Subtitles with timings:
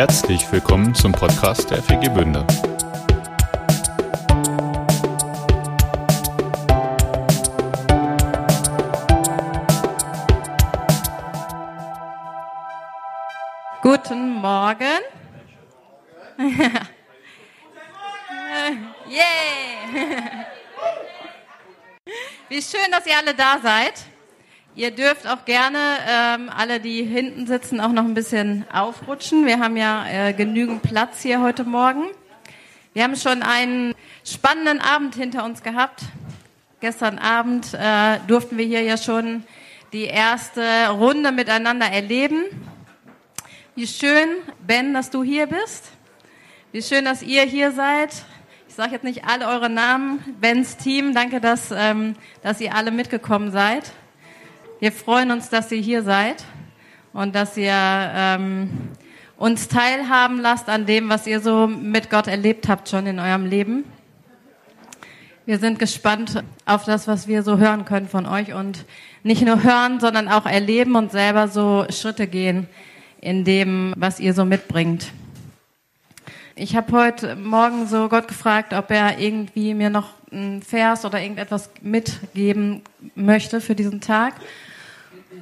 [0.00, 2.46] Herzlich willkommen zum Podcast der FG Bünde.
[13.82, 15.00] Guten Morgen.
[19.06, 19.20] Yay!
[22.48, 24.09] Wie schön, dass ihr alle da seid.
[24.80, 29.44] Ihr dürft auch gerne ähm, alle, die hinten sitzen, auch noch ein bisschen aufrutschen.
[29.44, 32.04] Wir haben ja äh, genügend Platz hier heute Morgen.
[32.94, 33.94] Wir haben schon einen
[34.24, 36.04] spannenden Abend hinter uns gehabt.
[36.80, 39.44] Gestern Abend äh, durften wir hier ja schon
[39.92, 42.44] die erste Runde miteinander erleben.
[43.74, 44.30] Wie schön,
[44.66, 45.90] Ben, dass du hier bist.
[46.72, 48.14] Wie schön, dass ihr hier seid.
[48.66, 50.20] Ich sage jetzt nicht alle eure Namen.
[50.40, 53.92] Bens Team, danke, dass, ähm, dass ihr alle mitgekommen seid.
[54.80, 56.42] Wir freuen uns, dass ihr hier seid
[57.12, 58.70] und dass ihr ähm,
[59.36, 63.44] uns teilhaben lasst an dem, was ihr so mit Gott erlebt habt schon in eurem
[63.44, 63.84] Leben.
[65.44, 68.86] Wir sind gespannt auf das, was wir so hören können von euch und
[69.22, 72.66] nicht nur hören, sondern auch erleben und selber so Schritte gehen
[73.20, 75.12] in dem, was ihr so mitbringt.
[76.56, 81.20] Ich habe heute Morgen so Gott gefragt, ob er irgendwie mir noch einen Vers oder
[81.20, 82.80] irgendetwas mitgeben
[83.14, 84.36] möchte für diesen Tag.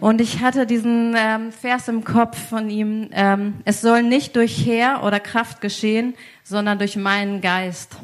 [0.00, 4.64] Und ich hatte diesen ähm, Vers im Kopf von ihm, ähm, es soll nicht durch
[4.64, 7.96] Heer oder Kraft geschehen, sondern durch meinen Geist.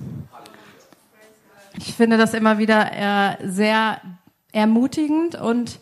[1.79, 4.01] Ich finde das immer wieder äh, sehr
[4.53, 5.79] ermutigend und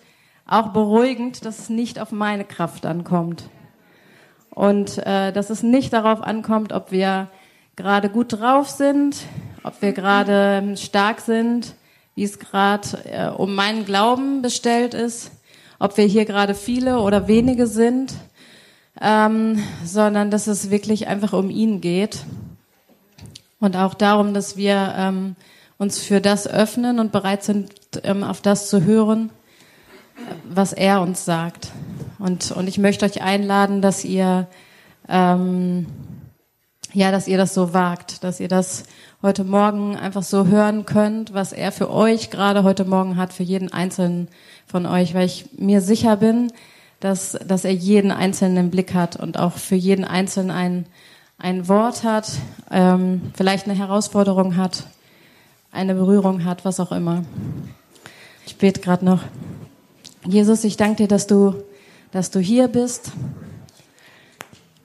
[0.46, 3.48] auch beruhigend, dass es nicht auf meine Kraft ankommt.
[4.50, 7.28] Und äh, dass es nicht darauf ankommt, ob wir
[7.74, 9.16] gerade gut drauf sind,
[9.62, 11.74] ob wir gerade stark sind,
[12.14, 15.30] wie es gerade äh, um meinen Glauben bestellt ist,
[15.83, 18.14] ob wir hier gerade viele oder wenige sind,
[19.00, 22.24] ähm, sondern dass es wirklich einfach um ihn geht.
[23.58, 25.34] Und auch darum, dass wir ähm,
[25.79, 27.73] uns für das öffnen und bereit sind,
[28.05, 29.30] ähm, auf das zu hören,
[30.48, 31.73] was er uns sagt.
[32.20, 34.46] Und, und ich möchte euch einladen, dass ihr,
[35.08, 35.86] ähm,
[36.92, 38.84] ja, dass ihr das so wagt, dass ihr das
[39.22, 43.42] heute Morgen einfach so hören könnt, was er für euch gerade heute Morgen hat, für
[43.42, 44.28] jeden Einzelnen
[44.66, 46.52] von euch, weil ich mir sicher bin,
[47.00, 50.86] dass, dass er jeden Einzelnen im Blick hat und auch für jeden Einzelnen ein,
[51.38, 52.30] ein Wort hat,
[52.70, 54.84] ähm, vielleicht eine Herausforderung hat,
[55.70, 57.24] eine Berührung hat, was auch immer.
[58.46, 59.22] Ich bete gerade noch.
[60.27, 61.62] Jesus, ich danke dir, dass du
[62.12, 63.10] dass du hier bist.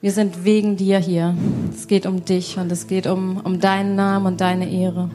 [0.00, 1.34] Wir sind wegen dir hier.
[1.74, 5.10] Es geht um dich und es geht um, um deinen Namen und deine Ehre.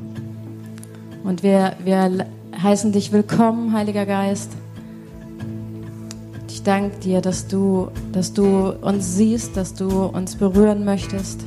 [1.24, 2.26] Und wir, wir
[2.62, 4.52] heißen dich willkommen, Heiliger Geist.
[6.50, 11.46] Ich danke dir, dass du, dass du uns siehst, dass du uns berühren möchtest.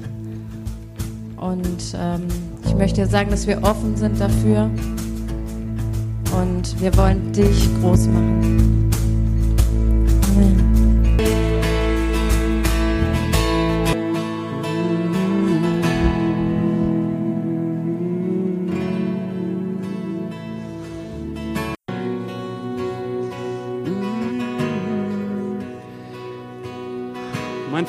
[1.37, 2.23] Und ähm,
[2.65, 4.71] ich möchte dir sagen, dass wir offen sind dafür.
[6.41, 8.75] Und wir wollen dich groß machen.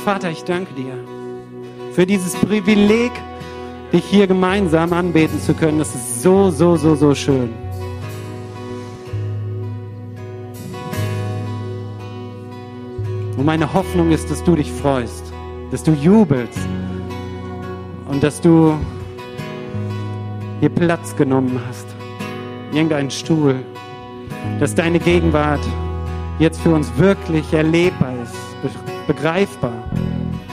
[0.07, 0.93] Vater, ich danke dir
[1.91, 3.11] für dieses Privileg,
[3.91, 5.79] dich hier gemeinsam anbeten zu können.
[5.79, 7.49] Das ist so, so, so, so schön.
[13.35, 15.25] Und meine Hoffnung ist, dass du dich freust,
[15.71, 16.57] dass du jubelst
[18.09, 18.75] und dass du
[20.61, 21.85] hier Platz genommen hast,
[22.71, 23.55] irgendeinen Stuhl,
[24.61, 25.67] dass deine Gegenwart
[26.39, 28.37] jetzt für uns wirklich erlebbar ist,
[29.07, 29.83] begreifbar,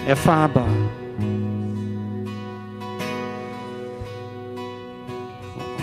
[0.06, 0.68] erfahrbar.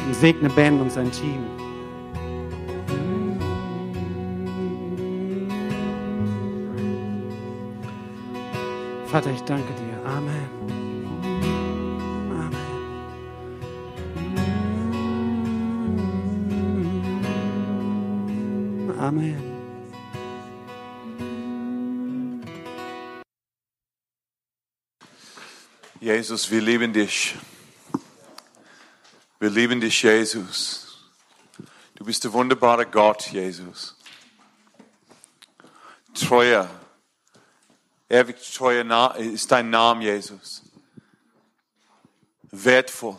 [0.07, 1.45] Und segne Ben und sein Team.
[9.07, 10.09] Vater, ich danke dir.
[10.09, 10.61] Amen.
[18.97, 19.50] Amen.
[26.01, 27.35] Jesus, wir lieben dich.
[29.39, 30.97] Wir lieben dich, Jesus.
[31.93, 33.95] Du bist der wunderbare Gott, Jesus.
[36.15, 36.67] Treuer,
[38.09, 40.63] ewig treuer ist dein Name, Jesus.
[42.49, 43.17] Wertvoll.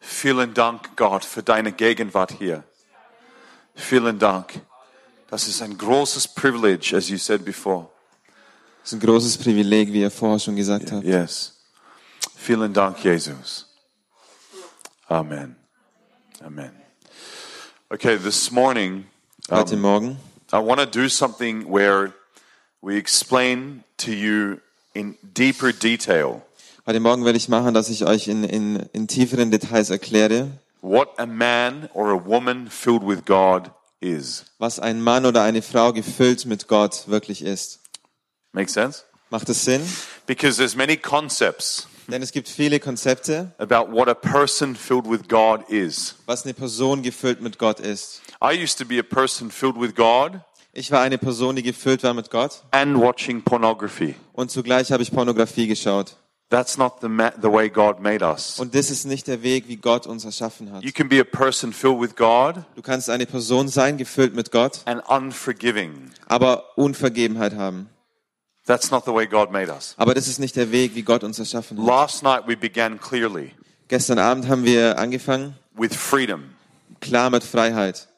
[0.00, 2.64] Vielen Dank, Gott, für deine Gegenwart hier.
[3.76, 4.52] Vielen Dank.
[5.28, 7.88] Das ist ein großes Privilege, as you said before.
[8.86, 11.04] Das ist ein großes Privileg, wie ihr vorher schon gesagt habt.
[11.04, 11.54] Yes.
[12.36, 13.66] Vielen Dank, Jesus.
[15.08, 15.56] Amen.
[16.40, 16.70] Amen.
[17.90, 19.06] Okay, this morning,
[19.50, 20.16] Heute um, Morgen
[20.52, 22.12] I want to do something where
[22.80, 24.60] we explain to you
[24.94, 26.42] in deeper detail
[26.86, 31.08] Heute Morgen werde ich machen, dass ich euch in, in, in tieferen Details erkläre, what
[31.18, 33.68] a man or a woman filled with God
[33.98, 34.44] is.
[34.60, 37.80] was ein Mann oder eine Frau gefüllt mit Gott wirklich ist.
[38.56, 39.02] Make sense?
[39.28, 39.82] Macht es Sinn?
[40.26, 45.28] Because there's many concepts Denn es gibt viele Konzepte, about what a person filled with
[45.28, 46.14] God is.
[46.24, 48.22] was eine Person gefüllt mit Gott ist.
[48.42, 50.40] I used to be a person filled with God
[50.72, 54.14] Ich war eine Person, die gefüllt war mit Gott and watching pornography.
[54.32, 56.16] und zugleich habe ich Pornografie geschaut.
[56.48, 57.08] That's not the,
[57.42, 58.58] the way God made us.
[58.58, 60.82] Und das ist nicht der Weg, wie Gott uns erschaffen hat.
[60.82, 64.50] You can be a person filled with God Du kannst eine Person sein, gefüllt mit
[64.50, 66.12] Gott, and unforgiving.
[66.26, 67.90] aber Unvergebenheit haben.
[68.66, 69.94] That's not the way God made us.
[69.96, 71.86] Aber das ist nicht der Weg, wie Gott uns erschaffen hat.
[71.86, 73.52] Last night we began clearly
[73.88, 76.50] Gestern Abend haben wir angefangen, with freedom.
[77.00, 78.08] klar mit Freiheit.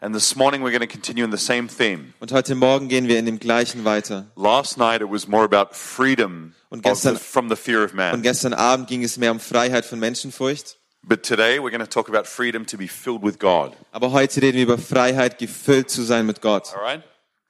[0.00, 2.14] And this morning we're going to continue in the same theme.
[2.20, 4.26] Und heute Morgen gehen wir in dem gleichen weiter.
[4.36, 7.90] Last night it was more about freedom Und of the, gestern- from the fear of
[7.90, 8.22] Und man.
[8.22, 10.78] gestern Abend ging es mehr um Freiheit von Menschenfurcht.
[11.02, 13.72] But today we're going to talk about freedom to be filled with God.
[13.92, 16.74] Aber heute reden wir über Freiheit, gefüllt zu sein mit Gott.
[16.74, 17.02] All right?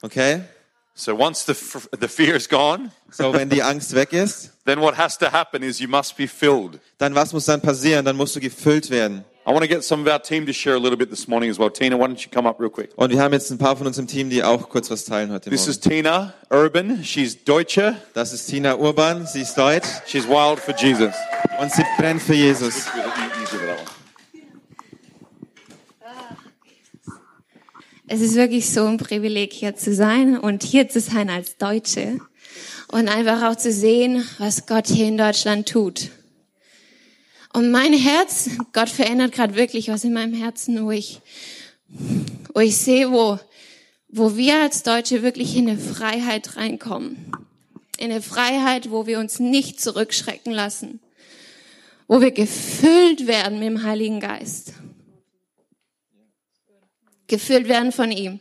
[0.02, 0.40] Okay?
[0.96, 1.54] So once the,
[2.00, 5.62] the fear is gone, So, wenn die Angst weg ist, then what has to happen
[5.62, 6.78] is you must be filled.
[6.98, 8.04] dann was muss dann passieren?
[8.04, 9.24] Dann musst du gefüllt werden.
[9.46, 11.50] I want to get some of our team to share a little bit this morning
[11.50, 11.68] as well.
[11.70, 12.90] Tina, why don't you come up real quick?
[12.96, 15.30] Und wir haben jetzt ein paar von uns im Team, die auch kurz was teilen
[15.32, 15.90] heute This is Morgen.
[15.96, 17.04] Tina Urban.
[17.04, 17.96] She's Deutsche.
[18.14, 21.12] Das ist Tina Urban, sie ist deutsch She's wild for Jesus.
[21.60, 22.86] und sie brennt für Jesus.
[28.06, 32.20] Es ist wirklich so ein Privileg, hier zu sein und hier zu sein als Deutsche
[32.88, 36.10] und einfach auch zu sehen, was Gott hier in Deutschland tut.
[37.54, 41.22] Und mein Herz, Gott verändert gerade wirklich was in meinem Herzen, wo ich,
[42.52, 43.38] wo ich sehe, wo,
[44.10, 47.32] wo wir als Deutsche wirklich in eine Freiheit reinkommen.
[47.96, 51.00] In eine Freiheit, wo wir uns nicht zurückschrecken lassen.
[52.06, 54.74] Wo wir gefüllt werden mit dem Heiligen Geist
[57.34, 58.38] gefüllt werden von ihm.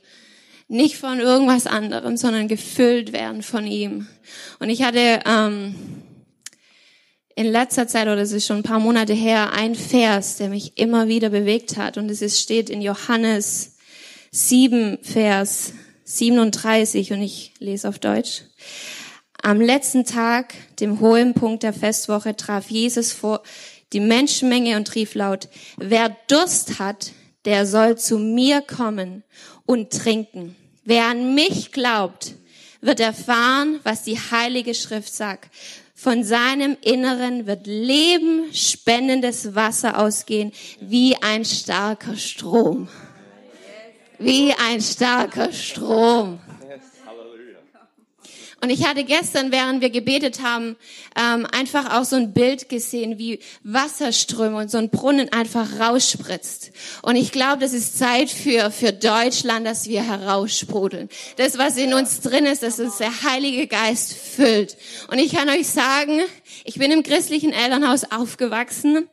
[0.67, 4.07] Nicht von irgendwas anderem, sondern gefüllt werden von ihm.
[4.59, 5.75] Und ich hatte ähm,
[7.35, 10.77] in letzter Zeit, oder es ist schon ein paar Monate her, ein Vers, der mich
[10.77, 11.97] immer wieder bewegt hat.
[11.97, 13.77] Und es ist, steht in Johannes
[14.31, 15.73] 7, Vers
[16.03, 17.13] 37.
[17.13, 18.43] Und ich lese auf Deutsch.
[19.41, 23.41] Am letzten Tag, dem hohen Punkt der Festwoche, traf Jesus vor
[23.91, 27.11] die Menschenmenge und rief laut, wer Durst hat,
[27.45, 29.23] der soll zu mir kommen
[29.65, 30.55] und trinken.
[30.85, 32.35] Wer an mich glaubt,
[32.81, 35.49] wird erfahren, was die Heilige Schrift sagt.
[35.95, 40.51] Von seinem Inneren wird Leben spendendes Wasser ausgehen,
[40.81, 42.89] wie ein starker Strom.
[44.19, 46.41] Wie ein starker Strom.
[48.63, 50.77] Und ich hatte gestern, während wir gebetet haben,
[51.17, 56.71] ähm, einfach auch so ein Bild gesehen, wie Wasserströme und so ein Brunnen einfach rausspritzt.
[57.01, 61.09] Und ich glaube, das ist Zeit für, für Deutschland, dass wir heraussprudeln.
[61.35, 64.77] Das, was in uns drin ist, dass uns der Heilige Geist füllt.
[65.11, 66.21] Und ich kann euch sagen,
[66.63, 69.09] ich bin im christlichen Elternhaus aufgewachsen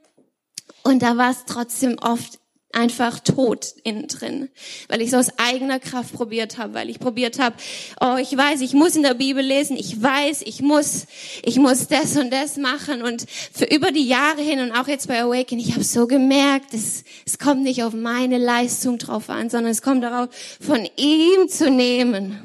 [0.84, 2.39] und da war es trotzdem oft
[2.72, 4.48] einfach tot innen drin,
[4.88, 7.56] weil ich es aus eigener Kraft probiert habe, weil ich probiert habe,
[8.00, 11.06] oh, ich weiß, ich muss in der Bibel lesen, ich weiß, ich muss,
[11.42, 15.08] ich muss das und das machen und für über die Jahre hin und auch jetzt
[15.08, 19.50] bei Awaken, ich habe so gemerkt, es, es kommt nicht auf meine Leistung drauf an,
[19.50, 20.28] sondern es kommt darauf,
[20.60, 22.38] von ihm zu nehmen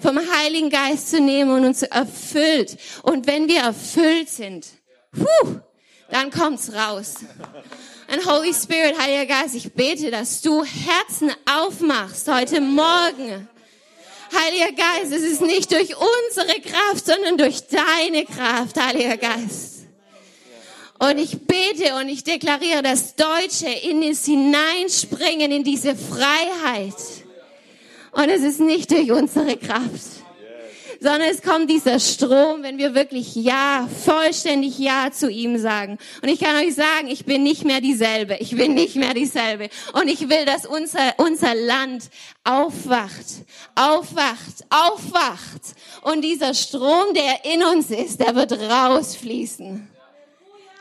[0.00, 2.76] vom Heiligen Geist zu nehmen und uns erfüllt.
[3.02, 4.66] Und wenn wir erfüllt sind,
[5.10, 5.56] puh,
[6.10, 7.14] dann kommt's raus.
[8.08, 13.48] Und Holy Spirit, Heiliger Geist, ich bete, dass du Herzen aufmachst heute Morgen.
[14.32, 19.86] Heiliger Geist, es ist nicht durch unsere Kraft, sondern durch deine Kraft, Heiliger Geist.
[20.98, 26.94] Und ich bete und ich deklariere, dass Deutsche in es hineinspringen, in diese Freiheit.
[28.12, 30.25] Und es ist nicht durch unsere Kraft
[31.00, 35.98] sondern es kommt dieser Strom, wenn wir wirklich Ja, vollständig Ja zu ihm sagen.
[36.22, 38.36] Und ich kann euch sagen, ich bin nicht mehr dieselbe.
[38.40, 39.68] Ich bin nicht mehr dieselbe.
[39.92, 42.04] Und ich will, dass unser, unser Land
[42.44, 43.26] aufwacht,
[43.74, 45.62] aufwacht, aufwacht.
[46.02, 49.88] Und dieser Strom, der in uns ist, der wird rausfließen.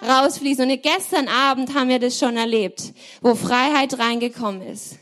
[0.02, 0.70] Rausfließen.
[0.70, 4.98] Und gestern Abend haben wir das schon erlebt, wo Freiheit reingekommen ist.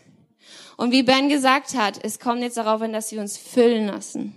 [0.78, 4.36] Und wie Ben gesagt hat, es kommt jetzt darauf an, dass wir uns füllen lassen.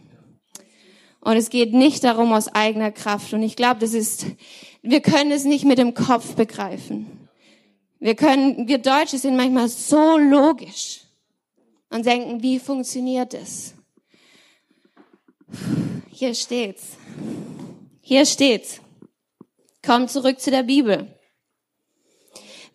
[1.27, 3.33] Und es geht nicht darum aus eigener Kraft.
[3.33, 4.27] Und ich glaube, das ist,
[4.83, 7.29] wir können es nicht mit dem Kopf begreifen.
[7.99, 11.01] Wir können, wir Deutsche sind manchmal so logisch
[11.91, 13.75] und denken, wie funktioniert es?
[16.13, 16.97] Hier steht's.
[18.03, 18.81] Hier steht's.
[19.85, 21.16] Komm zurück zu der Bibel.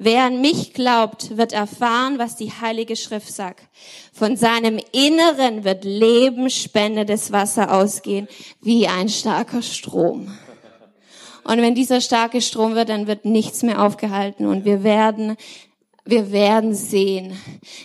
[0.04, 3.68] Wer an mich glaubt, wird erfahren, was die Heilige Schrift sagt.
[4.12, 8.28] Von seinem Inneren wird lebensspendendes Wasser ausgehen,
[8.62, 10.36] wie ein starker Strom.
[11.44, 15.38] Und wenn dieser starke Strom wird, dann wird nichts mehr aufgehalten und wir werden,
[16.04, 17.38] wir werden sehen,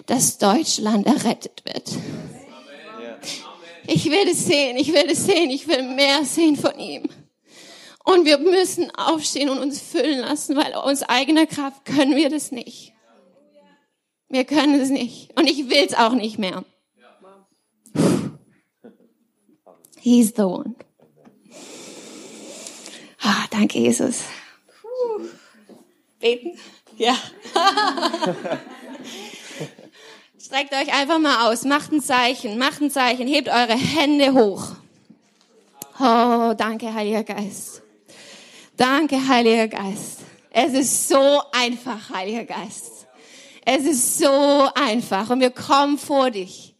[0.06, 1.92] dass Deutschland errettet wird.
[3.88, 7.10] Ich will es sehen, ich will es sehen, ich will mehr sehen von ihm.
[8.06, 12.52] Und wir müssen aufstehen und uns füllen lassen, weil aus eigener Kraft können wir das
[12.52, 12.92] nicht.
[14.28, 15.36] Wir können es nicht.
[15.36, 16.64] Und ich will es auch nicht mehr.
[19.98, 20.76] He's the one.
[23.20, 24.22] Ah, danke, Jesus.
[24.80, 25.24] Puh.
[26.20, 26.56] Beten?
[26.96, 27.16] Ja.
[30.40, 34.76] Streckt euch einfach mal aus, macht ein Zeichen, macht ein Zeichen, hebt eure Hände hoch.
[35.98, 37.82] Oh, danke, Heiliger Geist.
[38.76, 40.20] Danke, Heiliger Geist.
[40.50, 43.06] Es ist so einfach, Heiliger Geist.
[43.64, 46.74] Es ist so einfach und wir kommen vor dich.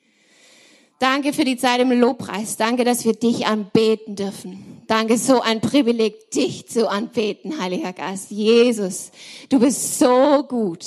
[0.98, 2.56] Danke für die Zeit im Lobpreis.
[2.56, 4.82] Danke, dass wir dich anbeten dürfen.
[4.86, 8.30] Danke, so ein Privileg, dich zu anbeten, Heiliger Geist.
[8.30, 9.10] Jesus,
[9.48, 10.86] du bist so gut.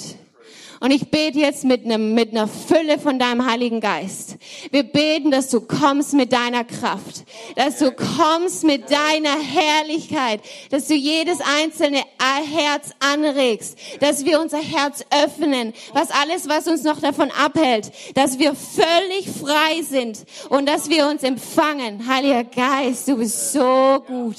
[0.79, 4.37] Und ich bete jetzt mit, einem, mit einer Fülle von deinem Heiligen Geist.
[4.71, 10.87] Wir beten, dass du kommst mit deiner Kraft, dass du kommst mit deiner Herrlichkeit, dass
[10.87, 17.01] du jedes einzelne Herz anregst, dass wir unser Herz öffnen, was alles, was uns noch
[17.01, 22.07] davon abhält, dass wir völlig frei sind und dass wir uns empfangen.
[22.07, 24.37] Heiliger Geist, du bist so gut.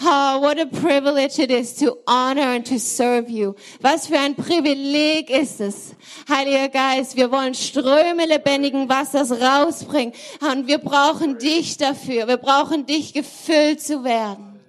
[0.00, 3.56] Oh, what a privilege it is to honor and to serve you.
[3.80, 5.96] Was für ein Privileg ist es.
[6.28, 10.14] Heiliger Geist, wir wollen Ströme lebendigen Wassers rausbringen.
[10.40, 12.28] Und wir brauchen dich dafür.
[12.28, 14.60] Wir brauchen dich gefüllt zu werden.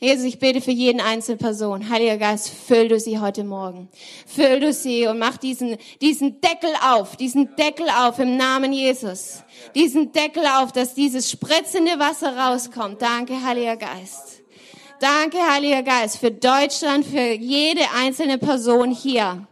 [0.00, 1.88] Jesus, ich bete für jeden einzelnen Person.
[1.88, 3.88] Heiliger Geist, füll du sie heute Morgen.
[4.26, 9.42] Füll du sie und mach diesen, diesen Deckel auf, diesen Deckel auf im Namen Jesus.
[9.74, 13.00] Diesen Deckel auf, dass dieses spritzende Wasser rauskommt.
[13.00, 14.35] Danke, Heiliger Geist.
[15.00, 19.46] Danke, Heiliger Geist, für Deutschland, für jede einzelne Person hier.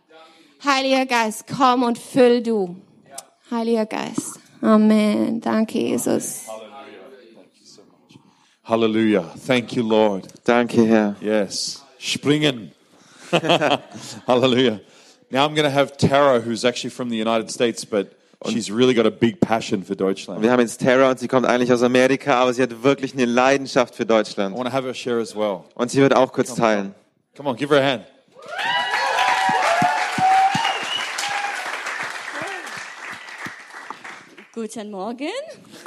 [0.65, 2.77] Heiliger Geist, komm und füll du.
[3.51, 4.41] Heiliger Geist.
[4.63, 5.41] Amen.
[5.41, 6.47] Danke, Jesus.
[8.63, 9.25] Hallelujah.
[9.47, 10.27] Thank you, Lord.
[10.45, 11.17] Danke, Herr.
[11.21, 11.85] Yes.
[11.99, 12.73] Springen.
[14.27, 14.81] Hallelujah.
[15.31, 18.19] Now I'm going to have Tara, who's actually from the United States, but
[18.51, 20.43] she's really got a big passion for Deutschland.
[20.43, 23.25] Wir haben jetzt Tara und sie kommt eigentlich aus Amerika, aber sie hat wirklich eine
[23.25, 24.57] Leidenschaft für I Deutschland.
[24.57, 25.65] want to have her share as well.
[25.75, 26.95] Und sie wird auch kurz teilen.
[27.37, 28.05] Come on, give her a hand.
[34.55, 35.33] Guten Morgen.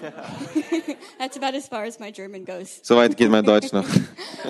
[1.20, 2.82] That's about as far as my German goes.
[2.84, 3.86] Soweit geht mein Deutsch noch.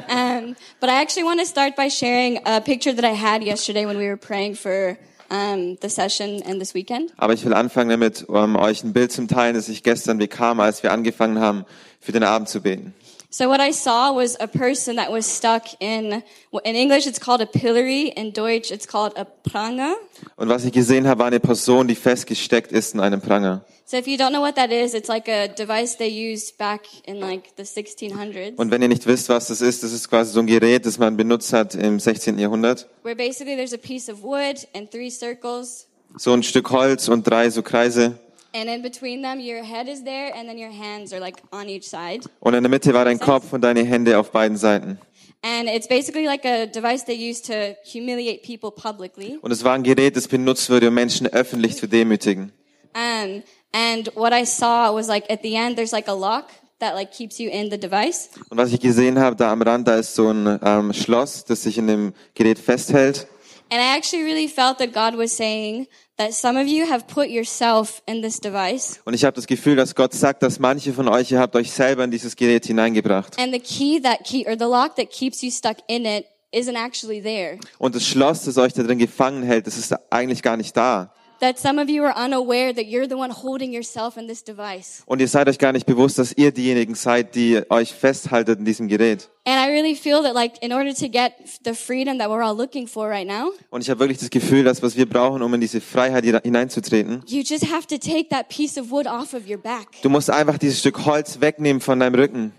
[0.10, 3.86] Um, but I actually want to start by sharing a picture that I had yesterday
[3.88, 4.96] when we were praying for
[5.29, 7.12] um, the session and this weekend.
[7.17, 10.60] Aber ich will anfangen damit, um euch ein Bild zu teilen, das ich gestern bekam,
[10.60, 11.65] als wir angefangen haben,
[12.00, 12.93] für den Abend zu beten.
[13.38, 16.24] So what I saw was a person that was stuck in,
[16.65, 19.94] in English it's called a pillory, in Deutsch it's called a pranger.
[20.38, 23.63] Und was ich gesehen habe, war eine Person, die festgesteckt ist in einem Pranger.
[23.86, 26.88] So if you don't know what that is, it's like a device they used back
[27.06, 30.32] in like the 1600s, Und wenn ihr nicht wisst, was das ist, das ist quasi
[30.34, 32.39] so ein Gerät, das man benutzt hat im 16.
[32.39, 32.88] Jahrhundert.
[33.03, 35.86] where basically there's a piece of wood and three circles,
[36.17, 38.17] So ein Stück Holz und drei so Kreise.
[38.54, 41.68] And in between them your head is there, and then your hands are like on
[41.68, 42.22] each side.
[42.39, 45.00] Und in der Mitte war dein Kopf und deine Hände auf beiden Seiten.
[45.44, 49.38] And it's basically like a device they use to humiliate people publicly.
[49.42, 52.51] Und es war ein Gerät, das benutzt wurde, um Menschen öffentlich zu demütigen.
[52.96, 56.46] Um, and what I saw was like at the end, there's like a lock
[56.80, 58.30] that like keeps you in the device.
[58.50, 61.63] Und was ich gesehen habe, da am Rand, da ist so ein ähm, Schloss, das
[61.63, 63.27] sich in dem Gerät festhält.
[63.70, 67.30] And I actually really felt that God was saying that some of you have put
[67.30, 69.00] yourself in this device.
[69.06, 71.72] Und ich habe das Gefühl, dass Gott sagt, dass manche von euch, ihr habt euch
[71.72, 73.40] selber in dieses Gerät hineingebracht.
[73.40, 76.76] And the key that key or the lock that keeps you stuck in it isn't
[76.76, 77.60] actually there.
[77.78, 81.14] Und das Schloss, das euch da drin gefangen hält, das ist eigentlich gar nicht da.
[81.39, 85.03] That some of you are unaware that you're the one holding yourself in this device.
[85.06, 88.65] Und ihr seid euch gar nicht bewusst, dass ihr diejenigen seid, die euch festhaltet in
[88.65, 89.29] diesem Gerät.
[89.46, 92.56] And I really feel that like in order to get the freedom that we're all
[92.56, 95.53] looking for right now, Und ich habe wirklich das Gefühl, dass was wir brauchen, um
[95.53, 99.48] in diese Freiheit hineinzutreten, you just have to take that piece of wood off of
[99.50, 99.88] your back.
[100.01, 102.53] du musst einfach dieses Stück Holz wegnehmen von deinem Rücken.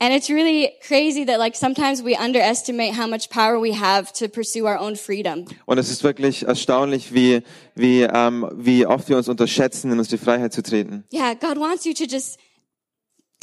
[0.00, 4.28] And it's really crazy that like sometimes we underestimate how much power we have to
[4.28, 5.46] pursue our own freedom.
[5.66, 7.42] Und es ist wirklich erstaunlich, wie,
[7.74, 11.04] wie, ähm, wie oft wir uns unterschätzen, in unsere Freiheit zu treten.
[11.12, 12.38] Yeah, God wants you to just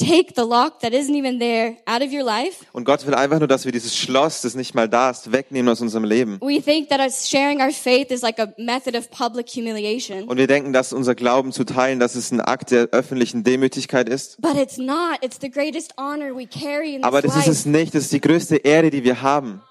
[0.00, 2.64] take the lock that isn't even there out of your life.
[2.72, 5.70] Und Gott will einfach nur, dass wir dieses Schloss, das nicht mal da ist, wegnehmen
[5.70, 6.38] aus unserem Leben.
[6.40, 10.24] We think that sharing our faith is like a method of public humiliation.
[10.24, 14.08] Und wir denken, dass unser Glauben zu teilen, dass es ein Akt der öffentlichen Demütigkeit
[14.08, 14.40] ist.
[14.40, 15.18] But it's not.
[15.22, 17.94] It's the greatest honor we carry in this Aber das ist es nicht.
[17.94, 19.62] Das ist die größte Ehre, die wir haben.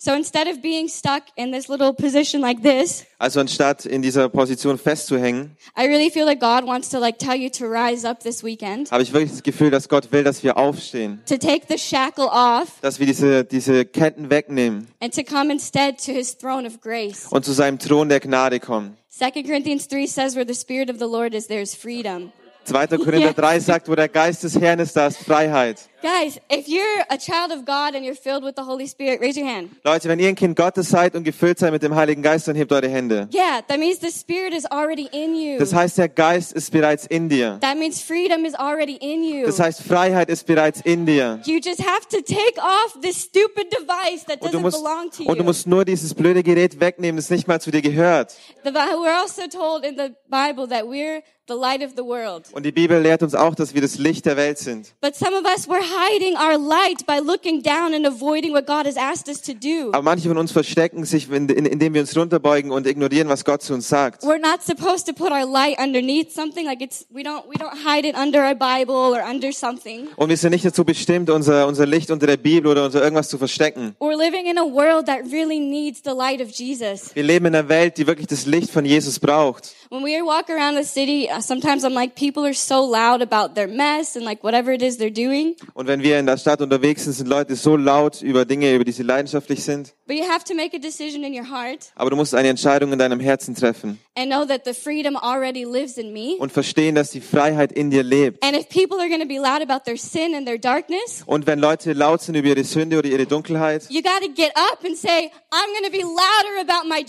[0.00, 4.28] So instead of being stuck in this little position like this, Also anstatt in dieser
[4.28, 8.20] Position festzuhängen, I really feel that God wants to like tell you to rise up
[8.20, 11.62] this weekend, habe ich wirklich das Gefühl, dass Gott will, dass wir aufstehen, to take
[11.68, 16.36] the shackle off dass wir diese, diese Ketten wegnehmen and to come instead to his
[16.38, 17.26] throne of grace.
[17.30, 18.96] und zu seinem Thron der Gnade kommen.
[19.10, 22.30] 2 Corinthians 3 says where the spirit of the Lord is there's freedom.
[22.66, 22.98] 2.
[22.98, 25.88] Korinther 3 sagt, wo der Geist des Herrn ist, da ist Freiheit.
[26.00, 29.36] Guys, if you're a child of God and you're filled with the Holy Spirit, raise
[29.36, 29.70] your hand.
[29.82, 32.54] Leute, wenn ihr ein Kind Gottes seid und gefüllt seid mit dem Heiligen Geist, dann
[32.54, 33.28] hebt eure Hände.
[33.34, 35.58] Yeah, that means the spirit is already in you.
[35.58, 37.58] Das heißt, der Geist ist bereits in dir.
[37.60, 39.44] That means freedom is already in you.
[39.46, 41.40] Das heißt, Freiheit ist bereits in dir.
[41.44, 45.30] You just have to take off this stupid device that doesn't musst, belong to you.
[45.30, 48.36] und du musst nur dieses blöde Gerät wegnehmen, das nicht mal zu dir gehört.
[48.62, 52.46] The we're also told in the Bible that we're the light of the world.
[52.52, 54.94] Und die Bibel lehrt uns auch, dass wir das Licht der Welt sind.
[55.00, 58.86] But some of us, we're hiding our light by looking down and avoiding what God
[58.86, 59.90] has asked us to do.
[59.92, 63.44] Aber manche von uns verstecken sich, in- in- indem wir uns runterbeugen und ignorieren, was
[63.44, 64.22] Gott zu uns sagt.
[64.24, 67.74] We're not supposed to put our light underneath something like it's we don't we don't
[67.84, 70.08] hide it under a Bible or under something.
[70.16, 73.28] Und wir sind nicht dazu bestimmt, unser, unser Licht unter der Bibel oder unter irgendwas
[73.28, 73.94] zu verstecken.
[74.00, 77.14] We're living in a world that really needs the light of Jesus.
[77.14, 79.74] Wir leben in einer Welt, die wirklich das Licht von Jesus braucht.
[79.90, 83.54] When we walk around the city, uh, sometimes I'm like, people are so loud about
[83.54, 85.56] their mess and like whatever it is they're doing.
[85.78, 88.84] Und wenn wir in der Stadt unterwegs sind, sind Leute so laut über Dinge, über
[88.84, 89.94] die sie leidenschaftlich sind.
[90.08, 92.92] But you have to make a decision in your heart Aber du musst eine Entscheidung
[92.92, 96.34] in deinem Herzen treffen and know that the freedom already lives in me.
[96.40, 98.44] und verstehen, dass die Freiheit in dir lebt.
[98.44, 101.46] And if people are going to be loud about their sin and their darkness, Und
[101.46, 104.84] wenn Leute laut sind über ihre Sünde oder ihre Dunkelheit, you got to get up
[104.84, 107.04] and say, I'm going to be louder about my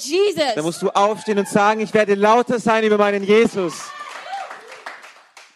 [0.53, 3.73] dann musst du aufstehen und sagen, ich werde lauter sein über meinen Jesus.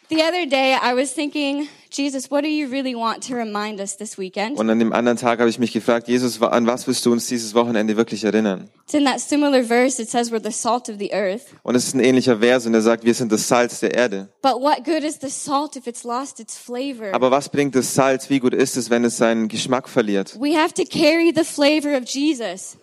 [0.10, 3.96] The other day, I was thinking, Jesus, what do you really want to remind us
[3.96, 4.58] this weekend?
[4.58, 7.28] Und an dem anderen Tag habe ich mich gefragt, Jesus, an was willst du uns
[7.28, 8.68] dieses Wochenende wirklich erinnern?
[8.84, 11.44] It's in that similar verse, it says, we're the salt of the earth.
[11.62, 14.28] Und es ist ein ähnlicher Vers und er sagt, wir sind das Salz der Erde.
[14.42, 17.14] But what good is the salt if it's lost its flavor?
[17.14, 18.28] Aber was bringt das Salz?
[18.28, 20.36] Wie gut ist es, wenn es seinen Geschmack verliert?
[20.40, 22.78] We have to carry the flavor of Jesus.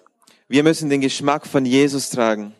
[0.46, 2.54] Wir müssen den Geschmack von Jesus tragen.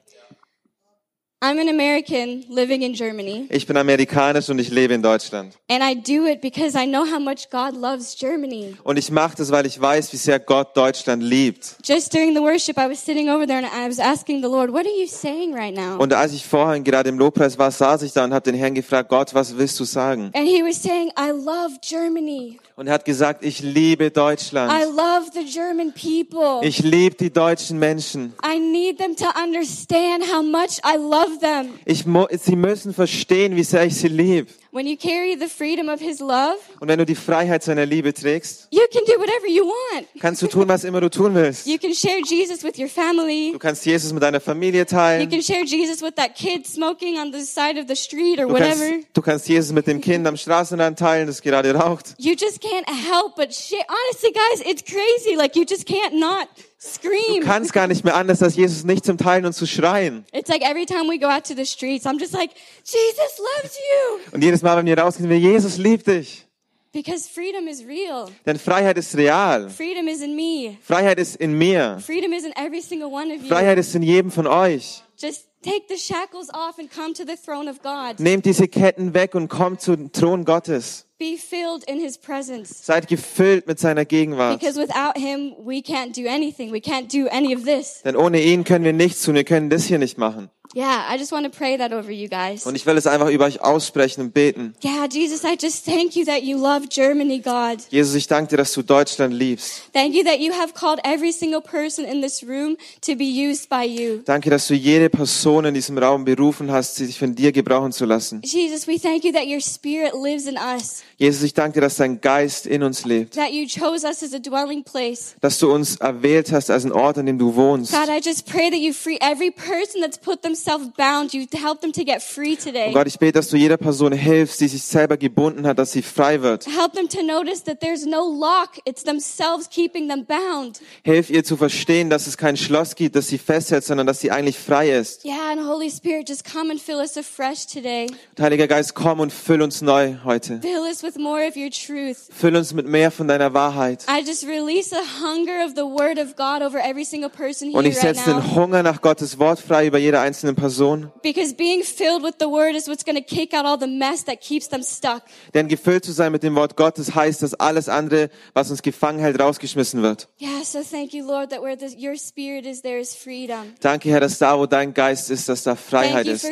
[1.43, 5.55] I'm an American living in Germany, Ich bin amerikanisch und ich lebe in Deutschland.
[5.71, 8.77] and I do it because I know how much God loves Germany.
[8.85, 11.77] Und ich mache das, weil ich weiß, wie sehr Gott Deutschland liebt.
[11.83, 14.71] Just during the worship, I was sitting over there and I was asking the Lord,
[14.71, 15.97] what are you saying right now?
[15.99, 18.75] Und als ich vorhin gerade im Lobpreis war, saß ich da und habe den Herrn
[18.75, 20.31] gefragt, Gott, was willst du sagen?
[20.35, 22.59] And he was saying, I love Germany.
[22.81, 24.73] Und er hat gesagt, ich liebe I Deutschland.
[24.87, 26.67] love the German people.
[26.67, 28.33] Ich liebe die deutschen Menschen.
[28.43, 31.75] I need them to understand how much I love them.
[31.85, 32.07] Ich
[32.43, 34.51] sie müssen verstehen, wie sehr ich sie liebe.
[34.73, 38.15] When you carry the freedom of his love, Und wenn du die Freiheit seiner Liebe
[38.15, 40.07] trägst, you can do whatever you want.
[40.21, 41.67] kannst du tun, was immer du tun willst.
[41.67, 43.51] You can share Jesus with your family.
[43.53, 45.23] Du kannst Jesus mit deiner Familie teilen.
[45.23, 48.47] You can share Jesus with that kid smoking on the side of the street or
[48.47, 48.77] Du whatever.
[48.91, 52.15] kannst, du kannst Jesus mit dem Kind am Straßenrand teilen, das gerade raucht.
[52.19, 53.85] You just can't help but share.
[53.89, 55.35] Honestly, guys, it's crazy.
[55.37, 56.47] Like you just can't not
[56.83, 57.43] Du scream.
[57.45, 60.25] kannst gar nicht mehr anders, als Jesus nicht zum Teilen und zu schreien.
[60.33, 62.51] It's like every time we go out to the streets, I'm just like,
[62.85, 64.21] Jesus loves you.
[64.33, 66.47] Und jedes Mal, wenn wir rausgehen, wir, Jesus liebt dich.
[66.93, 68.29] Because freedom is real.
[68.47, 69.69] Denn Freiheit ist real.
[69.71, 70.77] Freedom is in me.
[70.83, 71.99] Freiheit ist in mir.
[72.05, 73.49] Freedom is in every single one of you.
[73.49, 75.03] Freiheit ist in jedem von euch.
[75.17, 78.19] Just take the shackles off and come to the throne of God.
[78.19, 81.07] Nehmt diese Ketten weg und kommt zum Thron Gottes.
[81.19, 82.87] Be filled in his presence.
[82.87, 84.59] Seid gefüllt mit seiner Gegenwart.
[84.59, 86.73] Because without him, we can't do anything.
[86.73, 88.01] We can't do any of this.
[88.03, 89.35] Denn ohne ihn können wir nichts tun.
[89.35, 90.51] Wir können das hier nicht machen.
[90.73, 92.65] Yeah, I just want to pray that over you guys.
[92.65, 94.75] Und ich will es einfach über euch aussprechen und beten.
[94.85, 97.79] Yeah, Jesus, I just thank you that you love Germany, God.
[97.91, 99.91] Jesus, ich danke dir, dass du Deutschland liebst.
[99.93, 103.69] Thank you that you have called every single person in this room to be used
[103.69, 104.23] by you.
[104.25, 108.05] Danke, dass du jede Person in diesem Raum berufen hast, sich von dir gebrauchen zu
[108.05, 108.41] lassen.
[108.45, 111.97] Jesus, we thank you that your spirit lives in us, Jesus, ich danke dir, dass
[111.97, 113.35] dein Geist in uns lebt.
[113.35, 115.35] that you chose us as a dwelling place.
[115.41, 117.93] Dass du uns erwählt hast als einen Ort, an dem du wohnst.
[117.93, 120.60] God, I just pray that you free every person that's put themselves
[120.97, 122.93] bound, you help them to get free Und today.
[122.93, 126.03] Gott, ich bete, dass du jeder Person hilfst, die sich selber gebunden hat, dass sie
[126.03, 126.67] frei wird.
[126.67, 128.79] Help them to notice that there's no lock.
[128.85, 130.81] It's themselves keeping them bound.
[131.03, 134.31] Hilf ihr zu verstehen, dass es kein Schloss gibt, das sie festhält, sondern dass sie
[134.31, 135.25] eigentlich frei ist.
[135.25, 138.07] Yeah, and Holy Spirit, just come and fill us afresh today.
[138.09, 140.61] Und Heiliger Geist, komm und füll uns neu heute.
[140.61, 142.17] Fill us with more of your truth.
[142.31, 144.05] Füll uns mit mehr von deiner Wahrheit.
[144.09, 147.79] I just release a hunger of the word of God over every single person here
[147.79, 148.41] Und ich right setze now.
[148.41, 151.11] den Hunger nach Gottes Wort frei über jede einzelne Person.
[151.23, 154.25] Because being filled with the word is what's going to kick out all the mess
[154.25, 155.23] that keeps them stuck.
[155.55, 159.21] Denn gefüllt zu sein mit dem Wort Gottes heißt, dass alles andere, was uns gefangen
[159.21, 160.29] hält, rausgeschmissen wird.
[160.39, 163.75] Yeah, so thank you, Lord, that where the, your spirit is, there is freedom.
[163.81, 166.45] Danke, Herr, dass da, wo dein Geist ist, dass da Freiheit ist.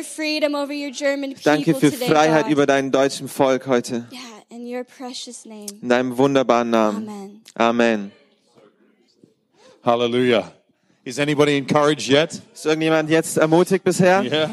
[1.43, 4.07] Danke für Freiheit über dein deutschen Volk heute.
[4.11, 5.67] Yeah, in your precious name.
[5.81, 7.07] In deinem wunderbaren Namen.
[7.07, 7.41] Amen.
[7.55, 8.11] Amen.
[9.83, 10.58] Hallelujah.
[11.09, 12.39] Is anybody encouraged yet?
[12.53, 14.21] Ist irgendjemand jetzt ermutigt bisher?
[14.21, 14.51] Yeah.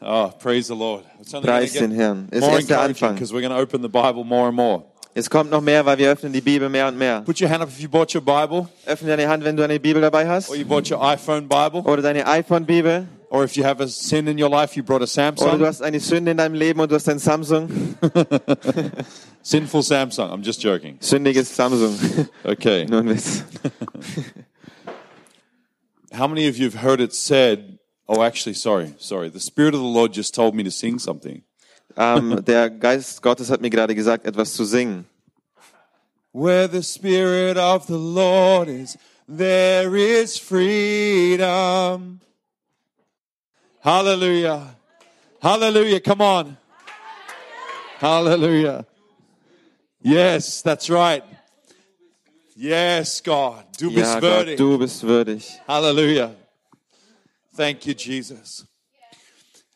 [0.00, 1.02] Oh, praise the Lord.
[1.20, 2.28] It's Preis den Herrn.
[2.30, 3.14] Ist erst der Anfang.
[3.16, 4.84] because we're going to open the Bible more and more.
[5.14, 7.22] Es kommt noch mehr, weil wir öffnen die Bibel mehr und mehr.
[7.22, 9.80] Put your hand up if you bought your Bible, Öffne deine Hand, wenn du eine
[9.80, 10.48] Bibel dabei hast.
[10.48, 13.08] or you bought your iPhone Bible, Oder deine iPhone-Bibel.
[13.28, 15.48] or if you have a sin in your life, you brought a Samsung.
[15.48, 17.68] Oder du hast eine Sünde in deinem Leben und du hast ein Samsung.
[19.42, 20.30] Sinful Samsung.
[20.30, 20.98] I'm just joking.
[21.00, 21.98] Sündiges Samsung.
[22.44, 22.86] Okay.
[22.88, 23.42] Nur ein Witz.
[26.12, 27.78] How many of you have heard it said?
[28.06, 29.30] Oh, actually, sorry, sorry.
[29.30, 31.42] The Spirit of the Lord just told me to sing something.
[31.96, 35.06] Ähm, der Geist Gottes hat mir gerade gesagt, etwas zu singen.
[36.32, 42.20] Where the Spirit of the Lord is, there is freedom.
[43.80, 44.76] Hallelujah.
[45.40, 46.00] Hallelujah.
[46.00, 46.56] Come on.
[47.98, 48.84] Hallelujah.
[50.02, 51.24] Yes, that's right.
[52.54, 53.64] Yes, God.
[53.82, 54.56] Du bist Ja, Gott, würdig.
[54.58, 55.60] du bist würdig.
[55.66, 56.34] Hallelujah.
[57.56, 58.64] Thank you, Jesus.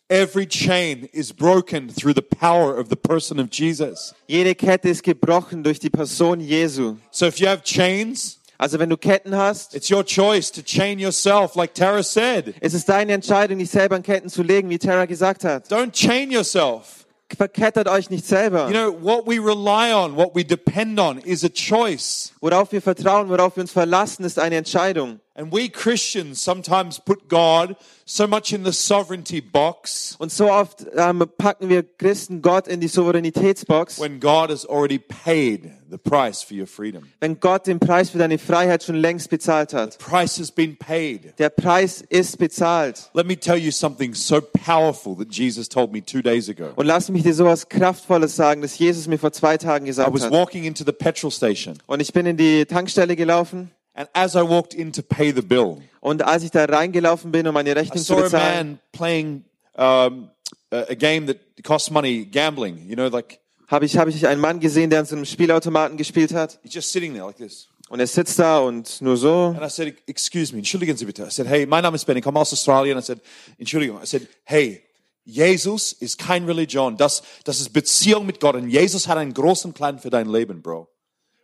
[0.09, 4.15] Every chain is broken through the power of the person of Jesus.
[4.29, 6.95] Jede Kette ist gebrochen durch die Person Jesu.
[7.11, 11.01] So if you have chains, Also wenn du Ketten hast, it's your choice to chain
[11.01, 12.55] yourself, like Tara said.
[12.61, 15.69] ist es deine Entscheidung, dich selber an Ketten zu legen, wie Tara gesagt hat.
[15.69, 17.06] Don't chain yourself.
[17.35, 18.69] Verkettert euch nicht selber.
[18.69, 22.33] You know, what we rely on, what we depend on is a choice.
[22.41, 25.21] Worauf wir vertrauen, worauf wir uns verlassen, ist eine Entscheidung.
[25.39, 30.87] And we Christians sometimes put God so much in the sovereignty box Und so oft
[30.97, 36.43] ähm, packen wir Christen Gott in die Souveränitätsbox, when God has already paid the price
[36.43, 37.03] for your freedom.
[37.21, 39.93] wenn Gott den Preis für deine Freiheit schon längst bezahlt hat.
[39.95, 41.39] The Price has been paid.
[41.39, 43.11] Der Preis ist bezahlt.
[43.13, 46.71] Let me tell you something so powerful that Jesus told me two days ago.
[46.77, 50.15] Und lass mich dir sowas Kraftvolles sagen, das Jesus mir vor zwei Tagen gesagt hat.
[50.15, 54.09] I was walking into the petrol station, Und ich bin in die Tankstelle gelaufen and
[54.13, 57.55] as I walked in to pay the bill, und als ich da reingelaufen bin, um
[57.55, 60.31] meine Rechnung zu saw a bezahlen, man playing um,
[60.71, 62.87] a, a game that costs money, gambling.
[62.89, 65.97] You know, like habe ich, habe ich einen Mann gesehen, der an so einem Spielautomaten
[65.97, 66.59] gespielt hat.
[66.63, 67.69] he's just sitting there like this.
[67.89, 69.55] Und er sitzt da und nur so.
[69.57, 71.25] And I said, excuse me, entschuldigen Sie bitte.
[71.25, 72.99] I said, hey, mein Name ist Ben, ich komme aus Australien.
[72.99, 73.21] I said,
[73.59, 74.01] Entschuldigung.
[74.03, 74.83] I said, hey,
[75.25, 76.97] Jesus ist kein Religion.
[76.97, 78.57] Das, das ist Beziehung mit Gott.
[78.57, 80.89] Und Jesus hat einen großen Plan für dein Leben, Bro.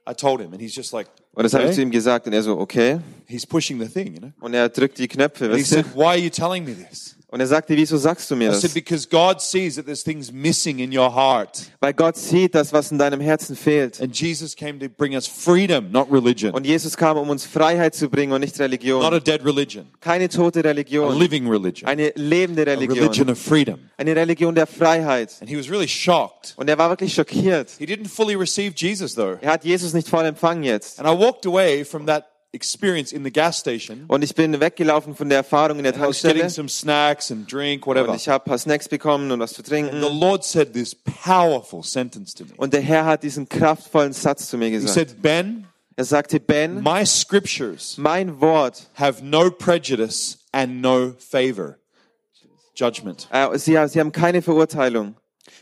[0.09, 1.77] I told him, and he's just like, Und das habe ich okay.
[1.77, 2.99] zu ihm gesagt und er so, okay.
[3.27, 4.33] he's pushing the thing, you know.
[4.41, 5.69] Und er drückt die Knöpfe, And he du?
[5.69, 7.17] said, why are you telling me this?
[7.33, 8.61] Und er sagte, wieso sagst du mir das?
[8.61, 11.63] said, because God sees that there's things missing in your heart.
[11.81, 14.03] Weil Gott sieht das, was in deinem Herzen fehlt.
[14.03, 16.53] And Jesus came to bring us freedom, not religion.
[16.53, 19.23] Und Jesus kam, um uns Freiheit zu bringen und nicht Not a Religion.
[19.25, 21.19] dead religion, Keine tote Religion.
[21.19, 23.31] living religion, Eine lebende a religion Religion.
[23.31, 23.79] of freedom.
[23.97, 25.31] Eine Religion der Freiheit.
[25.41, 26.53] And he was really shocked.
[26.57, 27.71] Und er war wirklich schockiert.
[27.79, 29.39] He didn't fully receive Jesus though.
[29.41, 31.01] Er hat Jesus nicht voll empfangen jetzt.
[31.01, 34.05] And I walked away from that experience in the gas station.
[34.09, 36.51] Und ich bin weggelaufen von der Erfahrung in der I was getting Tankstelle.
[36.51, 38.15] some snacks and drink, Und whatever.
[38.15, 40.01] ich habe paar Snacks bekommen und was zu The trinken.
[40.01, 42.51] Lord said this powerful sentence to me.
[42.57, 44.95] Und der Herr hat diesen kraftvollen Satz zu mir He gesagt.
[44.95, 51.79] said, Ben, Er sagte, Ben, my scriptures mein Wort, have no prejudice and no favor.
[52.75, 53.29] Judgment.
[53.31, 55.15] äh, sie, sie haben keine Verurteilung.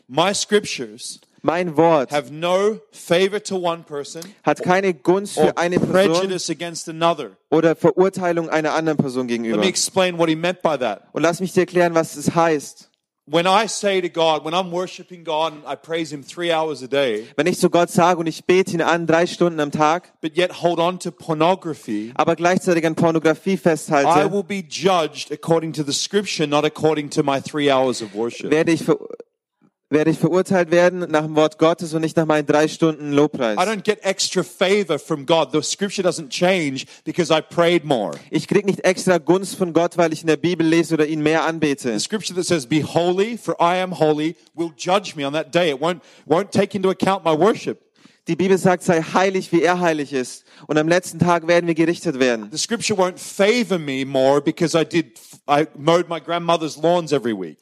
[0.06, 5.78] My scriptures Mein Wort have no favor to one person hat keine Gunst für eine
[5.78, 7.30] Person prejudice against another.
[7.50, 9.58] oder Verurteilung einer anderen Person Let gegenüber.
[9.58, 11.02] me explain what he meant by that.
[11.12, 12.88] Und lass mich dir erklären, was es heißt.
[13.32, 16.82] When I say to God, when I'm worshiping God and I praise Him three hours
[16.82, 19.70] a day, Wenn ich zu Gott sage und ich bete ihn an, drei Stunden am
[19.70, 24.64] Tag, but yet hold on to pornography, aber gleichzeitig an Pornografie I festhalte, will be
[24.68, 28.50] judged according to the scripture, not according to my three hours of worship.
[28.50, 28.84] werde ich,
[29.90, 33.56] werde ich verurteilt werden nach dem Wort Gottes und nicht nach meinen drei Stunden Lobpreis.
[33.58, 35.48] I don't get extra favor from God.
[35.52, 38.12] The scripture doesn't change because I prayed more.
[38.30, 41.22] Ich krieg nicht extra Gunst von Gott, weil ich in der Bibel lese oder ihn
[41.22, 41.92] mehr anbete.
[41.92, 45.52] The scripture that says, Be holy, for I am holy, will judge me on that
[45.52, 45.70] day.
[45.70, 47.80] It won't, won't take into account my worship.
[48.28, 50.44] Die Bibel sagt, sei heilig, wie er heilig ist.
[50.68, 52.48] Und am letzten Tag werden wir gerichtet werden.
[52.52, 57.36] The scripture won't favor me more because I did, I mowed my grandmother's lawns every
[57.36, 57.58] week.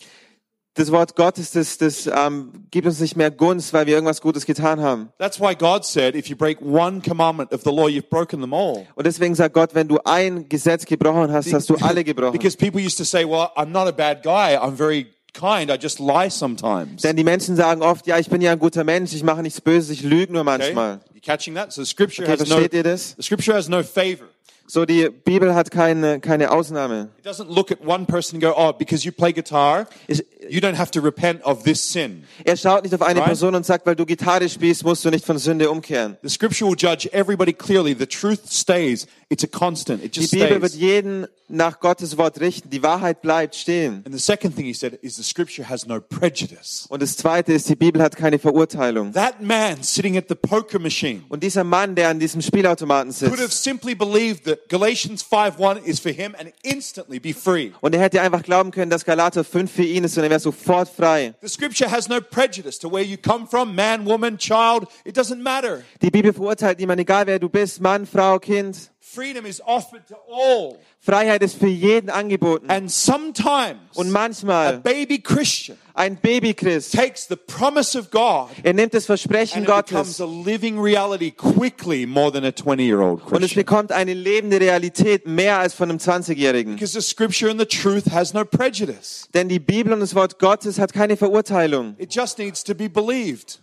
[0.79, 4.47] Das Wort Gottes, das, das ähm, gibt uns nicht mehr Gunst, weil wir irgendwas Gutes
[4.47, 5.09] getan haben.
[5.19, 8.55] That's why God said, if you break one commandment of the law, you've broken them
[8.55, 8.87] all.
[8.95, 12.31] Und deswegen sagt Gott, wenn du ein Gesetz gebrochen hast, hast du alle gebrochen.
[12.33, 14.57] Because people used to say, well, I'm not a bad guy.
[14.57, 15.69] I'm very kind.
[15.71, 17.03] I just lie sometimes.
[17.03, 19.61] Denn die Menschen sagen oft, ja, ich bin ja ein guter Mensch, ich mache nichts
[19.61, 20.59] Böses, ich lüge nur Okay?
[20.59, 21.01] manchmal.
[21.13, 21.73] You catching that?
[21.73, 23.15] So the scripture Okay, has no, versteht ihr das?
[23.17, 24.27] the scripture has no favor.
[24.71, 27.09] So, die Bibel hat keine, keine Ausnahme.
[27.19, 30.77] It doesn't look at one person and go, oh, because you play guitar, you don't
[30.77, 32.25] have to repent of this sin.
[32.45, 33.29] er schaut nicht auf eine Right.
[33.29, 36.19] Person und sagt, weil du Gitarre spielst, musst du nicht von Sünde umkehren.
[36.23, 37.97] The scripture will judge everybody clearly.
[37.99, 39.07] The truth stays.
[39.31, 40.03] It's a constant.
[40.03, 40.81] It Die just Bibel wird stays.
[40.81, 42.71] jeden nach Gottes Wort richten.
[42.71, 44.03] Die Wahrheit bleibt stehen.
[44.07, 46.87] And the second thing he said is the scripture has no prejudice.
[46.89, 49.13] Und das Zweite ist, die Bibel hat keine Verurteilung.
[49.13, 53.33] That man sitting at the poker machine Und dieser Mann, der an diesem Spielautomaten could
[53.33, 57.73] have sitzt, simply believed that Galatians 5.1 is for him and instantly be free.
[57.83, 60.41] und er hätte einfach glauben können, dass Galater 5 für ihn ist und er wäre
[60.41, 61.35] sofort frei.
[61.43, 64.87] The scripture has no prejudice to where you come from, man, woman, child.
[65.05, 65.83] It doesn't matter.
[66.01, 68.91] Die Bibel verurteilt niemand, egal wer du bist, Mann, Frau, Kind.
[69.19, 70.79] Freedom is offered to all.
[71.01, 72.71] Freiheit ist für jeden angeboten.
[72.71, 78.73] And sometimes Und a manchmal baby Christian ein Babychrist, takes the promise of God er
[78.73, 82.85] nimmt das Versprechen and it becomes Gottes a living reality quickly more than a 20
[82.85, 86.75] year old und es bekommt eine lebende Realität mehr als von einem 20-Jährigen.
[86.77, 89.29] Because the scripture and the truth has no prejudice.
[89.35, 91.97] Denn die Bibel und das Wort Gottes hat keine Verurteilung.
[91.99, 93.59] It just needs to be believed.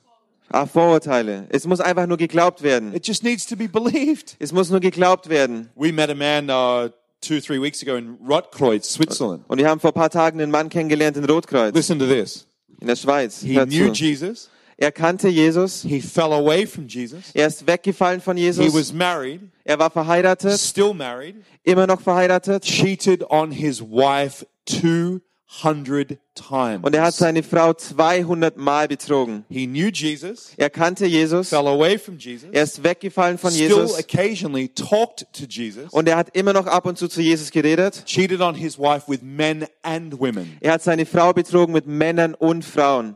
[0.56, 1.48] Ah, Vorurteile.
[1.50, 2.94] Es muss einfach nur geglaubt werden.
[2.96, 4.38] It just needs to be believed.
[4.40, 5.70] Es muss nur geglaubt werden.
[5.76, 6.90] We met a man uh,
[7.20, 9.44] two, three weeks ago in Rotkreuz, Switzerland.
[9.50, 12.48] Und wir haben vor ein paar Tagen einen Mann kennengelernt in Rotkreuz, Listen to this.
[12.80, 13.42] in der Schweiz.
[13.42, 14.04] He Hört knew zu.
[14.04, 14.50] Jesus.
[14.78, 15.84] Er kannte Jesus.
[15.84, 17.32] He fell away from Jesus.
[17.34, 18.74] Er ist weggefallen von He Jesus.
[18.74, 22.64] was married, Er war verheiratet, still married, immer noch verheiratet.
[22.64, 25.22] cheated on his wife 200 times.
[25.64, 29.46] Und er hat seine Frau 200 Mal betrogen.
[29.50, 31.50] He knew Jesus, Er kannte Jesus.
[31.50, 33.98] fell away from Jesus, Er ist weggefallen von still Jesus.
[34.00, 38.04] occasionally talked to Jesus, Und er hat immer noch ab und zu zu Jesus geredet.
[38.06, 40.58] cheated on his wife with men and women.
[40.62, 43.16] Er hat seine Frau betrogen mit Männern und Frauen.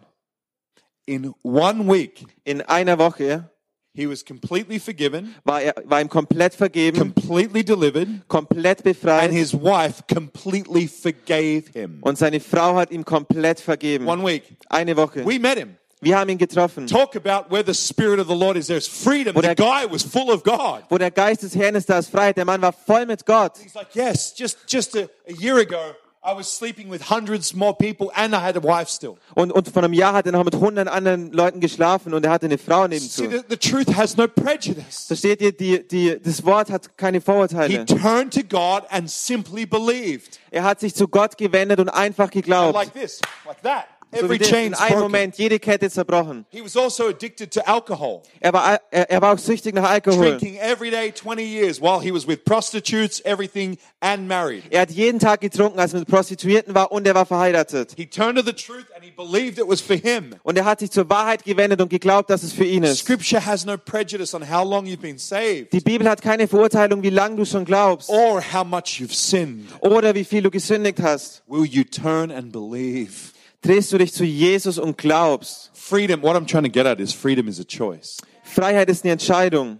[1.05, 3.49] In one week, In einer Woche
[3.93, 9.23] he was completely forgiven, war, er, war ihm komplett vergeben, completely delivered, komplett befreit.
[9.23, 11.99] and his wife completely forgave him.
[12.01, 14.07] Und seine Frau hat ihm komplett vergeben.
[14.07, 14.43] One week.
[14.69, 15.25] Eine Woche.
[15.25, 15.75] We met him.
[16.01, 16.87] Wir haben ihn getroffen.
[16.87, 18.67] Talk about where the Spirit of the Lord is.
[18.67, 19.35] There's freedom.
[19.35, 20.83] Wo The guy was full of God.
[20.89, 22.37] Wo der Geist des Herrn ist, da ist Freiheit.
[22.37, 23.57] Der Mann war voll mit Gott.
[23.61, 27.73] He's like, yes, just, just a, a year ago, I was sleeping with hundreds more
[27.73, 29.15] people and I had a wife still.
[29.35, 32.31] Und, und vor einem Jahr hat er noch mit hundert anderen Leuten geschlafen und er
[32.31, 33.23] hatte eine Frau See, nebenzu.
[33.29, 35.05] the, the truth has no prejudice.
[35.07, 37.85] Versteht ihr, die, die, das Wort hat keine He Vorurteile.
[37.85, 40.39] turned to God and simply believed.
[40.51, 42.73] Er hat sich zu Gott gewendet und einfach And geglaubt.
[42.73, 43.85] like this, like that.
[44.11, 45.01] So Every wie das, in chain's einem broken.
[45.03, 46.43] Moment, jede Kette zerbrochen.
[46.49, 50.31] He was also addicted to alcohol, Er war, er, er war auch süchtig nach Alkohol.
[50.37, 54.63] drinking every day 20 years while he was with prostitutes, everything, and married.
[54.71, 57.93] Er hat jeden Tag getrunken, als er mit Prostituierten war und er war verheiratet.
[57.97, 60.33] He turned to the truth and he believed it was for him.
[60.41, 63.01] Und er hat sich zur Wahrheit gewendet und geglaubt, dass es für ihn ist.
[63.01, 67.03] Scripture has no prejudice on how long you've been saved Die Bibel hat keine Verurteilung,
[67.03, 69.67] wie lange du schon glaubst or how much you've sinned.
[69.81, 71.43] oder wie viel du gesündigt hast.
[71.47, 73.33] Will you turn and believe?
[73.61, 75.71] Drehst du dich zu Jesus und glaubst.
[75.73, 78.17] Freedom, what I'm trying to get at is freedom is a choice.
[78.43, 79.79] Freiheit ist eine Entscheidung.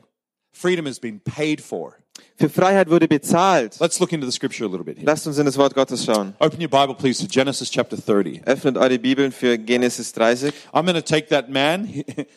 [0.52, 1.96] Freedom has been paid for.
[2.36, 3.78] Für Freiheit wurde bezahlt.
[3.80, 5.06] Let's look into the scripture a little bit here.
[5.06, 6.34] Lasst uns in das Wort Gottes schauen.
[6.40, 8.42] Open your Bible, please, to Genesis chapter 30.
[8.46, 10.52] Öffnet eure Bibeln für Genesis 30.
[10.74, 11.88] I'm going to take that man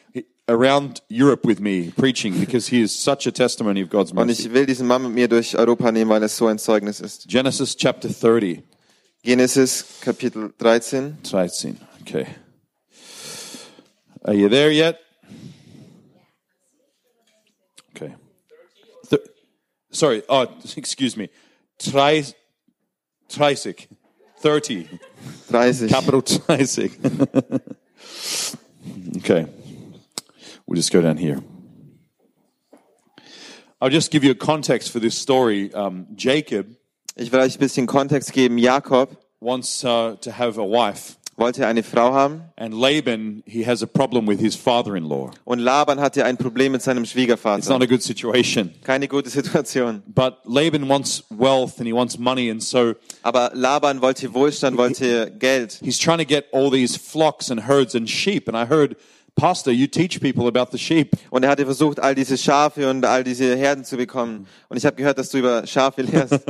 [0.48, 4.46] around Europe with me preaching because he is such a testimony of God's Und mercy.
[4.48, 7.28] ich will diesen Mann mit mir durch Europa nehmen, weil es so ein Zeugnis ist.
[7.28, 8.62] Genesis chapter 30.
[9.24, 11.18] Genesis Kapitel 13.
[11.22, 11.78] 13.
[12.00, 12.26] Okay.
[14.24, 15.00] Are you there yet?
[17.94, 18.14] Okay.
[19.08, 19.22] Th-
[19.92, 20.24] sorry.
[20.28, 20.42] Oh,
[20.76, 21.28] excuse me.
[21.78, 22.24] Tri-
[23.28, 23.88] 30.
[24.38, 24.88] 30.
[24.88, 25.88] 30.
[25.88, 26.90] Capital 30.
[29.18, 29.46] okay.
[30.66, 31.40] We'll just go down here.
[33.80, 35.72] I'll just give you a context for this story.
[35.72, 36.76] Um, Jacob
[37.16, 38.58] Ich will euch ein bisschen Kontext geben.
[38.58, 43.82] Jakob wants uh, to have a wife, wollte eine Frau haben and Laban, he has
[43.82, 45.30] a problem with his father in law.
[45.44, 47.68] und Laban hatte ein Problem mit seinem It's Schwiegervater.
[47.68, 48.70] not a good situation.
[48.84, 50.02] Keine gute Situation.
[50.06, 55.30] But Laban wants wealth and he wants money, and so Aber Laban wollte Wohlstand, wollte
[55.38, 55.78] Geld.
[55.82, 58.48] he's trying to get all these flocks and herds and sheep.
[58.48, 58.96] And I heard,
[59.34, 61.16] Pastor, you teach people about the sheep.
[61.30, 64.46] Und er hatte versucht, all diese Schafe und all diese Herden zu bekommen.
[64.68, 66.40] Und ich habe gehört, dass du über Schafe lehrst.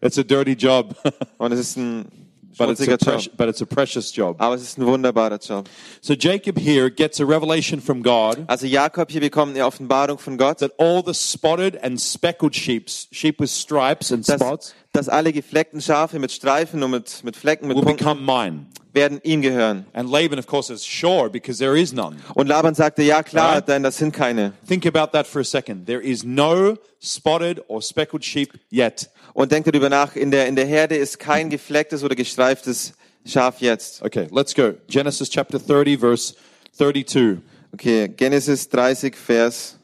[0.00, 0.94] It's a dirty job,
[1.38, 2.25] Und es ist ein
[2.58, 3.22] but it's, a Job.
[3.36, 4.36] but it's a precious job.
[4.38, 5.68] Aber es ist ein wunderbarer Job.
[6.00, 10.36] So Jacob here gets a revelation from God Also Jakob hier bekommt eine Offenbarung von
[10.38, 15.08] Gott, that all the spotted and speckled sheep, sheep with stripes and dass, spots, dass
[15.08, 18.66] alle gefleckten Schafe mit Streifen und mit, mit Flecken, mit will Punkten become mine.
[18.92, 19.84] werden ihm gehören.
[19.92, 22.16] And Laban, of course, is sure because there is none.
[22.34, 23.68] Und Laban sagte, ja klar, Right.
[23.68, 24.54] denn das sind keine.
[24.66, 25.84] Think about that for a second.
[25.86, 29.10] There is no spotted or speckled sheep yet.
[29.36, 32.94] Und denkt darüber nach, in der, in der Herde ist kein geflecktes oder gestreiftes
[33.26, 34.00] Schaf jetzt.
[34.00, 34.72] Okay, let's go.
[34.88, 36.34] Genesis chapter 30, verse
[36.72, 37.40] 32.
[37.74, 39.76] Okay, Genesis 30, Vers,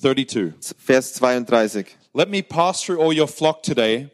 [0.00, 0.52] 32.
[0.78, 1.96] Vers 32.
[2.14, 4.08] Let me pass through all your flock today,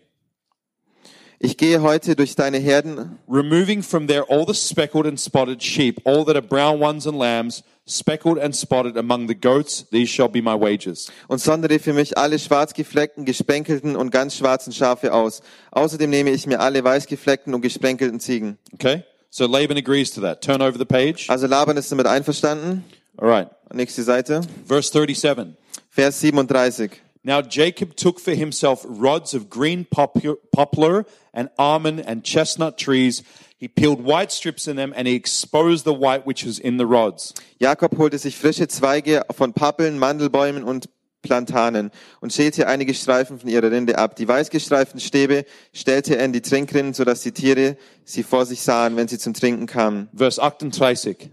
[1.43, 6.01] Ich gehe heute durch deine Herden, removing from there all the speckled and spotted sheep,
[6.05, 9.87] all that are brown ones and lambs, speckled and spotted among the goats.
[9.91, 11.11] These shall be my wages.
[11.29, 15.43] und sondere für mich alle schwarz gefleckten, gesprenkelten und ganz schwarzen Schafe aus.
[15.73, 18.59] Außerdem nehme ich mir alle weißgefleckten und gesprenkelten Ziegen.
[18.73, 19.05] Okay?
[19.31, 20.43] So Laban agrees to that.
[20.43, 21.29] Turn over the page.
[21.29, 22.85] Also Laban ist damit einverstanden.
[23.17, 23.49] All right.
[23.73, 24.41] Nächste Seite.
[24.67, 25.55] Verse 37.
[25.89, 26.91] Vers 37.
[27.23, 33.23] Now Jacob took for himself rods of green poplar and almond and chestnut trees.
[33.61, 36.87] He peeled white strips in them and he exposed the white which was in the
[36.87, 37.35] rods.
[37.59, 40.89] Jakob holte sich frische Zweige von Pappeln, Mandelbäumen und
[41.21, 41.91] Plantanen
[42.23, 44.17] und schälte einige Streifen von ihrer Rinde ab.
[44.17, 45.45] Die weißgestreiften Stäbe
[45.75, 49.35] stellte er in die Trinkrinnen, sodass die Tiere sie vor sich sahen, wenn sie zum
[49.35, 50.09] Trinken kamen.
[50.17, 51.29] Verse 38.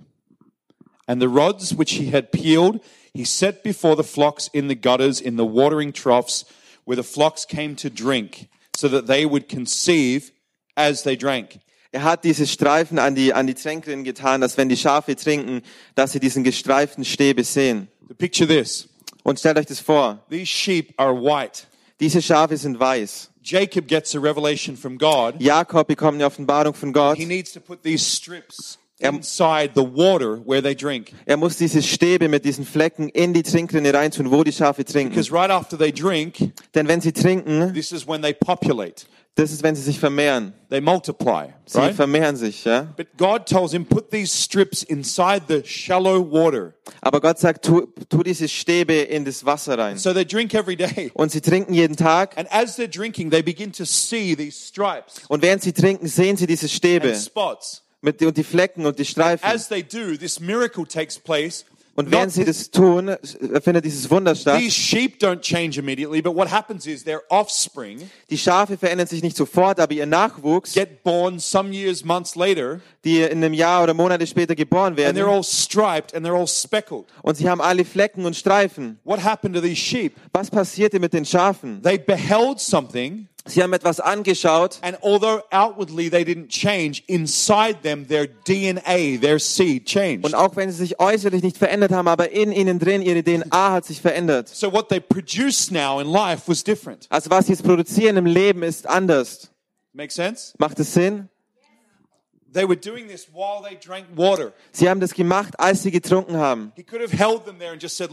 [1.07, 2.81] And the rods which he had peeled,
[3.13, 6.45] he set before the flocks in the gutters, in the watering troughs,
[6.83, 10.33] where the flocks came to drink, so that they would conceive
[10.75, 11.61] as they drank.
[11.91, 15.61] Er hat diese Streifen an die, an die Trinkrinnen getan, dass wenn die Schafe trinken,
[15.95, 17.87] dass sie diesen gestreiften Stäbe sehen.
[18.17, 18.89] Picture this.
[19.23, 20.19] Und stellt euch das vor.
[20.29, 21.63] These sheep are white.
[21.99, 23.31] Diese Schafe sind weiß.
[23.41, 25.35] Jacob gets a revelation from God.
[25.39, 27.17] Jakob bekommt eine Offenbarung von Gott.
[27.17, 31.11] He needs to put these strips Er- inside the water where they drink.
[31.25, 35.11] Er muss diese Stäbe mit diesen Flecken in die Trinkrinne reintun, wo die Schafe trinken.
[35.13, 39.05] Because right after they drink, Denn wenn sie trinken, this is when they populate.
[39.37, 40.53] Das ist, wenn sie sich vermehren.
[40.69, 41.95] They multiply, Sie right?
[41.95, 42.87] vermehren sich, ja.
[42.97, 46.73] But God tells him, put these strips inside the shallow water.
[47.01, 49.97] Aber Gott sagt, tu, tu diese Stäbe in das Wasser rein.
[49.97, 51.11] So they drink every day.
[51.15, 52.37] Und sie trinken jeden Tag.
[52.37, 56.35] And as they're drinking, they begin to see these stripes Und während sie trinken, sehen
[56.35, 57.83] sie diese Stäbe and spots.
[58.01, 59.45] mit, und die Flecken und die Streifen.
[59.47, 61.63] As they do, this miracle takes place.
[61.99, 63.15] Und während sie das tun,
[63.63, 64.59] findet dieses Wunder statt.
[64.59, 69.23] these sheep don't change immediately, but what happens is their offspring Die Schafe verändern sich
[69.23, 73.81] nicht sofort, aber ihr Nachwuchs, get born some years, months later, die in einem Jahr
[73.81, 77.05] oder Monate später geboren and they're werden, all striped and they're all speckled.
[77.23, 78.99] und sie haben alle Flecken und Streifen.
[79.03, 80.13] What happened to these sheep?
[80.33, 81.81] Was passierte mit den Schafen?
[81.81, 88.07] They beheld something, Sie haben etwas angeschaut and although outwardly they didn't change, inside them
[88.07, 90.25] their DNA, their seed changed.
[90.25, 93.71] und auch wenn sie sich äußerlich nicht verändert haben, aber in ihnen drin, ihre DNA
[93.71, 94.49] hat sich verändert.
[94.49, 97.07] So what they produce now in life was different.
[97.09, 99.49] Also was sie jetzt produzieren im Leben ist anders.
[99.93, 100.53] Make sense?
[100.57, 101.29] Macht es Sinn?
[102.46, 102.46] They were doing this while they drank water.
[104.71, 106.73] Sie haben das gemacht, als sie getrunken haben.
[107.87, 108.09] Said.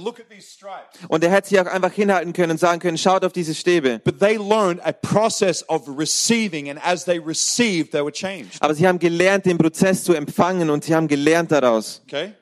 [1.09, 4.00] Und er hätte sie auch einfach hinhalten können und sagen können, schaut auf diese Stäbe.
[4.04, 8.61] But they learned a process of receiving, and as they received, they were changed.
[8.61, 12.02] Aber sie haben gelernt, den Prozess zu empfangen und sie haben gelernt daraus.
[12.07, 12.35] Okay?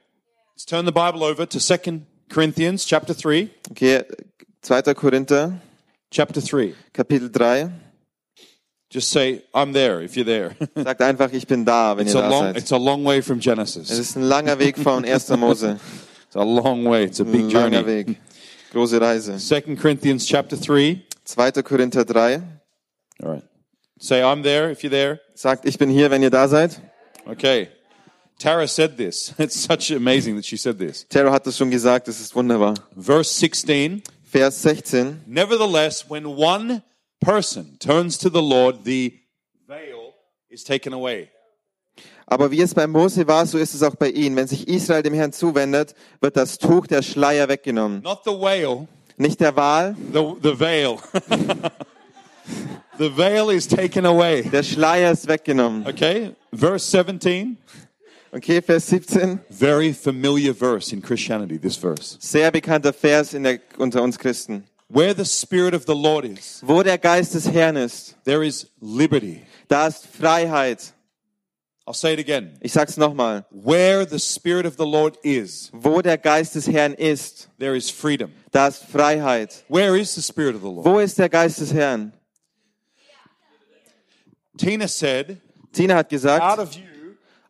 [0.54, 3.48] Let's turn the Bible over to 2 Corinthians chapter 3.
[3.70, 4.04] Okay,
[4.62, 4.94] 2.
[4.94, 5.60] Korinther,
[6.12, 6.74] Chapter 3.
[6.92, 7.70] Kapitel 3.
[8.92, 10.54] Just say, I'm there if you're there.
[10.76, 12.56] Sagt einfach, ich bin da, wenn it's, ihr da long, seid.
[12.58, 13.90] it's a long way from Es Genesis.
[13.90, 15.30] ist ein langer Weg von 1.
[15.38, 15.78] Mose.
[16.26, 17.04] It's a long way.
[17.04, 17.86] It's a big langer journey.
[17.86, 18.16] Weg.
[18.72, 19.38] Große Reise.
[19.38, 21.00] 2 Corinthians chapter 3.
[21.24, 21.62] 2.
[21.62, 22.42] Korinther 3
[23.22, 23.42] All right.
[23.98, 25.20] Say, I'm there if you're there.
[25.34, 26.76] sagt, ich bin hier, wenn ihr da seid.
[27.26, 27.68] Okay.
[28.38, 29.32] Tara said this.
[29.38, 31.06] It's such amazing that she said this.
[31.08, 32.74] Tara hat es schon gesagt, es ist wunderbar.
[32.94, 34.02] Verse 16.
[34.24, 35.22] Vers 16.
[35.26, 36.82] Nevertheless, when one
[37.22, 39.14] person turns to the Lord, the
[39.66, 40.14] veil
[40.50, 41.30] is taken away.
[42.26, 44.36] Aber wie es bei Mose war, so ist es auch bei ihnen.
[44.36, 48.02] Wenn sich Israel dem Herrn zuwendet, wird das Tuch der Schleier weggenommen.
[48.02, 50.98] Not the whale, Nicht der Wal, the, the veil.
[52.98, 54.42] the veil is taken away.
[54.42, 55.86] der Schleier ist weggenommen.
[55.86, 57.58] Okay, verse 17.
[58.34, 59.40] Okay, Vers 17.
[59.50, 62.16] Very familiar verse in Christianity, this verse.
[62.18, 64.64] Sehr bekannter Vers in der, unter uns Christen.
[64.92, 68.66] Where the Spirit of the Lord is, Wo der Geist des Herrn ist, there is
[68.80, 69.42] liberty.
[69.68, 70.92] da ist Freiheit.
[71.86, 72.58] I'll say it again.
[72.60, 73.44] Ich sag's nochmal.
[73.50, 77.90] Where the Spirit of the Lord is, Wo der Geist des Herrn ist, there is
[77.90, 78.32] freedom.
[78.50, 79.64] da ist Freiheit.
[79.68, 80.84] Where is the Spirit of the Lord?
[80.84, 82.12] Wo ist der Geist des Herrn?
[84.58, 85.40] Tina said,
[85.72, 86.82] Tina hat gesagt, Out of you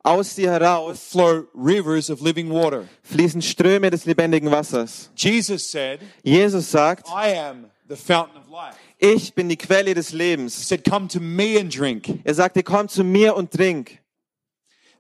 [0.05, 2.89] aus dir heraus flow rivers of living water.
[3.03, 5.11] fließen Ströme des lebendigen Wassers.
[5.17, 8.77] Jesus said, Jesus sagt, I am the fountain of life.
[8.99, 10.55] ich bin die Quelle des He Lebens.
[10.55, 12.09] said, Come to me and drink.
[12.25, 13.99] Er sagte, komm zu mir und trink.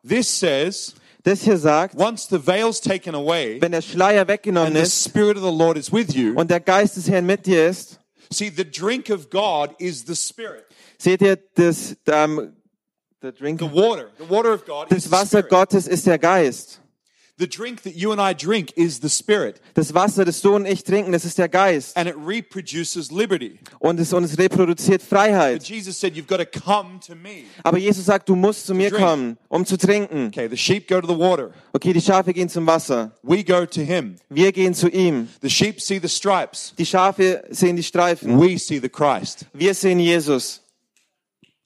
[0.07, 0.94] This says,
[1.24, 5.05] Das hier sagt, once the veil's taken away wenn der Schleier weggenommen and the ist
[5.05, 8.00] Spirit of the Lord is with you, und der Geist des Herrn mit dir ist,
[8.32, 10.64] see, the drink of God is the Spirit.
[10.98, 12.57] seht ihr, das, ähm,
[13.23, 15.43] the drink, The water, the water of God das Wasser.
[15.43, 16.81] Gottes ist der Geist.
[17.39, 20.66] The drink that you and I drink is the Spirit, Das Wasser, das du und
[20.66, 21.97] ich trinken, das ist der Geist.
[21.97, 23.59] and it reproduces liberty.
[23.81, 25.62] Und es, und es reproduziert But Freiheit.
[25.64, 27.45] Jesus said, You've got to come to me.
[27.64, 29.03] Aber Jesus sagt, du musst zu mir drink.
[29.03, 30.27] kommen, um zu trinken.
[30.27, 31.51] Okay, the sheep go to the water.
[31.73, 33.11] Okay, die Schafe gehen zum Wasser.
[33.23, 34.16] We go to him.
[34.29, 35.29] Wir gehen zu ihm.
[35.41, 36.75] The sheep see the stripes.
[36.79, 38.39] Die Schafe sehen die Streifen.
[38.39, 39.47] We see the Christ.
[39.55, 40.61] Wir sehen Jesus.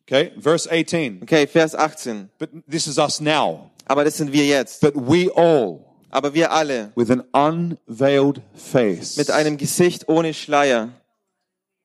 [0.08, 1.20] Okay, verse 18.
[1.22, 2.30] Okay, Vers 18.
[2.38, 3.72] But this is us now.
[3.86, 4.80] Aber das sind wir jetzt.
[4.80, 5.80] But we all,
[6.10, 10.90] Aber wir alle with an unveiled face, mit einem Gesicht ohne Schleier.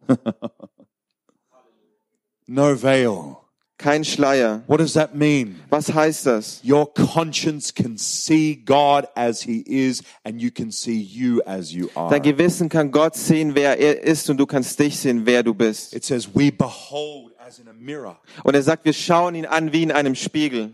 [2.48, 3.38] no veil.
[3.80, 4.62] Kein Schleier.
[4.68, 5.60] What does that mean?
[5.72, 6.62] Was heißt das?
[6.64, 11.90] Your conscience can see God as He is, and you can see you as you
[11.96, 12.12] are.
[12.12, 15.56] Dein Gewissen kann Gott sehen, wer er ist, und du kannst dich sehen, wer du
[15.56, 15.96] bist.
[15.96, 19.72] It says, We behold as in a mirror Und er sagt, wir schauen ihn an
[19.74, 20.72] wie in einem Spiegel.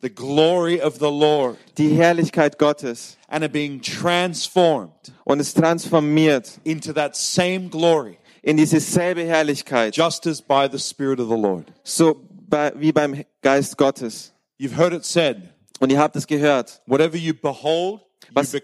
[0.00, 3.16] the glory of the Lord Die Herrlichkeit Gottes.
[3.28, 9.94] and are being transformed Und es transformiert into that same glory, in diese selbe Herrlichkeit.
[9.96, 11.66] just as by the Spirit of the Lord.
[11.84, 12.16] So
[12.48, 14.32] bei, wie beim Geist Gottes.
[14.58, 15.48] You've heard it said,
[15.80, 16.82] Und ihr habt es gehört.
[16.86, 18.00] whatever you behold,
[18.34, 18.54] Was-.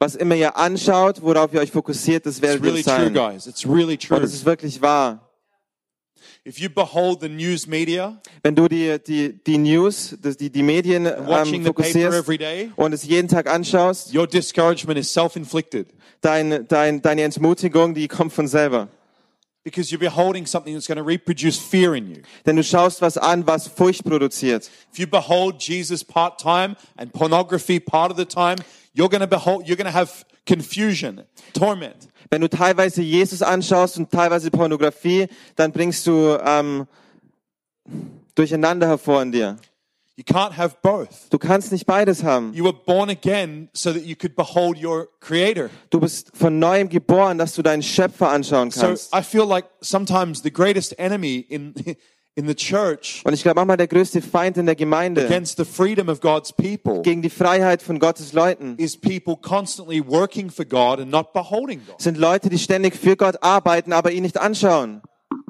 [0.00, 3.14] Was immer ihr anschaut, worauf ihr euch fokussiert, das werdet really ihr true, sein.
[3.14, 3.46] guys.
[3.46, 4.16] It's really true.
[4.16, 5.28] Und es ist wirklich wahr.
[6.44, 10.62] If you behold the news media, Wenn du die, die, die News, das- die, die
[10.62, 15.88] Medien ähm, fokussierst every day, und es jeden Tag anschaust, your discouragement is self-inflicted
[16.22, 18.88] dein, dein, deine Entmutigung, die kommt von selber.
[19.64, 22.22] because you're beholding something that's going to reproduce fear in you.
[22.44, 24.68] Denn du schaust was an, was Furcht produziert.
[24.92, 28.56] If you behold Jesus part-time and pornography part of the time,
[28.92, 31.22] you're to behold, you're to have confusion,
[31.54, 32.08] torment.
[32.30, 36.86] Wenn du teilweise Jesus anschaust und teilweise Pornografie, dann bringst du ähm,
[38.34, 39.58] Durcheinander hervor in dir.
[40.16, 41.30] You can't have both.
[41.30, 42.52] Du kannst nicht beides haben.
[42.52, 45.70] You were born again so that you could behold your creator.
[45.90, 49.14] Du bist von neuem geboren, dass du deinen Schöpfer anschauen So kannst.
[49.14, 51.74] I feel like sometimes the greatest enemy in
[52.34, 55.64] in the church Und ich glaube, manchmal der größte Feind in der Gemeinde against the
[55.64, 60.64] freedom of God's people gegen die Freiheit von Gottes Leuten is people constantly working for
[60.64, 62.00] God and not beholding God.
[62.00, 65.02] sind Leute, die ständig für Gott arbeiten, aber ihn nicht anschauen.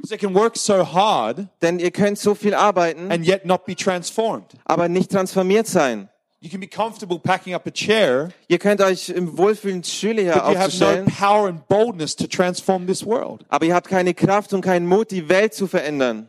[0.09, 3.77] They can work so hard Denn ihr könnt so viel arbeiten, and yet not be
[3.77, 4.47] transformed.
[4.65, 6.09] aber nicht transformiert sein.
[6.41, 10.35] You can be comfortable packing up a chair, Ihr könnt euch im Wohlfühlen Stühle hier
[10.35, 13.45] have no power and boldness to transform this world.
[13.49, 16.27] aber ihr habt keine Kraft und keinen Mut, die Welt zu verändern.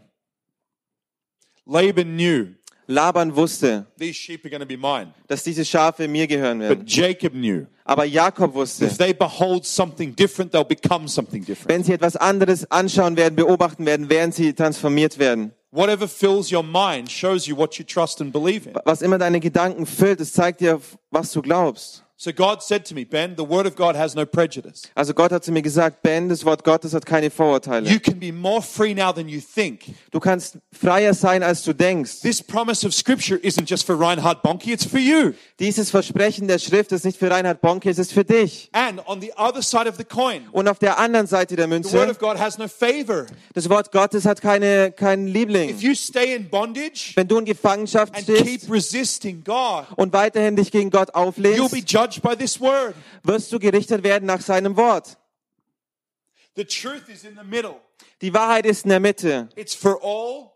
[1.65, 2.55] Laban knew
[2.87, 6.69] Laban wusste, these sheep are going to be mine, dass diese Schafe mir gehören but
[6.69, 6.85] werden.
[6.85, 11.69] Jacob knew Aber Jakob wusste, if they behold something different, they'll become something different.
[11.69, 15.53] wenn sie etwas anderes anschauen werden, beobachten werden, werden sie transformiert werden.
[15.71, 18.75] Whatever fills your mind shows you what you trust and believe in.
[18.85, 22.02] Was immer deine Gedanken füllt, es zeigt dir, was du glaubst.
[22.15, 24.83] So God said to me, Ben, the word of God has no prejudice.
[24.95, 27.89] Also Gott hat zu mir gesagt, Ben, das Wort Gottes hat keine Vorurteile.
[27.89, 29.81] You can be more free now than you think.
[30.11, 32.21] Du kannst freier sein, als du denkst.
[32.21, 35.33] This promise of scripture isn't just for Reinhard Bonnke, it's for you.
[35.59, 38.69] Dieses Versprechen der Schrift ist nicht für Reinhard Bonke, es ist für dich.
[38.73, 41.71] And on the other side of the coin, Und auf der anderen Seite der the
[41.71, 43.25] word Münze, of God has no favor.
[43.53, 45.69] das Wort Gottes hat keine, keinen Liebling.
[45.71, 50.13] If you stay in bondage Wenn du in Gefangenschaft and stehst keep resisting God, und
[50.13, 52.95] weiterhin dich gegen Gott you'll be auflehnst, judged by this word.
[53.23, 55.17] wirst du gerichtet werden nach seinem Wort.
[56.55, 57.75] The truth is in the middle.
[58.21, 59.49] Die Wahrheit ist in der Mitte.
[59.55, 60.51] It's for all.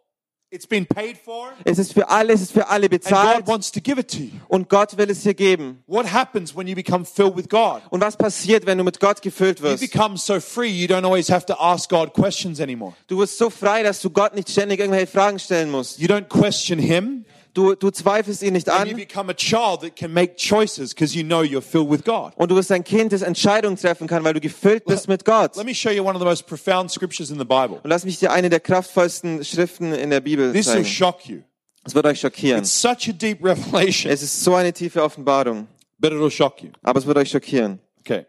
[0.49, 1.51] It's been paid for.
[1.65, 4.09] Es ist für alle, es ist für alle And bezahlt God wants to give it
[4.11, 4.29] to you.
[4.47, 5.83] und Gott will es dir geben.
[5.87, 7.81] What happens when you become filled with God?
[7.89, 9.81] Und was passiert, wenn du mit Gott gefüllt You wirst?
[9.81, 12.93] become so free, you don't always have to ask God questions anymore.
[13.07, 15.99] Du wirst so frei, dass du Gott nicht ständig irgendwelche Fragen stellen musst.
[15.99, 17.25] You don't question Him,
[17.57, 21.23] Du, du zweifelst ihn nicht an become a child that can make choices because you
[21.23, 22.33] know you're filled with God.
[22.35, 25.55] und du wirst ein Kind, das Entscheidungen treffen kann, weil du gefüllt bist mit Gott.
[25.55, 27.79] Let me show you one of the most profound scriptures in the Bible.
[27.81, 30.85] Und lass mich dir eine der kraftvollsten Schriften in der Bibel This will zeigen.
[30.85, 31.39] shock you.
[31.83, 32.59] Es wird euch schockieren.
[32.59, 36.69] It's such a deep revelation, Es ist so eine tiefe Offenbarung, but it'll shock you.
[36.83, 37.79] aber es wird euch schockieren.
[38.01, 38.27] Okay.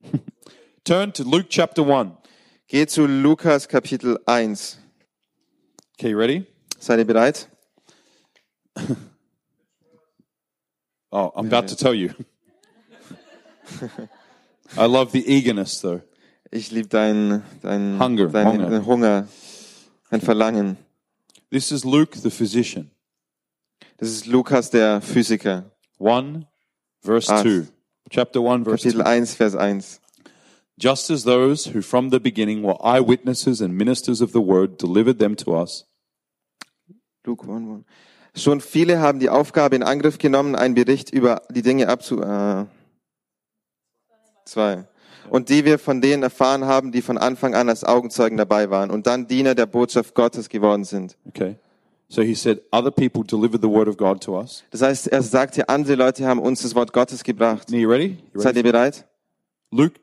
[0.84, 2.12] Turn to Luke chapter 1.
[2.68, 4.78] Geht zu Lukas Kapitel 1.
[5.98, 6.46] Okay, ready?
[6.78, 7.50] Seid ihr bereit?
[11.14, 12.14] Oh, I'm about to tell you.
[14.78, 16.00] I love the eagerness though.
[16.50, 18.64] Ich liebe dein, dein, Hunger, dein Hunger.
[18.64, 18.86] Hunger.
[18.86, 19.28] Hunger,
[20.10, 20.78] dein Verlangen.
[21.50, 22.90] This is Luke the physician.
[23.98, 25.70] Das ist Lukas, der Physiker.
[25.98, 26.46] 1
[27.02, 27.42] verse Ah.
[27.42, 27.68] 2.
[28.08, 28.92] Chapter 1 verse 2.
[28.92, 30.00] Kapitel 1, Vers 1.
[30.78, 35.18] Just as those who from the beginning were eyewitnesses and ministers of the word delivered
[35.18, 35.84] them to us,
[37.26, 37.84] Luke 1, 1.
[38.34, 42.20] Schon viele haben die Aufgabe in Angriff genommen, einen Bericht über die Dinge abzu...
[42.22, 42.66] Äh,
[44.44, 44.84] zwei.
[45.30, 48.90] Und die wir von denen erfahren haben, die von Anfang an als Augenzeugen dabei waren
[48.90, 51.16] und dann Diener der Botschaft Gottes geworden sind.
[51.26, 51.56] okay.
[52.08, 54.64] So he said, other people delivered the word of God to us.
[54.70, 57.72] Das heißt, er sagt hier, andere Leute haben uns das Wort Gottes gebracht.
[57.72, 58.18] Are you ready?
[58.34, 58.58] You Seid ready?
[58.58, 59.06] ihr bereit?
[59.70, 59.94] Luke,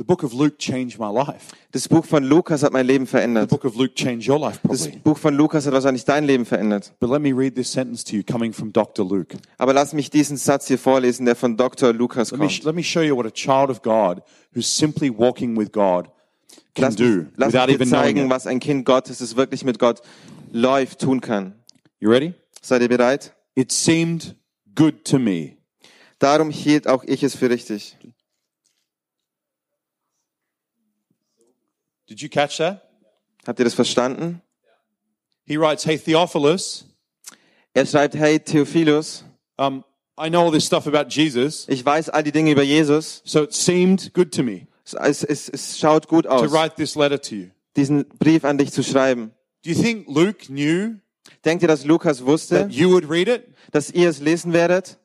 [0.00, 1.54] the book of Luke changed my life.
[1.72, 3.50] Das Buch von Lukas hat mein Leben The verändert.
[3.50, 5.00] book of Luke changed your life Das probably.
[5.04, 6.94] Buch von Lukas hat wahrscheinlich dein Leben verändert.
[7.00, 9.04] But let me read this sentence to you coming from Dr.
[9.06, 9.36] Luke.
[9.58, 11.92] Aber lass mich diesen Satz hier vorlesen, der von Dr.
[11.92, 12.64] Lukas Let me, kommt.
[12.64, 14.22] let me show you what a child of God
[14.54, 16.08] who's simply walking with God
[16.74, 18.30] can Lass do mich, lass without even knowing zeigen, it.
[18.30, 20.00] was ein Kind Gottes, das wirklich mit Gott
[20.50, 21.54] läuft, tun kann.
[21.98, 22.32] You ready?
[22.62, 23.34] Seid ihr bereit?
[23.54, 24.34] It seemed
[24.74, 25.56] good to me.
[26.18, 27.96] Darum hielt auch ich es für richtig.
[32.10, 32.82] Did you catch that?
[33.46, 34.42] Habt ihr das verstanden?
[35.46, 36.84] He writes, Hey, Theophilus,
[37.72, 39.24] Er schreibt, hey Theophilus,
[39.56, 39.84] um,
[40.18, 43.22] I know all this stuff about Jesus, ich weiß all die Dinge über Jesus.
[43.24, 46.96] so it seemed good to me Es, es, es schaut gut to aus, write this
[46.96, 47.50] letter to you.
[47.76, 49.32] diesen Brief an dich zu schreiben.
[49.62, 50.96] Do you think Luke knew
[51.44, 53.54] Denkt ihr, dass Lukas wusste, that you would read it?
[53.70, 54.98] dass ihr es lesen werdet?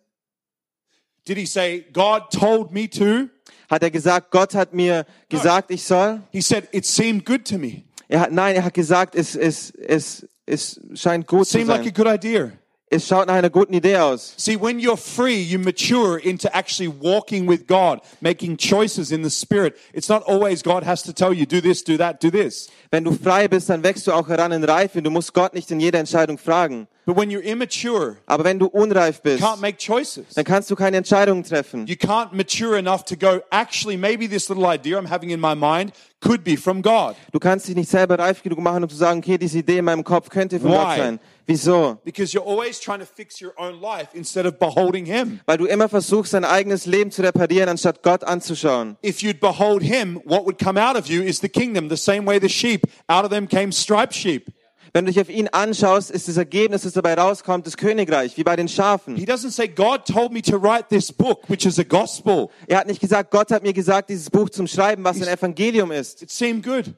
[1.28, 3.30] Did he say, God told me to?
[3.70, 6.22] Hat er gesagt, Gott hat mir gesagt, ich soll?
[6.32, 7.84] He said, It seemed good to me.
[8.08, 11.82] Er hat, nein, er hat gesagt, es, es, es, es scheint gut zu Seemed like
[11.82, 11.94] a sein.
[11.94, 12.52] good idea.
[12.88, 14.36] Es schaut nach einer guten Idee aus.
[14.38, 19.30] See, when you're free, you mature into actually walking with God, making choices in the
[19.32, 19.76] Spirit.
[19.92, 22.70] It's not always God has to tell you, do this, do that, do this.
[22.92, 25.02] Wenn du frei bist, dann wächst du auch heran in Reife.
[25.02, 26.88] Du musst Gott nicht in jeder Entscheidung fragen.
[27.06, 30.26] But when you're immature, Aber wenn du unreif you bist, can't make choices.
[30.34, 31.86] dann kannst du keine Entscheidungen treffen.
[31.86, 35.54] You can't mature enough to go, actually, maybe this little idea I'm having in my
[35.54, 37.16] mind could be from God.
[37.32, 39.86] Du kannst dich nicht selber reif genug machen, um zu sagen, okay, diese Idee in
[39.86, 40.76] meinem Kopf könnte von Why?
[40.78, 41.20] Gott sein.
[41.46, 42.00] Wieso?
[42.04, 45.40] Because you're always trying to fix your own life instead of beholding Him.
[45.46, 48.98] Weil du immer versuchst, dein eigenes Leben zu reparieren, anstatt Gott anzuschauen.
[49.04, 52.26] If you'd behold Him, what would come out of you is the kingdom, the same
[52.26, 54.50] way the sheep, out of them came striped sheep.
[54.96, 58.46] Wenn du dich auf ihn anschaust, ist das Ergebnis, das dabei rauskommt, das Königreich, wie
[58.46, 59.18] bei den Schafen.
[59.18, 62.50] He doesn't say, God told me to write this book, which is a gospel.
[62.66, 65.92] Er hat nicht gesagt, Gott hat mir gesagt, dieses Buch zum Schreiben, was ein Evangelium
[65.92, 66.22] ist.
[66.22, 66.94] It seemed good.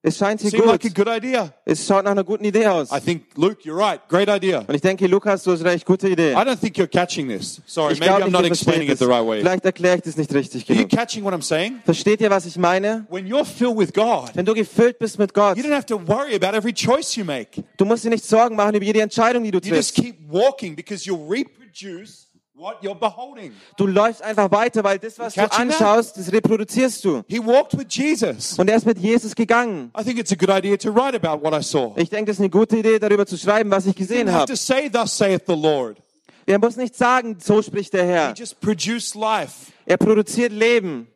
[0.00, 0.94] Es scheint hier Seemed like a gut.
[0.94, 1.52] good idea.
[1.64, 2.90] Es schaut nach einer guten Idee aus.
[2.92, 4.00] I think, Luke, you're right.
[4.08, 4.60] Great idea.
[4.60, 6.32] Und ich denke, Lukas, du hast recht, gute Idee.
[6.32, 7.60] I don't think you're catching this.
[7.66, 9.40] Sorry, Ich maybe glaube I'm not explaining it the right way.
[9.40, 10.90] Vielleicht erkläre ich das nicht richtig Are you genug.
[10.90, 11.80] catching what I'm saying?
[11.84, 13.06] Versteht ihr, was ich meine?
[13.10, 15.98] When you're filled with God, Wenn du gefüllt bist mit Gott, you don't have to
[16.06, 17.64] worry about every choice you make.
[17.76, 20.16] du musst dir nicht Sorgen machen über jede Entscheidung, die du You just triffst.
[20.16, 22.27] keep walking because you'll reproduce.
[23.76, 25.58] Du läufst einfach weiter, weil das, was du that?
[25.58, 27.22] anschaust, das reproduzierst du.
[27.28, 28.58] He walked with Jesus.
[28.58, 29.92] Und er ist mit Jesus gegangen.
[29.98, 31.92] I think it's a good idea to write about what I saw.
[31.96, 34.52] Ich denke, das ist eine gute Idee, darüber zu schreiben, was ich gesehen habe.
[36.46, 38.34] Er muss nicht sagen, so spricht der He Herr.
[38.34, 39.70] just produced life.
[39.86, 41.06] Er produziert Leben.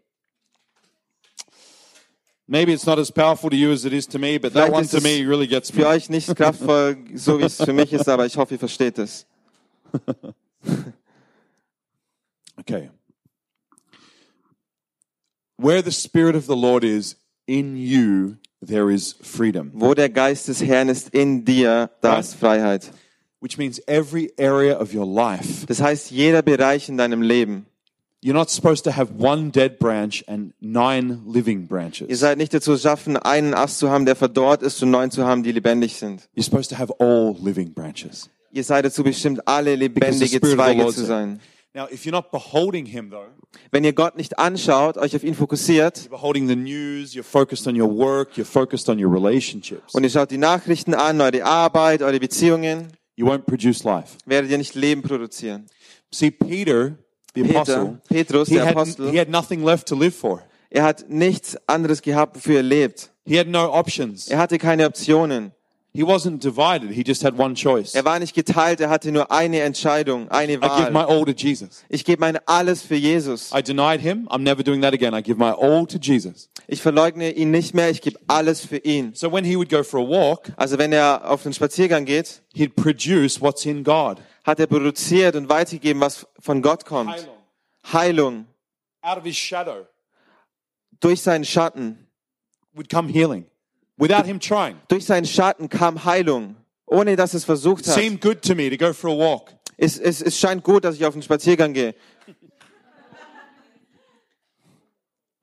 [2.46, 4.72] Maybe it's not as powerful to you as it is to me, but that Vielleicht
[4.74, 5.86] one ist to es me really gets Für me.
[5.88, 9.26] euch nicht kraftvoll, so wie es für mich ist, aber ich hoffe, ihr versteht es.
[12.62, 12.90] Okay.
[15.56, 19.72] Where the Spirit of the Lord is, in you there is freedom.
[19.74, 22.90] Wo der Geist des Herrn ist in dir, da ist Freiheit.
[23.40, 25.66] Which means every area of your life.
[25.66, 27.66] Das heißt, jeder Bereich in deinem Leben.
[28.24, 32.20] You're not supposed to have one dead branch and nine living Ihr branches.
[32.20, 35.42] seid nicht dazu schaffen, einen Ast zu haben, der verdorrt ist und neun zu haben,
[35.42, 36.28] die lebendig sind.
[36.36, 38.30] You're supposed to have all living branches.
[38.52, 41.40] Ihr seid dazu bestimmt, alle lebendige Zweige zu said.
[41.74, 43.28] Now, if you're not beholding Him, though,
[43.70, 47.66] Wenn ihr Gott nicht anschaut, euch auf ihn fokussiert you're beholding the news, you're focused
[47.66, 51.44] on your work, you're focused on your relationships, und ihr schaut die Nachrichten an, eure
[51.44, 54.18] Arbeit, eure Beziehungen, you won't produce life.
[54.26, 55.66] werdet ihr nicht Leben produzieren.
[56.10, 56.98] See, Peter,
[57.34, 60.42] the Peter, apostle, Petrus, he der had, Apostel, he had nothing left to live for.
[60.68, 63.10] er hat nichts anderes gehabt, wofür er lebt.
[63.24, 64.28] He had no options.
[64.28, 65.52] Er hatte keine Optionen.
[65.94, 66.90] He wasn't divided.
[66.90, 67.94] He just had one choice.
[67.94, 71.10] Er war nicht geteilt, er hatte nur eine Entscheidung, eine I give my Wahl.
[71.18, 71.84] all to Jesus.
[71.90, 73.50] Ich gebe mein alles für Jesus.
[73.54, 74.26] I denied him.
[74.30, 75.12] I'm never doing that again.
[75.12, 76.48] I give my all to Jesus.
[76.66, 79.12] Ich verleugne ihn nicht mehr, ich gebe alles für ihn.
[79.14, 82.40] So when he would go for a walk, Also wenn er auf den Spaziergang geht,
[82.54, 84.16] he'd produce what's in God.
[84.44, 87.28] hat er produziert und weitergegeben, was von Gott kommt.
[87.92, 88.46] Heilung.
[89.02, 89.86] Out of his shadow
[91.00, 92.06] Durch seinen Schatten.
[92.72, 93.44] would come healing
[93.98, 94.76] without him trying.
[94.88, 97.94] Durch seinen Schatten kam Heilung, ohne dass es versucht hat.
[97.94, 99.52] Seemed good to me to go for a walk.
[99.76, 101.94] Es, es, es scheint gut, dass ich auf den Spaziergang gehe.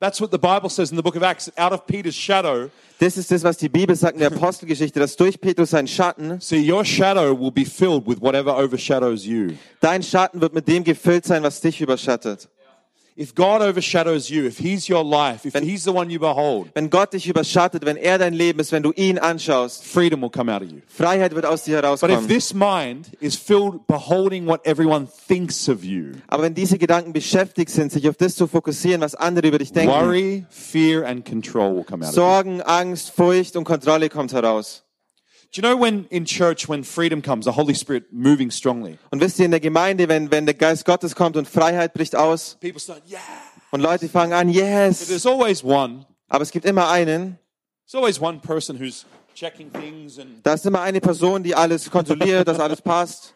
[0.02, 1.52] That's what the Bible says in the book of Acts.
[1.58, 2.70] Out of Peter's shadow,
[3.00, 6.40] Das ist das, was die Bibel sagt in der Apostelgeschichte, dass durch Petrus sein Schatten,
[6.40, 9.54] see, your shadow will be filled with whatever overshadows you.
[9.82, 12.48] dein Schatten wird mit dem gefüllt sein, was dich überschattet.
[13.20, 16.90] If God overshadows you, if He's your life, if He's the one you behold, Wenn
[16.90, 20.50] Gott dich überschattet, wenn er dein Leben ist, wenn du ihn anschaust, freedom will come
[20.50, 20.78] out of you.
[20.88, 22.28] Freiheit wird aus dir But if herauskommen.
[22.30, 27.72] this mind is filled beholding what everyone thinks of you, Aber wenn diese Gedanken beschäftigt
[27.72, 31.76] sind, sich auf das zu fokussieren, was andere über dich denken, worry, fear, and control
[31.76, 32.22] will come out of you.
[32.22, 34.86] Sorgen, Angst, Furcht und Kontrolle kommt heraus.
[35.52, 39.20] Do you know when in church, when freedom comes, the Holy Spirit moving strongly, Und
[39.20, 42.56] wisst ihr, in der Gemeinde, wenn, wenn der Geist Gottes kommt und Freiheit bricht aus
[42.62, 43.20] people start, yeah.
[43.72, 47.40] und Leute fangen an, But yes, there's always one, aber es gibt immer einen,
[47.88, 51.90] there's always one person who's checking things, and da ist immer eine Person, die alles
[51.90, 53.34] kontrolliert, dass alles passt.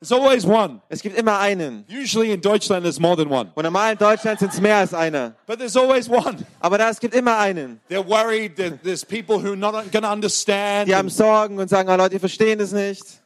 [0.00, 0.80] There's always one.
[0.88, 1.84] Es gibt immer einen.
[1.88, 4.92] Usually in Deutschland, there's more than one, Und normal in Deutschland sind es mehr als
[4.92, 5.34] einer.
[5.46, 6.44] but there's always one.
[6.60, 7.80] Aber da, es gibt immer einen.
[7.88, 10.88] They're worried that there's people who not going to understand.
[10.88, 13.22] Die haben Sorgen und sagen, ah, Leute, die verstehen es nicht.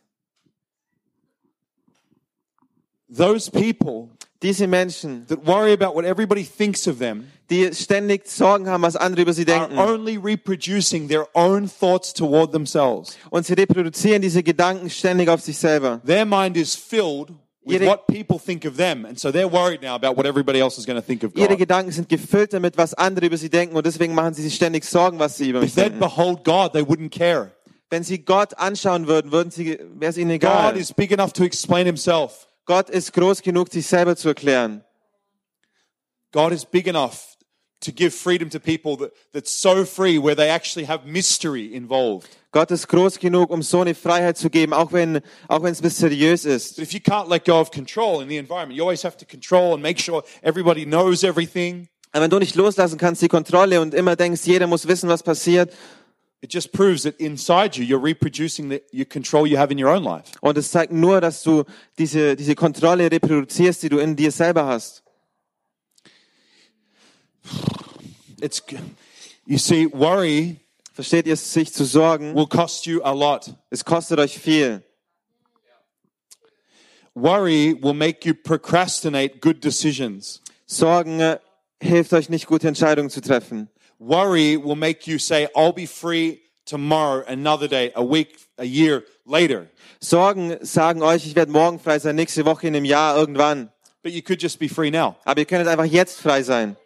[3.09, 4.09] Those people
[4.43, 8.97] Diese Menschen, that worry about what everybody thinks of them die ständig Sorgen haben, was
[8.97, 9.78] andere über sie are denken.
[9.78, 13.18] only reproducing their own thoughts toward themselves.
[13.30, 16.01] Und sie reproduzieren diese Gedanken ständig auf sich selber.
[16.07, 17.30] Their mind is filled
[17.64, 20.61] with Ihre- what people think of them, and so they're worried now about what everybody
[20.61, 21.59] else is going to think of Ihre God.
[21.59, 24.84] Gedanken sind gefüllt damit, was andere über sie denken und deswegen machen sie sich ständig
[24.84, 25.99] Sorgen, was sie über mich If they'd denken.
[26.01, 27.51] behold God, they wouldn't care.
[27.91, 30.76] Wenn sie Gott anschauen würden, würden sie, wäre es ihnen God egal.
[30.76, 32.47] is big enough to explain himself.
[32.65, 34.85] Gott ist groß genug, sich selber zu erklären.
[36.33, 37.37] God is big enough
[37.81, 42.29] to give freedom to people that, that's so free where they actually have mystery involved.
[42.53, 45.83] Gott ist groß genug, um so eine Freiheit zu geben, auch wenn, auch wenn es
[45.83, 46.77] mysteriös ist.
[46.77, 49.25] But if you can't let go of control in the environment, you always have to
[49.25, 51.89] control and make sure everybody knows everything.
[52.13, 55.23] Aber wenn du nicht loslassen kannst, die Kontrolle und immer denkst, jeder muss wissen, was
[55.23, 55.73] passiert,
[56.43, 59.91] It just proves that inside you, you're reproducing the your control you have in your
[59.91, 60.32] own life.
[60.41, 61.64] und es zeigt nur, dass du
[61.99, 65.03] diese, diese Kontrolle reproduzierst, die du in dir selber hast.
[68.41, 68.62] It's,
[69.45, 70.57] you see, worry
[71.01, 73.55] Versteht ihr, sich zu sorgen, will cost you a lot.
[73.70, 74.82] es kostet euch viel.
[77.14, 80.43] Worry will make you procrastinate good decisions.
[80.66, 81.38] Sorgen äh,
[81.80, 83.68] hilft euch nicht, gute Entscheidungen zu treffen.
[84.01, 89.05] Worry will make you say, I'll be free tomorrow, another day, a week, a year
[89.27, 89.69] later.
[90.01, 93.69] Sorgen sagen euch, ich werde morgen frei sein, nächste Woche in einem Jahr, irgendwann.
[94.03, 95.17] But you could just be free now.
[95.27, 96.77] Aber ihr könnt einfach jetzt frei sein.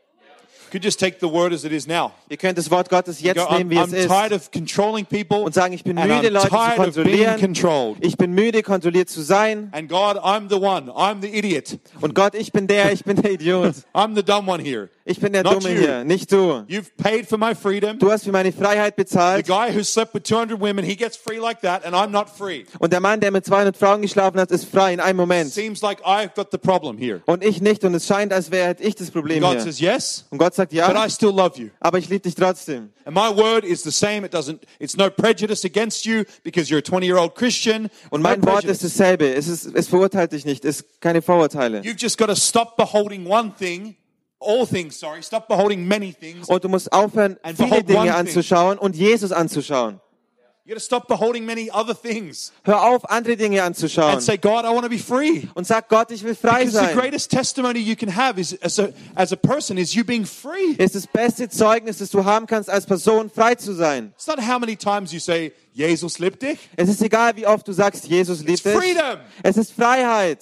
[0.65, 2.11] You could just take the word as it is now.
[2.29, 4.47] Ihr könnt das Wort Gottes jetzt go, I'm, nehmen, wie es I'm tired ist.
[4.47, 7.97] of controlling people Und sagen, ich bin müde, I'm Leute zu kontrollieren.
[8.01, 9.69] Ich bin müde, kontrolliert zu sein.
[9.71, 10.91] And God, I'm the one.
[10.91, 11.79] I'm the idiot.
[12.01, 13.77] Und Gott, ich bin der, ich bin der Idiot.
[13.95, 14.91] I'm the dumb one here.
[15.07, 15.80] Ich bin der Not Dumme you.
[15.80, 16.64] hier, nicht du.
[16.66, 17.98] You've paid for my freedom.
[17.98, 19.46] Du hast für meine Freiheit The bezahlt.
[19.46, 22.64] guy who slept with 200 women, he gets free like that, and I'm not free.
[22.78, 25.52] Und der Mann, der mit 200 Frauen geschlafen hat, ist frei in einem Moment.
[25.52, 27.20] Seems like I've got the problem here.
[27.26, 27.84] Und ich nicht.
[27.84, 29.61] Und es scheint, als wäre ich das Problem God hier.
[29.61, 31.68] says yes, Und Gott sagt, but ja, I still love you.
[31.80, 32.88] aber ich liebe dich trotzdem.
[33.05, 34.24] And my word is the same.
[34.24, 37.90] It doesn't, it's no prejudice against you because you're a 20 year old Christian.
[38.09, 39.34] Und No mein Wort ist dasselbe.
[39.34, 40.64] Es, ist, es verurteilt dich nicht.
[40.64, 41.80] Es ist keine Vorurteile.
[41.80, 43.96] You've just got to stop beholding one thing,
[44.45, 46.49] all things, sorry, stop beholding many things.
[46.49, 50.01] Und du musst aufhören, And viele Dinge anzuschauen und Jesus anzuschauen.
[50.66, 54.14] You got to stop beholding many other things Hör auf, andere Dinge anzuschauen.
[54.14, 55.47] and say, God, I want to be free.
[55.53, 58.78] Und sag Gott, ich will frei Because the greatest testimony you can have is as
[58.78, 60.72] a, as a person is you being free.
[60.78, 64.14] ist das beste Zeugnis, das du haben kannst, als Person frei zu sein.
[64.16, 66.59] It's not how many times you say, Jesus liebt dich.
[66.76, 68.72] Es ist egal, wie oft du sagst, Jesus liebt dich.
[68.72, 69.18] freedom.
[69.42, 70.38] Es ist Freiheit.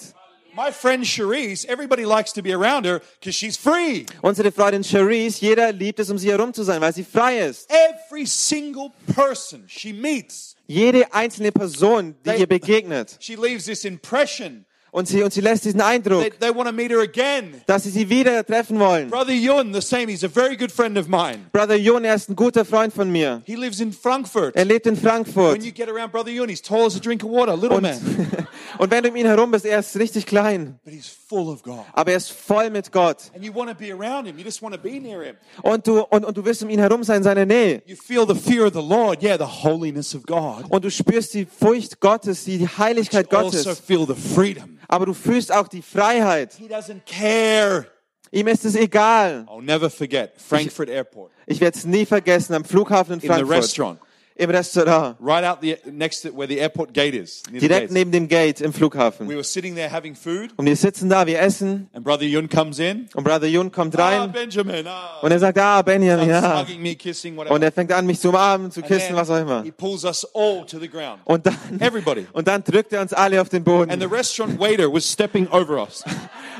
[0.55, 4.05] My friend Cherise, everybody likes to be around her because she's free.
[4.21, 7.71] Unsere Freundin Cherise, jeder liebt es, um sie herum zu sein, weil sie frei ist.
[7.71, 13.17] Every single person she meets, Jede einzelne Person, die They- ihr begegnet.
[13.19, 14.65] she leaves this impression.
[14.93, 17.55] Und sie, und sie lässt diesen They, Eindruck, they want to meet her again.
[17.65, 19.09] dass sie sie wieder treffen wollen.
[19.09, 20.07] Brother Yun, the same.
[20.07, 21.39] He's a very good friend of mine.
[21.51, 23.41] Brother Jon, er ist ein guter Freund von mir.
[23.45, 24.55] He lives in Frankfurt.
[24.55, 25.55] Er lebt in Frankfurt.
[25.55, 27.81] When you get around Brother Yun, he's tall as a drink of water, little Und,
[27.81, 27.97] man.
[28.77, 30.79] und wenn du um ihn herum bist, er ist richtig klein.
[30.85, 31.85] But he's full of God.
[31.93, 33.31] Aber er ist voll mit Gott.
[33.33, 34.37] And you want to be around him.
[34.37, 35.35] You just want to be near him.
[35.63, 37.81] Und du, und, und du wirst um ihn herum sein, in seiner Nähe.
[37.87, 39.23] You feel the fear of the Lord.
[39.23, 40.65] Yeah, the holiness of God.
[40.69, 43.79] Und du spürst die Furcht Gottes, die, Heiligkeit Also Gottes.
[43.79, 44.77] feel the freedom.
[44.87, 46.53] Aber du fühlst auch die Freiheit.
[46.53, 47.85] He doesn't care.
[48.31, 49.45] Ihm ist es egal.
[49.47, 53.27] I'll never forget Frankfurt Airport Ich werde es nie vergessen, am Flughafen in in the
[53.27, 53.49] Frankfurt.
[53.57, 53.99] restaurant,
[54.35, 55.15] Im Restaurant.
[55.19, 57.43] right out the next to where the airport gate is.
[57.51, 59.27] Direkt neben dem Gate im Flughafen.
[59.27, 61.87] We were sitting there having food, Und wir sitzen da, wir essen.
[61.93, 63.07] and Brother Yun comes in.
[63.13, 64.21] Und Brother Jun kommt rein.
[64.21, 64.27] Ah.
[64.27, 64.87] Benjamin.
[64.87, 65.19] Ah.
[65.21, 66.65] Und er sagt, ah, Benjamin, ja.
[66.79, 67.53] me, kissing, whatever.
[67.53, 69.63] Und er fängt an, mich zu umarmen, zu And küssen, was auch immer.
[69.63, 71.19] He pulls us all to the ground.
[71.25, 72.25] Und dann, Everybody.
[72.33, 73.91] und dann drückt er uns alle auf den Boden.
[73.91, 76.03] And the restaurant waiter was stepping over us.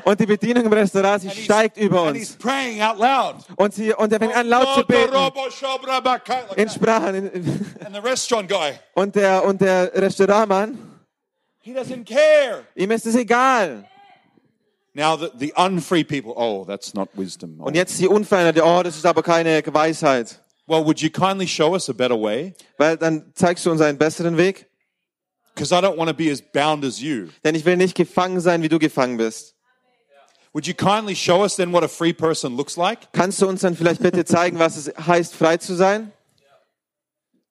[0.05, 2.37] Und die Bedienung im Restaurant, sie steigt über uns.
[3.55, 5.13] Und, sie, und er fängt an, laut zu beten.
[6.55, 6.69] In.
[6.69, 7.31] Sprachen.
[8.93, 10.77] Und der, und der Restaurantmann,
[11.59, 12.65] he doesn't care.
[12.75, 13.85] ihm ist es egal.
[14.93, 17.59] Now the, the unfree people, oh, that's not wisdom.
[17.59, 20.39] Und jetzt die Unveränderte, oh, das ist aber keine Weisheit.
[20.67, 22.53] Well, would you kindly show us a better way?
[22.77, 24.67] Weil dann zeigst du uns einen besseren Weg.
[25.53, 27.27] Because I don't want to be as bound as you.
[27.43, 29.52] Denn ich will nicht gefangen sein, wie du gefangen bist.
[30.53, 33.11] Would you kindly show us then what a free person looks like?
[33.11, 36.11] Kannst du uns dann vielleicht bitte zeigen, was es heißt, frei zu sein?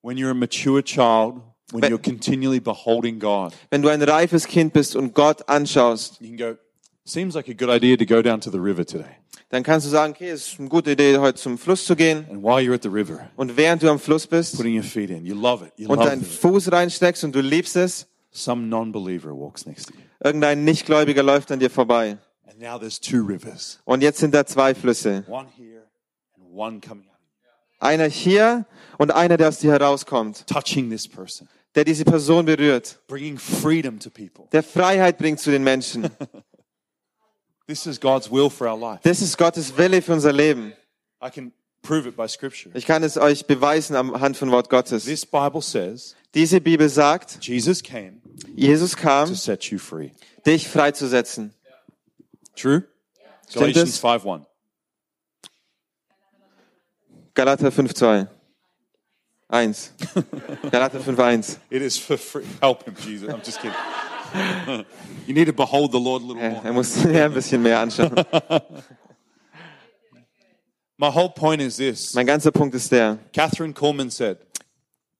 [0.01, 1.35] When you're a mature child,
[1.71, 6.19] when But- you're continually beholding God, Wenn du ein reifes Kind bist und Gott anschaust,
[6.21, 6.57] you can go,
[7.05, 9.17] seems like a good idea to go down to the river today.
[9.49, 12.25] dann kannst du sagen, okay, es ist eine gute Idee, heute zum Fluss zu gehen.
[12.29, 15.09] And while you're at the river, Und während du am Fluss bist putting your feet
[15.09, 15.73] in, you love it.
[15.77, 16.23] You und love deinen.
[16.23, 19.99] Fuß reinsteckst und du liebst es, Some non-believer walks next to you.
[20.23, 22.17] irgendein Nichtgläubiger läuft an dir vorbei.
[22.53, 23.79] And now there's two rivers.
[23.85, 25.23] Und jetzt sind da zwei Flüsse.
[25.27, 25.83] One here
[26.35, 27.13] and one coming out.
[27.79, 28.65] Einer hier
[28.97, 31.49] und einer, der aus dir herauskommt, Touching this person.
[31.75, 34.45] der diese Person berührt, Bringing freedom to people.
[34.51, 36.09] der Freiheit bringt zu den Menschen.
[37.67, 38.99] This is God's will for our life.
[39.03, 40.73] Das ist Gottes Wille für unser Leben.
[41.25, 42.71] I can prove it by scripture.
[42.77, 45.05] Ich kann es euch beweisen am Hand von Wort Gottes.
[45.05, 48.21] This Bible says Diese Bibel sagt, Jesus came
[48.55, 50.11] Jesus to kam, set you free.
[50.45, 51.53] dich freizusetzen.
[52.55, 52.83] True?
[53.47, 53.99] Stimmt Galatians es?
[53.99, 54.45] 5 1.
[57.33, 58.27] Galater 5,2.
[59.49, 59.91] 1.
[60.71, 61.57] Galater 5,1.
[61.69, 62.45] It is for free.
[62.61, 63.29] Help him, Jesus.
[63.29, 63.75] I'm just kidding.
[65.27, 66.61] you need to behold the Lord a little more.
[66.63, 68.13] er muss ja ein bisschen mehr anschauen.
[70.97, 72.13] My whole point is this.
[72.13, 73.19] Mein ganzer Punkt ist der.
[73.31, 74.37] Catherine Coleman said,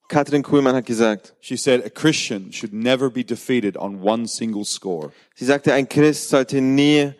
[0.07, 4.63] Katrin Kuhlmann hat gesagt, she said, a Christian should never be defeated on one single
[4.63, 5.11] score.
[5.33, 7.13] sie sagte, ein Christ sollte nie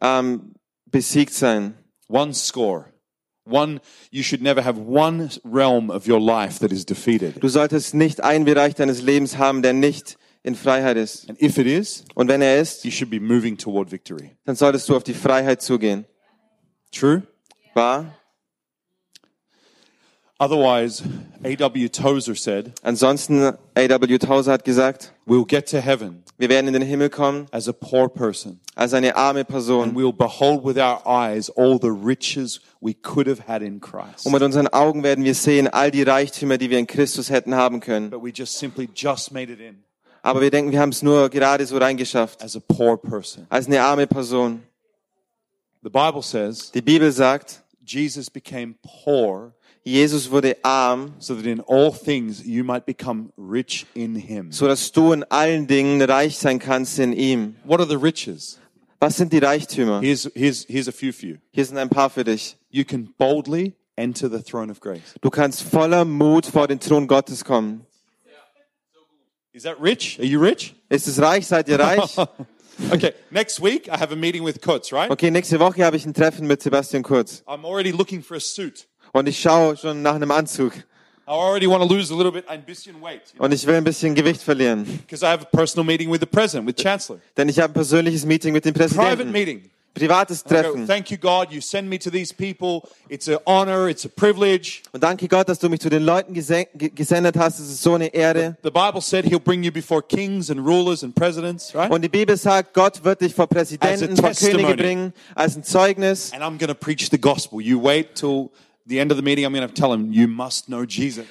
[0.00, 0.54] ähm,
[0.86, 1.74] besiegt sein.
[2.08, 2.86] One score.
[3.44, 3.80] One,
[4.10, 7.42] you should never have one realm of your life that is defeated.
[7.42, 11.28] Du solltest nicht einen Bereich deines Lebens haben, der nicht in Freiheit ist.
[11.28, 14.36] And if it is, Und wenn er ist, you should be moving toward victory.
[14.44, 16.04] dann solltest du auf die Freiheit zugehen.
[16.92, 17.22] True?
[17.74, 18.14] Wahr?
[20.40, 21.02] Otherwise,
[21.44, 21.88] A.W.
[21.90, 24.18] Tozer said, Ansonsten, A.W.
[24.18, 27.72] Tozer hat gesagt, we'll get to heaven wir werden in den Himmel kommen as a
[27.74, 29.94] poor person als eine arme and Person.
[29.94, 34.24] we'll behold with our eyes all the riches we could have had in Christ.
[34.24, 37.54] Und mit unseren Augen werden wir sehen all die Reichtümer, die wir in Christus hätten
[37.54, 38.08] haben können.
[38.08, 39.84] But we just simply just made it in
[40.22, 42.42] Aber wir denken, wir haben es nur gerade so reingeschafft.
[42.42, 43.46] as a poor person.
[43.50, 44.62] Als eine arme Person.
[45.82, 49.52] The Bible says Die Bibel sagt, Jesus became poor
[49.84, 54.52] Jesus wurde arm, so that in all things you might become rich in him.
[54.52, 57.56] so dass du in allen Dingen reich sein kannst in ihm.
[57.64, 58.58] What are the riches?
[59.00, 60.00] Was sind die Reichtümer?
[60.02, 61.36] Here's, here's, here's a few for you.
[61.52, 62.56] Hier sind ein paar für dich.
[62.68, 65.14] You can boldly enter the throne of grace.
[65.22, 67.86] Du kannst voller Mut vor den Thron Gottes kommen.
[69.52, 70.18] Is that rich?
[70.20, 70.74] Are you rich?
[70.90, 71.46] Ist es reich?
[71.46, 72.16] Seid ihr reich?
[72.90, 75.10] Okay, next week I have a meeting with Kutz, right?
[75.10, 77.42] Okay, nächste Woche habe ich ein Treffen mit Sebastian Kurz.
[77.46, 78.88] I'm already looking for a suit.
[79.12, 80.72] Und ich schaue schon nach einem Anzug.
[81.26, 83.22] I already want to lose a little bit, ein bisschen weight.
[83.38, 84.84] Und ich will ein bisschen Gewicht verlieren.
[85.06, 87.20] Because I have a personal meeting with the president, with Chancellor.
[87.36, 89.32] Denn ich habe ein persönliches Meeting mit dem Private Präsidenten.
[89.32, 89.70] meeting.
[89.92, 90.86] Privates go, Treffen.
[90.86, 91.48] Thank you, God.
[91.50, 92.88] You send me to these people.
[93.08, 93.88] It's an honor.
[93.88, 94.82] It's a privilege.
[94.92, 97.58] Und danke Gott, dass du mich zu den Leuten gesen- ge- gesendet hast.
[97.58, 98.56] Es ist so eine Ehre.
[98.62, 101.90] The Bible said He'll bring you before kings and rulers and presidents, right?
[101.90, 106.32] Und die Bibel sagt, Gott wird dich vor Präsidenten, vor Könige bringen, als ein Zeugnis.
[106.32, 107.60] And I'm going to preach the gospel.
[107.60, 108.48] You wait till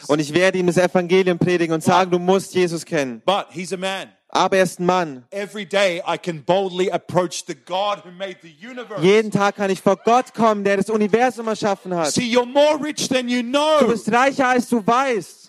[0.07, 3.21] Und ich werde ihm das Evangelium predigen und sagen, du musst Jesus kennen.
[3.25, 4.09] But he's a man.
[4.31, 5.23] Aber er ist ein Mann.
[5.31, 9.01] Every day I can boldly approach the God who made the universe.
[9.01, 12.11] Jeden Tag kann ich vor Gott kommen, der das Universum erschaffen hat.
[12.11, 13.87] See, you're more rich than you Du know.
[13.87, 15.48] bist reicher, als du weißt.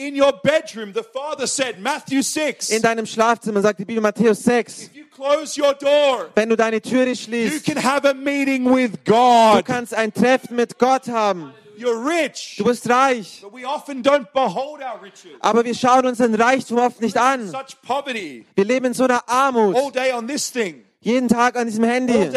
[0.00, 4.42] In your bedroom, the Father said, Matthew 6, In deinem Schlafzimmer sagt die Bibel Matthäus
[4.44, 4.84] 6.
[4.84, 8.64] if you close your door, Wenn du deine Türe you schließt, can have a meeting
[8.74, 9.66] with du God.
[9.66, 11.52] kannst ein Treffen mit Gott haben.
[11.76, 12.56] You're rich.
[12.56, 13.40] Du bist reich.
[13.42, 15.32] But we often don't behold our riches.
[15.40, 17.48] Aber wir schauen uns den Reichtum oft nicht an.
[17.50, 18.46] Such poverty.
[18.54, 19.76] Wir leben in so einer Armut.
[19.76, 20.82] All day on this thing.
[21.02, 22.30] Jeden Tag an diesem Handy.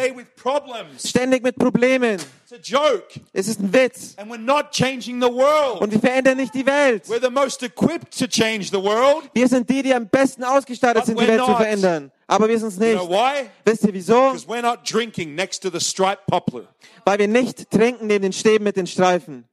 [0.97, 2.14] Ständig mit Problemen.
[2.14, 3.20] It's a joke.
[3.34, 4.16] Es ist ein Witz.
[4.18, 5.82] And we're not changing the world.
[5.82, 7.05] Und wir verändern nicht die Welt.
[7.07, 9.30] We're the most equipped to change the world.
[9.34, 12.11] Wir sind die, die am besten ausgestattet But sind, die Welt zu verändern.
[12.26, 12.97] Aber wir sind es nicht.
[13.01, 13.49] why?
[13.66, 14.32] Wisst ihr wieso?
[14.32, 16.64] Because we're not drinking next to the striped poplar.
[17.03, 19.43] Weil wir nicht trinken neben den Stäben mit den Streifen.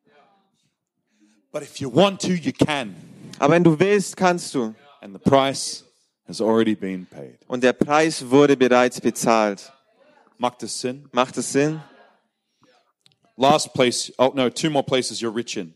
[1.50, 2.94] But if you want to, you can.
[3.40, 4.72] Aber wenn du willst, kannst du.
[5.00, 5.84] And the price
[6.30, 7.38] has already been paid.
[7.46, 9.72] Und der Preis wurde bereits bezahlt.
[10.38, 11.08] Macht das Sinn?
[11.12, 11.80] Macht es Sinn?
[13.36, 15.74] Last place, oh no, two more places you're rich in.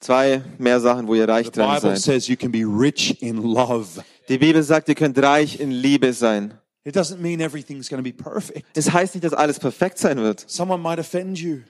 [0.00, 2.02] Zwei mehr Sachen, wo ihr reich The dran Bible seid.
[2.02, 4.02] says you can be rich in love.
[4.28, 6.58] Die Bibel sagt, ihr könnt reich in Liebe sein.
[6.84, 8.66] It doesn't mean everything's going to be perfect.
[8.74, 10.44] Es heißt nicht, dass alles perfekt sein wird.
[10.48, 11.60] Someone might offend you,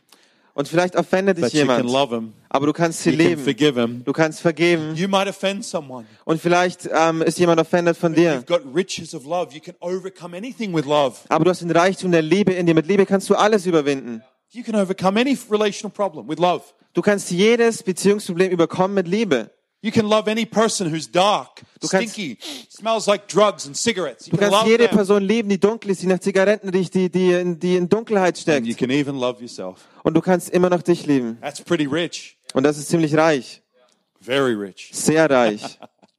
[0.54, 1.88] Und vielleicht offendet dich jemand.
[2.50, 4.04] Aber du kannst sie You leben.
[4.04, 4.94] Du kannst vergeben.
[4.94, 6.04] You might offend someone.
[6.24, 8.38] Und vielleicht ähm, ist jemand offended von dir.
[8.38, 9.54] You've got riches of love.
[9.54, 11.16] You can overcome anything with love.
[11.28, 12.74] Aber du hast den Reichtum der Liebe in dir.
[12.74, 14.22] Mit Liebe kannst du alles überwinden.
[14.50, 16.62] You can overcome any relational problem with love.
[16.92, 19.50] Du kannst jedes Beziehungsproblem überkommen mit Liebe.
[19.84, 22.38] You can love any person who's dark, Du kannst- stinky,
[22.70, 24.26] smells like drugs and cigarettes.
[24.28, 24.96] You Du can kannst love jede them.
[24.96, 28.38] Person lieben, die dunkel ist, die nach Zigaretten riecht, die, die, in, die in Dunkelheit
[28.48, 28.78] And you steckt.
[28.78, 29.80] can even love yourself.
[30.04, 31.36] Und du kannst immer noch dich lieben.
[31.40, 32.36] That's pretty rich.
[32.54, 33.60] Und das ist ziemlich reich.
[34.20, 34.90] Very rich.
[34.92, 35.62] Sehr reich.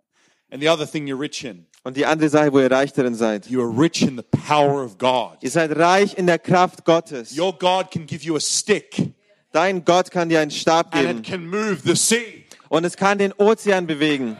[0.51, 3.15] And the other thing you're rich in, Und die andere Sache, wo ihr reich darin
[3.15, 3.47] seid.
[3.49, 5.37] you are rich in the power of God.
[5.41, 7.35] Ihr seid reich in der Kraft Gottes.
[7.37, 9.13] Your God can give you a stick
[9.53, 11.19] Dein Gott kann dir einen Stab and geben.
[11.19, 12.42] it can move the sea.
[12.73, 14.35] Und es kann den Ozean bewegen.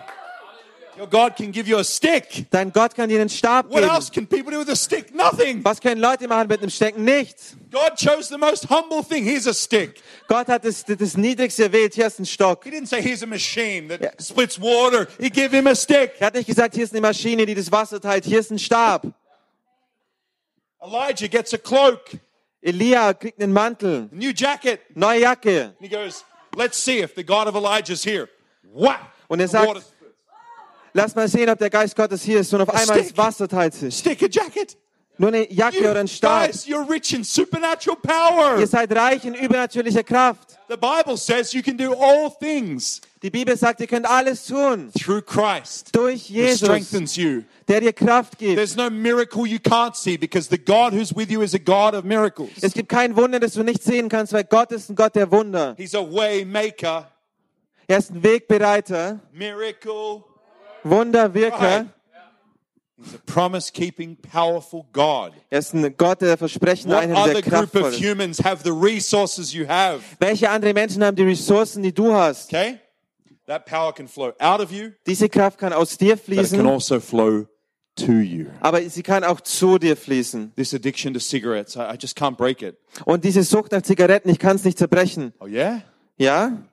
[0.98, 2.48] Your God can give you a stick.
[2.50, 3.90] Dein Gott kann dir einen Stab What geben.
[3.94, 5.14] else can people do with a stick?
[5.14, 5.64] Nothing.
[5.64, 7.04] Was können Leute machen mit einem Stecken?
[7.04, 7.56] Nichts.
[7.72, 9.24] God chose the most humble thing.
[9.24, 10.02] Here's a stick.
[10.28, 11.94] Gott hat das, das Niedrigste erwählt.
[11.94, 12.64] Hier ist ein Stock.
[12.64, 15.08] He didn't say, here's a machine that splits water.
[15.20, 16.14] He gave him a stick.
[16.20, 18.26] Er hat nicht gesagt, hier ist eine Maschine, die das Wasser teilt.
[18.26, 19.06] Hier ist ein Stab.
[20.82, 22.02] Elijah gets a cloak,
[22.64, 24.80] Elia kriegt einen Mantel, a new jacket.
[24.96, 25.66] neue Jacke.
[25.66, 26.26] And he goes,
[26.56, 28.30] let's see if the God of Elijah's here.
[28.74, 28.98] What?
[29.28, 29.84] Und er sagt-.
[30.94, 32.54] Lass mal sehen, ob der Geist Gottes hier ist.
[32.54, 33.98] Und auf einmal das Wasser teilt sich.
[33.98, 34.78] Stick a jacket.
[35.18, 36.48] Nur eine Jacke oder ein Stab.
[36.48, 38.60] guys, you're rich in supernatural power.
[38.60, 40.58] Ihr seid reich in übernatürlicher Kraft.
[40.70, 44.92] The Bible says you can do all things Die Bibel sagt, ihr könnt alles tun.
[44.98, 47.44] through Christ Durch who Jesus, strengthens you.
[47.68, 48.56] der dir Kraft gibt.
[48.56, 51.94] There's no miracle you can't see because the God who's with you is a God
[51.94, 52.50] of miracles.
[52.62, 55.32] Es gibt kein Wunder, das du nicht sehen kannst, weil Gott ist ein Gott der
[55.32, 55.76] Wunder.
[55.78, 57.08] He's a way maker,
[57.88, 60.24] Er ist ein Wegbereiter, miracle.
[60.84, 61.60] Wunderwirker.
[61.60, 61.86] Right.
[61.86, 62.83] He's a promise keeping, powerful God.
[65.50, 68.04] Er ist ein Gott, der Versprechen What einhält, other der group of kraftvoll ist.
[68.04, 70.02] humans have the resources you have?
[70.20, 72.54] Welche andere Menschen haben die Ressourcen, die du hast?
[72.54, 72.80] Okay?
[73.48, 76.36] That power can flow out of you, Diese Kraft kann aus dir but it can
[76.36, 77.46] fließen, also flow
[77.96, 78.46] to you.
[78.62, 80.54] aber sie kann auch zu dir fließen.
[80.56, 82.78] This addiction to cigarettes, I, I just can't break it.
[83.06, 85.34] Und diese Sucht nach Zigaretten, ich kann es nicht zerbrechen.
[85.40, 85.82] Oh, yeah?
[86.18, 86.64] Ja?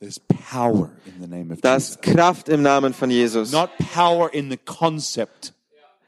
[0.00, 0.18] There's
[0.50, 1.90] power in the name of Da Jesus.
[1.96, 3.50] ist Kraft im Namen von Jesus.
[3.52, 5.54] Not power in the concept,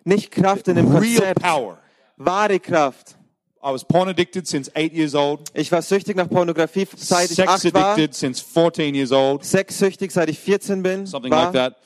[0.04, 1.78] Nicht Kraft in dem real Konzept, power.
[2.16, 3.16] wahre Kraft.
[3.62, 5.50] I was porn addicted since eight years old.
[5.54, 7.92] Ich war süchtig nach Pornografie, seit ich Sex acht war.
[7.94, 9.44] addicted since 14 years old.
[9.44, 11.06] Sexsüchtig, seit ich 14 bin.
[11.06, 11.44] Something war.
[11.44, 11.76] like that.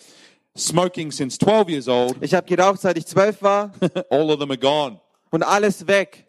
[0.56, 2.16] Smoking since 12 years old.
[2.20, 3.72] Ich habe geraucht, seit ich 12 war.
[4.10, 5.00] All of them are gone.
[5.30, 6.26] Und alles weg.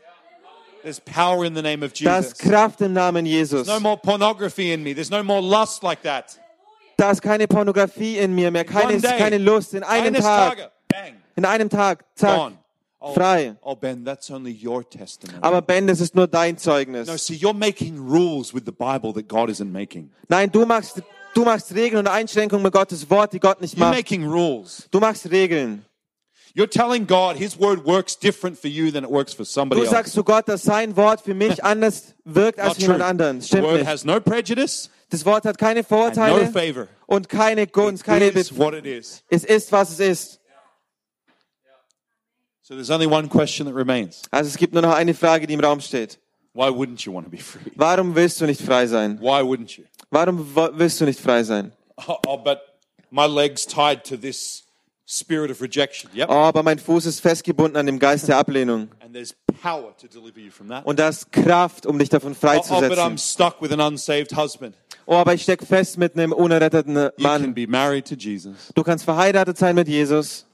[0.84, 2.38] There's power in the name of Da ist Jesus.
[2.38, 3.68] Kraft im Namen Jesus.
[3.68, 4.94] No more pornography in me.
[4.94, 6.38] There's no more lust like that.
[6.98, 9.18] Da ist keine Pornografie in mir mehr, keine, day.
[9.18, 9.74] keine Lust.
[9.74, 12.58] In einem Tag, Tage, bang, in einem Tag, zack, gone.
[13.00, 13.56] Oh, frei.
[13.62, 15.40] oh, Ben, that's only your testimony.
[15.42, 17.18] Aber Ben, das ist nur dein no, Zeugnis.
[17.18, 20.12] see, you're making rules with the Bible that God isn't making.
[20.30, 21.02] Nein, du machst,
[21.34, 23.96] du machst Regeln und Einschränkungen mit Gottes Wort, die Gott nicht You're macht.
[23.96, 24.88] making rules.
[24.92, 25.84] Du machst Regeln.
[26.56, 29.90] You're telling God His word works different for you than it works for somebody else.
[29.90, 33.42] Du sagst zu Gott, dass sein Wort für mich anders wirkt als für jemand anderen.
[33.42, 33.88] Stimmt word nicht.
[33.88, 36.88] has no prejudice Das Wort hat keine and no Vorurteile favor.
[37.08, 39.24] und keine Gunst, keine It is what it is.
[39.30, 40.40] Es ist, was es ist.
[42.62, 44.22] So there's only one question that remains.
[44.32, 46.20] Also es gibt nur noch eine Frage, die im Raum steht.
[46.54, 47.72] Why wouldn't you want to be free?
[47.76, 49.20] Warum willst du nicht frei sein?
[49.20, 49.86] Why wouldn't you?
[50.12, 51.74] Warum willst du nicht frei sein?
[52.08, 52.60] Oh, oh, but
[53.10, 54.63] my leg's tied to this
[55.14, 56.10] spirit of rejection.
[56.14, 56.30] Yep.
[56.30, 58.90] Oh, aber mein Fuß ist festgebunden an dem Geist der Ablehnung.
[59.02, 60.86] And there's power to deliver you from that.
[60.86, 63.18] Und da ist Kraft, um dich davon Oh, oh, but I'm freizusetzen.
[63.18, 64.76] stuck with an unsaved husband.
[65.06, 67.54] Oh, aber ich steck fest mit einem unerretteten Mann.
[67.54, 68.72] be married to Jesus.
[68.74, 70.46] Du kannst verheiratet sein mit Jesus.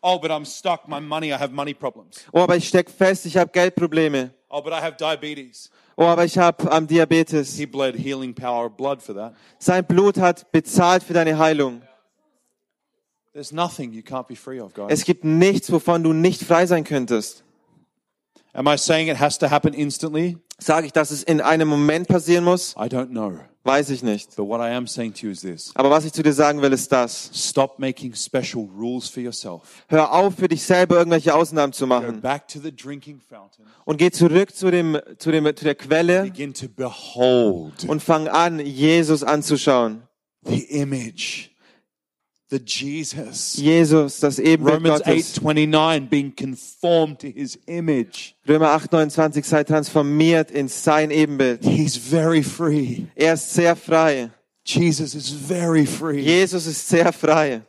[0.00, 0.86] Oh, but I'm stuck.
[0.88, 2.24] My money, I have money problems.
[2.32, 4.30] Oh, aber ich steck fest, ich habe Geldprobleme.
[4.48, 5.70] Oh, but I have diabetes.
[5.96, 7.56] Oh, aber ich habe am Diabetes.
[7.56, 9.34] He bled healing power blood for that.
[9.58, 11.82] Sein Blut hat bezahlt für deine Heilung.
[11.82, 13.27] There's nothing you can't be free of, guys.
[14.88, 17.44] Es gibt nichts, wovon du nicht frei sein könntest.
[18.52, 20.38] Am I saying it has to happen instantly?
[20.58, 22.74] Sage ich, dass es in einem Moment passieren muss?
[22.76, 23.38] I don't know.
[23.62, 24.34] Weiß ich nicht.
[24.34, 25.70] But what I am saying to you is this.
[25.74, 27.30] Aber was ich zu dir sagen will, ist das.
[27.34, 29.84] Stop making special rules for yourself.
[29.88, 32.20] Hör auf, für dich selber irgendwelche Ausnahmen zu Go machen.
[32.20, 33.66] back to the drinking fountain.
[33.84, 38.26] Und geh zurück zu, dem, zu, dem, zu der Quelle Begin to behold und fang
[38.26, 40.02] an, Jesus anzuschauen.
[40.44, 41.50] the image,
[42.50, 43.56] the Jesus.
[43.56, 45.38] Jesus, das Ebenbild Romans Gottes.
[45.38, 48.34] 8:29 being conformed to his image.
[48.46, 51.62] Römer 8, 29, sei transformiert in sein Ebenbild.
[51.62, 53.06] He's very free.
[53.14, 54.30] Er ist sehr frei.
[54.64, 56.20] Jesus is very free.
[56.20, 57.62] Jesus ist sehr frei.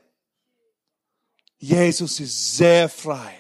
[1.59, 3.34] Jesus is sehr frei.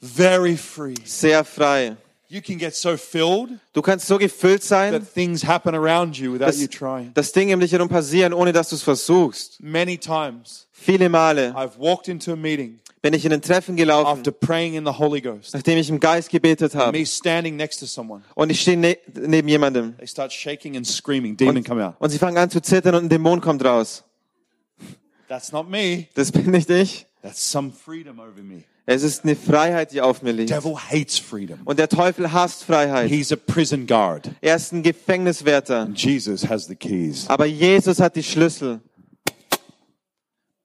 [0.00, 0.96] Very free.
[1.04, 1.96] Sehr frei.
[2.30, 6.32] You can get so filled Du kannst so gefüllt sein, that things happen around you
[6.32, 7.12] without dass, you trying.
[7.12, 9.60] dass Dinge um dich herum passieren, ohne dass du es versuchst.
[9.60, 14.06] Many times Viele Male I've walked into a meeting bin ich in ein Treffen gelaufen,
[14.06, 15.54] after praying in the Holy Ghost.
[15.54, 16.96] nachdem ich im Geist gebetet habe.
[16.96, 18.22] Me standing next to someone.
[18.36, 19.96] Und ich stehe ne neben jemandem.
[19.96, 21.36] They start shaking and screaming.
[21.36, 21.94] Demon come out.
[21.98, 24.04] Und sie fangen an zu zittern und ein Dämon kommt raus.
[25.28, 26.06] That's not me.
[26.14, 27.06] Das bin nicht ich.
[27.22, 28.64] That's some freedom over me.
[28.92, 30.50] Es ist eine Freiheit, die auf mir liegt.
[30.50, 31.60] Devil hates freedom.
[31.64, 33.08] Und der Teufel hasst Freiheit.
[33.08, 34.28] He's a prison guard.
[34.40, 35.88] Er ist ein Gefängniswärter.
[35.94, 37.28] Jesus has the keys.
[37.28, 38.80] Aber Jesus hat die Schlüssel.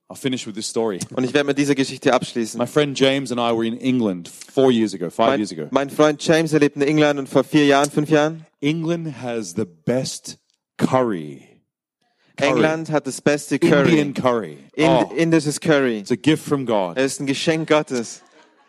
[0.09, 0.99] I'll finish with this story.
[1.13, 2.57] Und ich werde mit dieser Geschichte abschließen.
[2.59, 5.67] My friend James and I were in England four years ago, five Mein, years ago.
[5.69, 8.43] mein Freund James, er lebt in England und vor vier Jahren, fünf Jahren.
[8.59, 10.39] England has the best
[10.77, 11.54] curry.
[12.35, 12.49] Curry.
[12.51, 14.13] England hat das beste Indian Curry.
[14.13, 14.57] curry.
[14.73, 15.99] Ind Oh, Indisches Curry.
[15.99, 16.97] it's a gift from God.
[16.97, 18.21] Es ist ein Geschenk Gottes.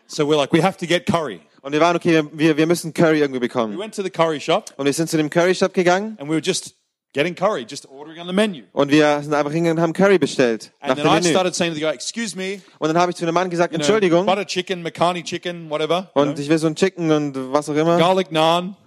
[0.07, 1.41] So we're like, we have to get curry.
[1.61, 3.77] Und wir waren, okay, wir- wir, müssen Curry irgendwie We bekommen.
[3.77, 6.33] went to the curry shop Und wir sind zu dem Curry Shop gegangen and we
[6.35, 6.75] were just
[7.13, 8.63] getting curry, just ordering on the menu.
[8.71, 10.71] und wir sind einfach hingegangen und haben Curry bestellt.
[10.81, 11.29] Nach And dem then I Menü.
[11.29, 13.73] started saying to the guy, excuse me, Und dann habe ich zu einem Mann gesagt,
[13.73, 14.25] you know, Entschuldigung.
[14.25, 16.09] butter chicken, Makani chicken, whatever.
[16.15, 17.97] you Und know, ich will so ein Chicken und was auch immer.
[17.97, 18.77] garlic naan.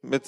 [0.00, 0.22] Mit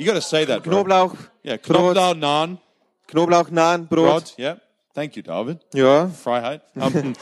[0.00, 0.82] You got to say that, bro.
[0.82, 2.58] Knoblauch, Yeah, Knoblauch naan.
[3.06, 4.06] Knoblauch, Naan, Brot.
[4.06, 4.54] Rod, yeah.
[4.94, 5.58] Thank you, David.
[5.74, 6.06] Ja.
[6.08, 6.62] Freiheit.
[6.80, 7.14] Um,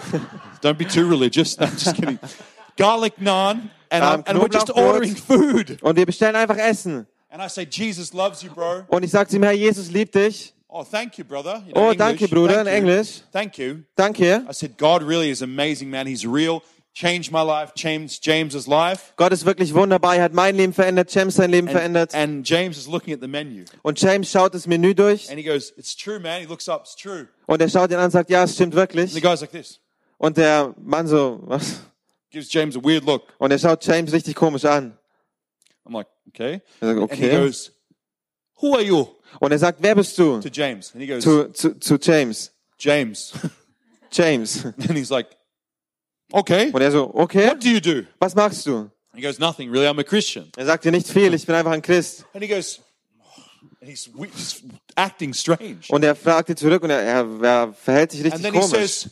[0.62, 1.58] don't be too religious.
[1.60, 2.18] No, I'm just kidding.
[2.78, 5.78] Garlic naan, and, Um, I'm, and we're just ordering food.
[5.82, 7.06] Und wir bestellen einfach Essen.
[7.30, 8.84] And I say, Jesus loves you, bro.
[8.88, 10.54] Und ich sage zu ihm, Herr, Jesus liebt dich.
[10.70, 11.62] Oh, thank you, brother.
[11.66, 11.98] You know, Oh, English.
[11.98, 13.04] danke, Bruder, Thank in you.
[13.30, 13.84] Thank you.
[13.94, 14.46] Danke.
[14.48, 16.06] I said, God really is amazing, man.
[16.06, 16.62] He's real.
[16.94, 19.14] Changed my life, changed James's life.
[19.16, 20.16] Gott ist wirklich wunderbar.
[20.16, 22.14] Er hat mein Leben verändert, James sein Leben And, verändert.
[22.14, 23.64] and James is looking at the menu.
[23.82, 26.40] Und James schaut das Menü durch And he goes, It's true, man.
[26.42, 27.28] He looks up, it's true.
[27.46, 29.22] und er schaut ihn an und sagt, ja, es stimmt And the wirklich.
[29.22, 29.80] guy's like this.
[30.18, 31.80] Und der Mann so, was?
[32.30, 33.22] Gives James a weird look.
[33.38, 34.96] Und er schaut James richtig komisch an.
[35.86, 36.60] I'm like, okay.
[36.80, 37.30] Er sagt, And he okay.
[37.38, 37.72] goes,
[38.60, 39.06] Who are you?
[39.40, 40.40] Und er sagt, wer bist du?
[40.40, 40.92] To James.
[40.92, 42.52] And he goes, Zu, zu, zu James.
[42.78, 43.32] James.
[44.10, 44.64] James.
[44.66, 45.28] and he's like,
[46.32, 46.70] Okay.
[46.72, 48.06] Und er so, okay, What do you do?
[48.18, 48.90] was machst du?
[49.14, 49.86] He goes, Nothing, really.
[49.86, 50.50] I'm a Christian.
[50.56, 52.24] Er sagt dir nicht viel, ich bin einfach ein Christ.
[52.32, 52.80] And he goes,
[53.80, 54.08] and he's
[54.96, 55.80] acting strange.
[55.88, 58.60] Und er fragt ihn zurück und er, er, er verhält sich And richtig then he
[58.60, 58.78] komisch.
[59.02, 59.10] says,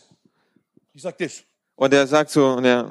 [0.95, 1.45] He's like this.
[1.77, 2.87] Und er sagt so, und er,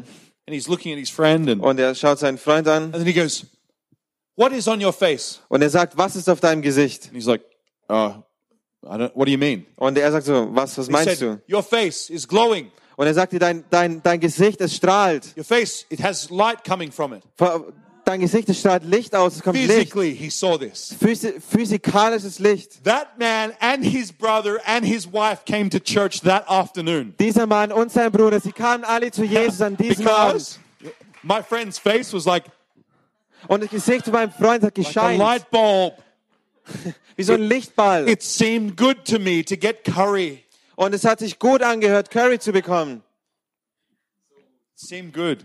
[0.47, 3.05] And he's looking at his friend and, Und er schaut seinen Freund an and then
[3.05, 3.45] he goes,
[4.35, 5.39] what is on your face?
[5.49, 7.05] und er sagt, was ist auf deinem Gesicht?
[7.07, 7.43] And he's like,
[7.89, 8.13] uh,
[8.83, 9.65] I don't, what do you mean?
[9.75, 11.53] Und er sagt so, was, was He meinst said, du?
[11.55, 12.71] your face is glowing.
[12.99, 15.33] Und er sagte, dein, dein, dein Gesicht, es strahlt.
[15.37, 17.23] Your face, it has light coming from it.
[18.03, 19.71] Dein Gesicht, es strahlt Licht aus, es kommt Licht.
[19.71, 20.93] Physically, he saw this.
[20.99, 22.83] Physi physikalisches Licht.
[22.83, 27.13] That man and his brother and his wife came to church that afternoon.
[27.17, 30.59] Dieser Mann und sein Bruder, sie kamen alle zu Jesus an diesem Abend.
[30.77, 30.93] Because
[31.23, 32.47] my friend's face was like,
[33.47, 35.93] Und das Gesicht von meinem Freund hat like a gescheint, light bulb.
[37.15, 38.09] wie so ein Lichtball.
[38.09, 40.43] It seemed good to me to get curry.
[40.79, 43.03] Und es hat sich gut angehört, Curry zu bekommen.
[44.31, 45.39] It seemed good.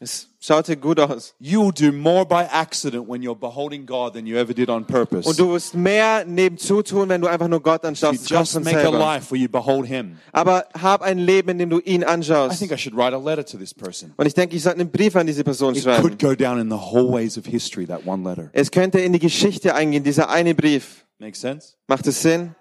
[0.00, 1.34] Es schaute gut aus.
[1.38, 5.28] You do more by accident when you're beholding God than you ever did on purpose.
[5.28, 8.30] Und du wirst mehr nebenzu tun, wenn du einfach nur Gott you anschaust.
[8.30, 10.16] Kommt just make a life where you behold Him.
[10.32, 12.58] Aber hab ein Leben, in dem du ihn I anschaust.
[12.58, 14.14] think I should write a letter to this person.
[14.16, 16.00] Und ich denke, ich sollte einen Brief an diese Person It schreiben.
[16.00, 18.48] could go down in the hallways of history, that one letter.
[18.54, 21.04] Es könnte in die Geschichte eingehen, dieser eine Brief.
[21.18, 21.74] Makes sense?
[21.88, 22.54] Macht es Sinn?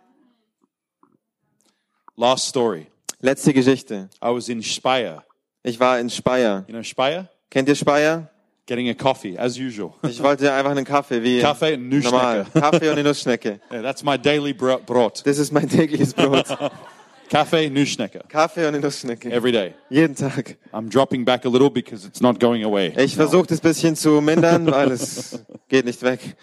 [2.20, 2.88] Last story.
[3.22, 4.10] Letzte Geschichte.
[4.24, 5.24] I was in Speyer.
[5.64, 6.66] Ich war in Speyer.
[6.68, 7.30] You know Speyer?
[7.52, 8.28] Kennt ihr Speyer?
[8.66, 9.94] Getting a coffee, as usual.
[10.04, 12.46] Ich wollte einfach einen Kaffee, wie Kaffee und normal.
[12.54, 13.60] Kaffee und eine Nussschnecke.
[13.72, 15.22] Yeah, that's my daily bro- brot.
[15.26, 16.46] Das ist mein tägliches Brot.
[17.30, 18.24] Kaffee, Nussschnecke.
[18.28, 19.32] Kaffee und Nussschnecke.
[19.32, 19.74] Every day.
[19.92, 20.58] Jeden Tag.
[20.74, 22.94] I'm dropping back a little because it's not going away.
[22.98, 26.36] Ich versuche das bisschen zu mindern, weil es geht nicht weg.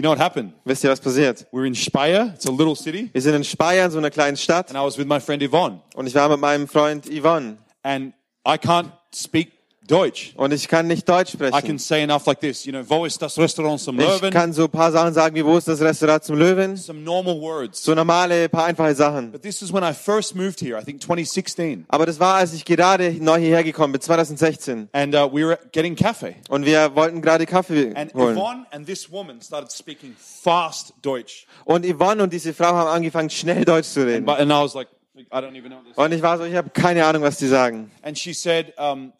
[0.00, 0.54] You know what happened?
[0.64, 1.44] Wisst ihr, was passiert?
[1.52, 2.32] We're in Speyer.
[2.34, 3.10] It's a little city.
[3.12, 4.70] Wir sind in Speyer, in so einer kleinen Stadt.
[4.70, 5.82] And I was with my friend Yvonne.
[5.94, 7.58] Und ich war mit meinem Freund Yvonne.
[7.82, 8.14] And
[8.46, 10.32] I can't speak Deutsch.
[10.36, 11.78] Und ich kann nicht Deutsch I can sprechen.
[11.78, 12.64] say enough like this.
[12.64, 14.30] You know, wo ist das Restaurant zum Ich Löwen?
[14.30, 16.76] kann so ein paar Sachen sagen, wie wo ist das Restaurant zum Löwen?
[16.76, 17.82] Some normal words.
[17.82, 19.32] So normale, paar einfache Sachen.
[19.32, 21.86] But this is when I first moved here, I think 2016.
[21.88, 24.88] Aber das war, als ich gerade neu hierher gekommen bin, 2016.
[24.92, 26.34] And uh, we were getting cafe.
[26.48, 28.36] Und wir wollten gerade Kaffee And holen.
[28.36, 31.46] Yvonne and this woman started speaking fast Deutsch.
[31.64, 34.24] Und Yvonne und diese Frau haben angefangen, schnell Deutsch zu reden.
[34.24, 35.96] But, and I was like, I don't even know this.
[35.96, 37.90] Und ich war so, ich habe keine Ahnung, was die sagen.
[38.02, 39.12] And she said, um,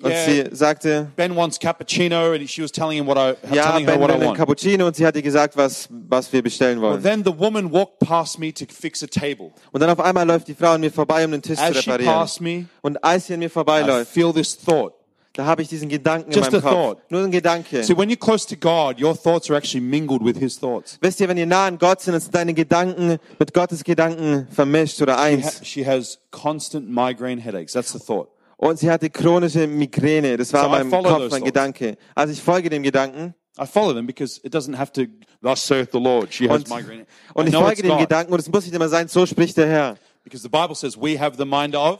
[0.00, 3.70] Und yeah, sie sagte, Ben wants cappuccino, and she was telling him what I, ja,
[3.70, 4.38] telling her Ben what will I want.
[4.38, 7.02] Cappuccino und sie hatte gesagt, was, was wir bestellen Well, wollen.
[7.02, 9.52] then the woman walked past me to fix a table.
[9.70, 11.76] Und dann auf einmal läuft die Frau an mir vorbei, um den Tisch zu As
[11.84, 14.94] she passed me, Und als sie an mir I vorbeiläuft, feel this thought.
[15.34, 16.74] da habe ich diesen Gedanken Just in meinem a Kopf.
[16.98, 17.10] thought.
[17.10, 17.84] Nur ein Gedanke.
[17.84, 20.98] See, when you're close to God, your thoughts are actually mingled with His thoughts.
[21.00, 25.00] Wisst ihr, wenn ihr nah an Gott sind, sind deine Gedanken mit Gottes Gedanken vermischt
[25.00, 25.60] oder Ha- eins.
[25.64, 27.72] She has constant migraine headaches.
[27.74, 28.28] That's the thought.
[28.62, 30.36] Und sie hatte chronische Migräne.
[30.36, 31.42] Das war So I in meinem Kopf mein.
[31.42, 31.96] Gedanke.
[32.14, 35.06] Also ich folge dem Gedanken I follow them because it doesn't have to.
[35.42, 36.32] Thus saith the Lord.
[36.32, 37.06] She has und, migraine.
[37.34, 39.96] und ich folge dem Gedanken und es muss nicht immer sein, so spricht der Herr.
[40.22, 41.98] because the Bible says we have the mind of.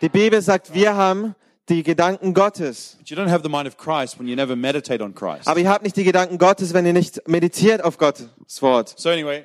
[0.00, 1.34] Die Bibel sagt, wir haben
[1.68, 2.96] die Gedanken Gottes.
[2.98, 5.46] But you don't have the mind of Christ when you never meditate on Christ.
[5.46, 8.26] Aber ihr habt nicht die Gedanken Gottes, wenn ihr nicht meditiert auf Gottes
[8.60, 8.94] Wort.
[8.98, 9.44] So anyway,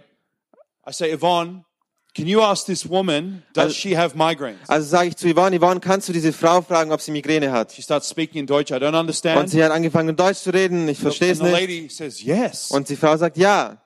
[0.87, 1.65] I say, Yvonne,
[2.15, 4.57] can you ask this woman, does she have migraines?
[4.67, 7.71] Also sage ich zu Yvonne, Yvonne, kannst du diese Frau fragen, ob sie Migräne hat?
[7.73, 8.71] She starts speaking in Deutsch.
[8.71, 9.49] I don't Und understand.
[9.49, 10.87] sie hat angefangen, in Deutsch zu reden.
[10.87, 11.61] Ich verstehe and es the nicht.
[11.61, 13.77] lady says, yes, Und die Frau sagt, ja,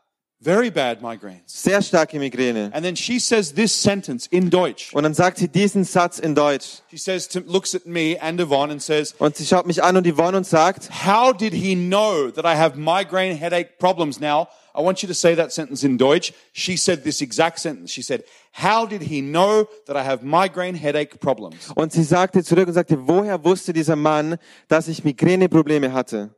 [0.42, 1.42] very bad migraines.
[1.46, 2.72] sehr starke Migräne.
[2.74, 4.94] And then she says this sentence in Deutsch.
[4.94, 6.82] Und dann sagt sie diesen Satz in Deutsch.
[6.90, 9.98] She says, to, looks at me and Yvonne and says, Und sie schaut mich an
[9.98, 14.48] und Yvonne und sagt, How did he know that I have migraine headache problems now?
[14.74, 16.32] I want you to say that sentence in Deutsch.
[16.54, 17.92] She said this exact sentence.
[17.92, 18.24] She said,
[18.54, 21.70] How did he know that I have migraine headache problems?
[21.76, 24.38] und sie sagte zurück und sagte, woher wusste dieser Mann,
[24.68, 26.34] dass ich Migräneprobleme hatte?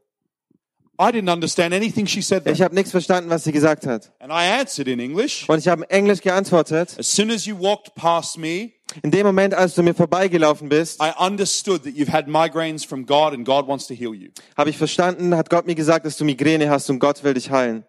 [1.00, 4.12] I didn't understand anything she said Ich habe nichts verstanden, was sie gesagt hat.
[4.20, 5.48] And I answered in English.
[5.50, 6.96] Und ich habe in Englisch geantwortet.
[7.00, 8.72] As soon as you walked past me,
[9.04, 13.06] In dem Moment, als du mir vorbeigelaufen bist, I understood that you've had migraines from
[13.06, 14.30] God and God wants to heal you.
[14.58, 17.50] habe ich verstanden, hat Gott mir gesagt, dass du Migräne hast und Gott will dich
[17.50, 17.86] heilen.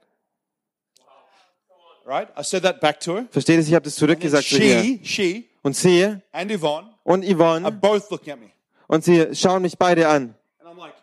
[2.06, 2.28] Right?
[2.38, 3.26] I said that back to her.
[3.30, 3.62] Versteht ihr?
[3.62, 4.98] Ich habe das zurückgesagt zu ihr.
[5.04, 8.50] she, Und sie and Yvonne und are Yvonne both looking at me.
[8.88, 10.34] und sie schauen mich beide an.
[10.60, 10.94] And I'm like,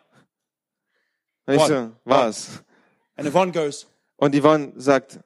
[1.39, 2.62] Und ich so, was?
[3.16, 3.86] and Yvonne goes,
[4.16, 5.20] Und Yvonne sagt,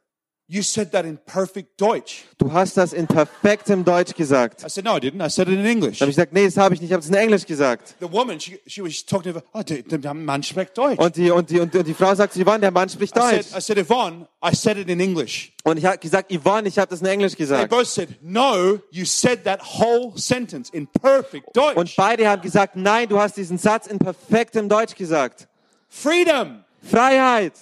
[0.47, 2.25] You said that in perfect Deutsch.
[2.37, 4.63] du hast das in perfektem Deutsch gesagt.
[4.63, 5.25] I said, No, I didn't.
[5.27, 5.99] I said it in English.
[6.01, 7.95] Dann habe ich gesagt, nee, das habe ich nicht, ich habe es in Englisch gesagt.
[7.99, 10.99] The woman, she, she was talking to her, oh, der, der Mann spricht Deutsch.
[10.99, 13.21] Und die, und die, und die, und die Frau sagt, Yvonne, der Mann spricht I
[13.21, 13.47] Deutsch.
[13.49, 15.55] said, I said, Yvonne, I said it in English.
[15.65, 17.71] Und ich habe gesagt, Yvonne, ich habe das in Englisch They gesagt.
[17.71, 21.77] both said, No, you said that whole sentence in perfect Deutsch.
[21.79, 25.49] Und beide haben gesagt, nein, du hast diesen Satz in perfektem Deutsch gesagt.
[25.97, 27.53] Freedom, Freiheit,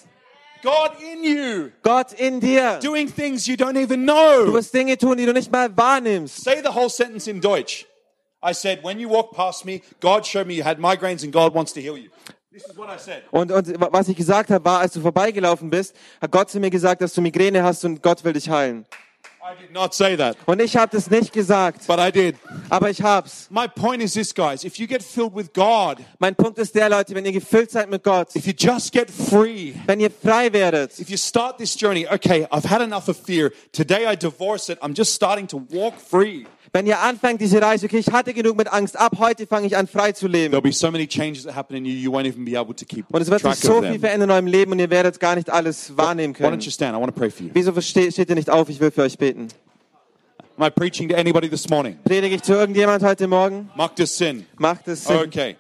[0.63, 2.79] God in you, Gott in dir.
[2.81, 4.53] doing things you don't even Du know.
[4.55, 6.43] wirst Dinge tun, die du nicht mal wahrnimmst.
[6.43, 7.85] Say the whole sentence in Deutsch.
[8.43, 11.55] I said, when you walk past me, God showed me you had migraines and God
[11.55, 12.09] wants to heal you.
[12.51, 13.23] This is what I said.
[13.31, 16.71] Und, und was ich gesagt habe, war, als du vorbeigelaufen bist, hat Gott zu mir
[16.71, 18.87] gesagt, dass du Migräne hast und Gott will dich heilen.
[19.45, 22.37] I did not say that, Und ich habe das nicht gesagt, but I did.
[22.71, 23.49] aber ich hab's.
[23.51, 24.63] My point is this, guys.
[24.63, 27.91] If you get filled with God, Mein Punkt ist der, Leute, wenn ihr gefüllt seid
[27.91, 31.75] mit Gott, if you just get free, wenn ihr frei werdet, if you start this
[31.75, 33.51] journey, okay, I've had enough of fear.
[33.73, 34.79] Today I divorce it.
[34.81, 36.47] I'm just starting to walk free.
[36.73, 39.77] Wenn ihr anfangt diese Reise, okay, ich hatte genug mit Angst, ab heute fange ich
[39.77, 40.55] an frei zu leben.
[40.55, 42.87] There'll be so many changes that happen in you, you won't even be able to
[42.87, 45.37] keep Und es wird sich so viel verändern in eurem Leben und ihr werdet gar
[45.37, 46.61] nicht alles wahrnehmen Why don't können.
[46.61, 46.97] you stand?
[46.97, 47.51] I want to pray for you.
[47.53, 48.69] Wieso steht ihr nicht auf?
[48.71, 49.49] Ich will für euch beten.
[50.57, 51.97] Am I preaching to anybody this morning?
[52.05, 53.71] Predige ich zu irgendjemand heute Morgen?
[53.75, 54.47] Macht das Sinn?
[54.59, 55.17] Macht es Sinn?
[55.17, 55.57] Okay.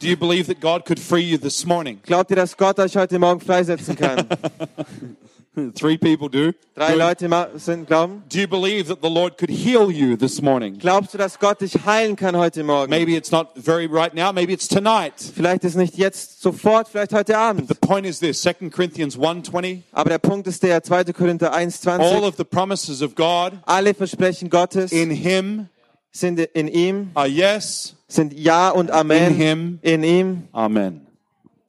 [0.00, 2.00] Do you believe that God could free you this morning?
[2.04, 4.26] Glaubt ihr, dass Gott euch heute Morgen freisetzen kann?
[5.74, 6.52] Three people do.
[6.74, 6.94] Drei.
[6.94, 8.22] Leute sind glauben.
[8.28, 10.78] Do you believe that the Lord could heal you this morning?
[10.78, 12.90] Glaubst du, dass Gott dich heilen kann heute Morgen?
[12.90, 15.14] Maybe it's not very right now, maybe it's tonight.
[15.34, 17.68] Vielleicht ist nicht jetzt sofort, vielleicht heute Abend.
[17.68, 21.12] The point is this, 2 Corinthians 1:20, Aber der Punkt ist der 2.
[21.12, 22.26] Korinther all 1,20.
[22.26, 25.68] of the promises of God Alle Versprechen Gottes in him
[26.10, 29.34] sind in ihm, are yes, sind Ja und in Amen.
[29.34, 29.78] him.
[29.82, 30.48] In ihm.
[30.52, 31.06] Amen.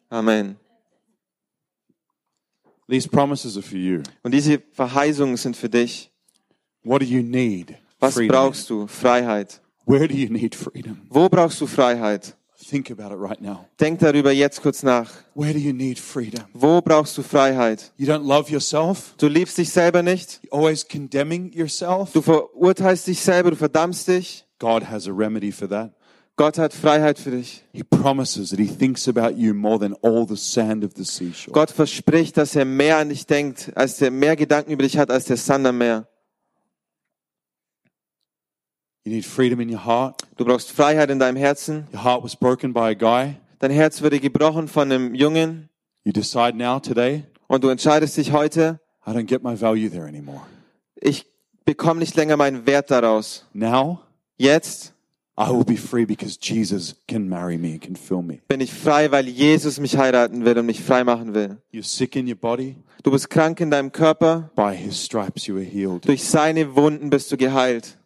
[0.10, 0.56] Amen.
[2.90, 4.02] These promises are for you.
[4.24, 6.12] Und diese Verheißungen sind für dich.
[6.84, 7.76] What do you need?
[8.00, 8.36] Was Freedom.
[8.36, 8.88] brauchst du?
[8.88, 9.62] Freiheit.
[9.86, 11.02] Where do you need freedom?
[11.10, 12.36] Wo brauchst du Freiheit?
[12.68, 13.66] Think about it right now.
[13.80, 15.10] Denk darüber jetzt kurz nach.
[15.34, 16.46] Where do you need freedom?
[16.54, 17.92] Wo brauchst du Freiheit?
[17.98, 19.14] You don't love yourself?
[19.18, 20.42] Du liebst dich selber nicht.
[20.44, 22.12] You're always condemning yourself?
[22.12, 24.46] Du verurteilst dich selber, du verdammst dich.
[24.60, 25.94] God has a remedy for that.
[26.40, 27.66] Gott hat Freiheit für dich.
[27.74, 31.52] He promises that he thinks about you more than all the sand of the seashore.
[31.52, 35.12] Gott verspricht, dass er mehr an dich denkt, als er mehr Gedanken über dich hat,
[35.12, 36.08] als der Sand am Meer.
[39.04, 40.22] You need freedom in your heart.
[40.38, 41.90] Du brauchst Freiheit in deinem Herzen.
[41.92, 43.36] Your heart was broken by a guy.
[43.60, 45.68] Dein Herz wurde gebrochen von einem Jungen
[46.06, 50.08] You decide now, today, und du entscheidest dich heute, I don't get my value there
[50.08, 50.44] anymore.
[50.96, 51.26] ich
[51.66, 53.46] bekomme nicht länger meinen Wert daraus.
[53.52, 54.00] Now,
[54.38, 54.94] Jetzt
[55.42, 58.42] I will be free because Jesus can marry me, can fill me.
[58.50, 61.58] bin ich frei, weil Jesus mich heiraten will und mich frei machen will.
[61.72, 62.76] You're sick in your body.
[63.04, 64.52] Du bist krank in deinem Körper.
[64.56, 66.06] By his stripes you are healed.
[66.06, 67.98] Durch seine Wunden bist du geheilt.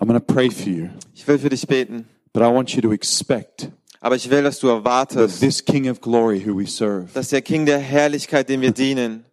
[0.00, 2.06] I'm going to pray for you, Ich will für dich beten.
[2.32, 3.70] but I want you to expect
[4.00, 7.28] Aber ich will, dass du that erwartest, this King of glory who we serve dass
[7.28, 9.24] der King der Herrlichkeit, dem wir dienen,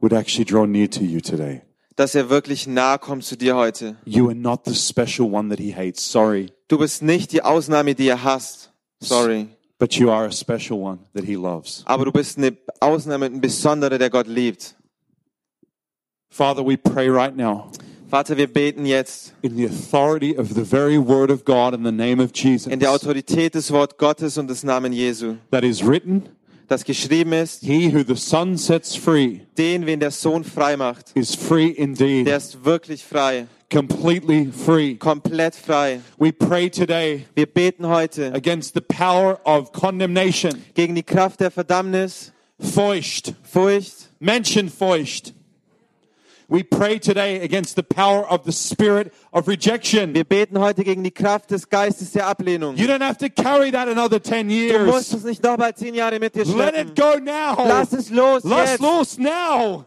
[0.00, 1.62] would actually draw near to you today.
[1.98, 3.96] Dass er wirklich nahe kommt zu dir heute.
[4.04, 6.10] You are not the special one that he hates.
[6.10, 6.52] Sorry.
[6.68, 8.70] Du bist nicht die Ausnahme, die er hasst.
[9.00, 9.48] Sorry.
[9.78, 11.82] But you are a special one that he loves.
[11.86, 14.76] Aber du bist eine Ausnahme, ein Besonderer, der Gott liebt.
[16.30, 17.70] Father, we pray right now
[18.08, 21.92] Vater, wir beten jetzt in the authority of the very word of God in the
[21.92, 25.86] name of Jesus in der Autorität des Wort Gottes und des Namen Jesu, that is
[25.86, 26.22] written,
[26.68, 31.10] das geschrieben ist, He who the Son sets free den, wen der Sohn frei macht,
[31.14, 34.94] is free der indeed, ist wirklich frei, completely free.
[34.94, 36.00] komplett frei.
[36.18, 41.50] We pray today Wir beten heute against the power of condemnation, gegen die Kraft der
[41.50, 44.10] Verdammnis, feucht, Furcht.
[44.20, 45.34] Menschenfeucht.
[46.50, 50.14] We pray today against the power of the spirit of rejection.
[50.14, 52.74] Wir beten heute gegen die Kraft des Geistes der Ablehnung.
[52.76, 55.12] You don't have to carry that another 10 Du musst years.
[55.12, 57.54] es nicht nochmal zehn Jahre mit dir Let it go now.
[57.68, 58.80] Lass es los Lass jetzt.
[58.80, 59.84] los now.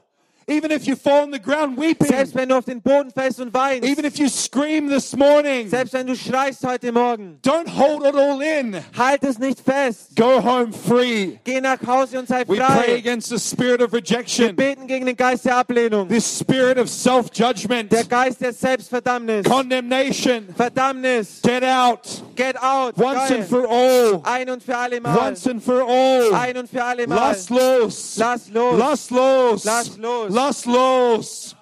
[0.52, 2.08] Even if you fall on the ground weeping.
[2.08, 3.88] Selbst wenn du auf den Boden fällst und weinst.
[3.88, 5.70] Even if you scream this morning.
[5.70, 7.40] Selbst wenn du schreist heute Morgen.
[7.42, 8.76] Don't hold it all in.
[8.98, 10.16] Halt es nicht fest.
[10.18, 11.38] Go home free.
[11.46, 12.56] Geh nach Hause und sei frei.
[12.56, 14.48] We pray against the spirit of rejection.
[14.48, 16.10] Wir beten gegen den Geist der Ablehnung.
[16.10, 17.90] This spirit of self-judgment.
[17.92, 19.46] Der Geist der Selbstverdammnis.
[19.46, 20.50] Condemnation.
[20.56, 21.42] Verdammnis.
[21.44, 22.24] Get out.
[22.36, 22.98] Get out.
[22.98, 23.38] Once Geil.
[23.38, 24.22] and for all.
[24.24, 25.18] Ein und für alle Mal.
[25.18, 26.34] Once and for all.
[26.34, 27.16] Ein und für alle Mal.
[27.16, 28.18] Lass los.
[28.18, 28.78] Lass los.
[28.78, 29.64] Lass los.
[29.64, 30.30] Lass los.
[30.30, 31.56] Lass los.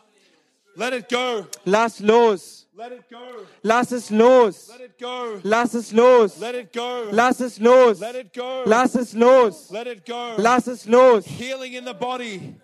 [0.75, 1.45] Let it go.
[1.65, 2.65] Lass los.
[2.77, 3.45] Let it go.
[3.63, 4.69] Lass es los.
[4.69, 5.39] Let it go.
[5.43, 6.39] Lass es los.
[6.39, 7.09] Let it go.
[7.11, 7.99] Lass es los.
[7.99, 8.63] Let it go.
[8.65, 9.71] Lass es los.
[9.71, 10.35] Let it go.
[10.37, 11.25] Lass es los.
[11.25, 12.55] Healing in the body.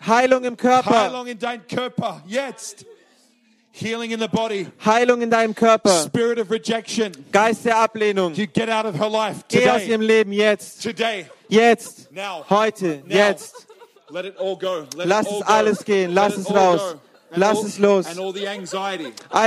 [0.00, 0.90] Heilung im Körper.
[0.90, 2.22] Heilung in dein Körper.
[2.26, 2.86] Jetzt.
[3.72, 4.66] Healing in the body.
[4.84, 5.90] Heilung in deinem Körper.
[6.06, 7.12] Spirit of rejection.
[7.30, 8.34] Geist der Ablehnung.
[8.34, 9.88] You get out of her life Geh aus today.
[9.90, 10.82] ihrem Leben jetzt.
[10.82, 11.26] Today.
[11.48, 12.10] Jetzt.
[12.10, 12.44] Now.
[12.48, 13.02] Heute.
[13.06, 13.14] Now.
[13.14, 13.67] Jetzt.
[14.10, 14.86] Let it all go.
[14.96, 16.14] Let Lass es alles gehen.
[16.14, 16.96] Lass es raus.
[17.36, 18.06] Lass es los.
[18.16, 18.32] All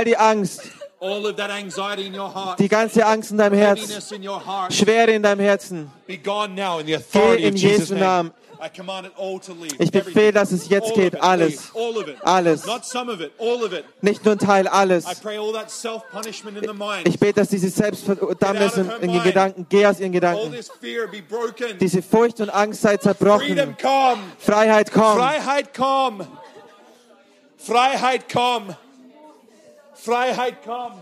[0.04, 0.60] die Angst.
[1.00, 4.22] All of that anxiety in your heart, Die ganze Angst in deinem Herz, heaviness in
[4.22, 7.88] your heart, Schwere in deinem Herzen, be gone now in the authority in of Jesus'
[7.88, 8.04] Jesu name.
[8.04, 8.32] Namen.
[9.78, 11.20] Ich befehle, dass es jetzt geht.
[11.20, 11.72] Alles.
[12.22, 12.64] Alles.
[14.00, 15.04] Nicht nur ein Teil, I alles.
[17.04, 20.54] Ich bete, dass diese Selbstverdammnis in, in den Gedanken, geh aus ihren Gedanken.
[21.80, 23.76] Diese Furcht und Angst sei zerbrochen.
[24.38, 25.16] Freiheit komm.
[25.16, 26.26] Freiheit komm.
[27.56, 28.76] Freiheit komm.
[29.94, 30.92] Freiheit komm.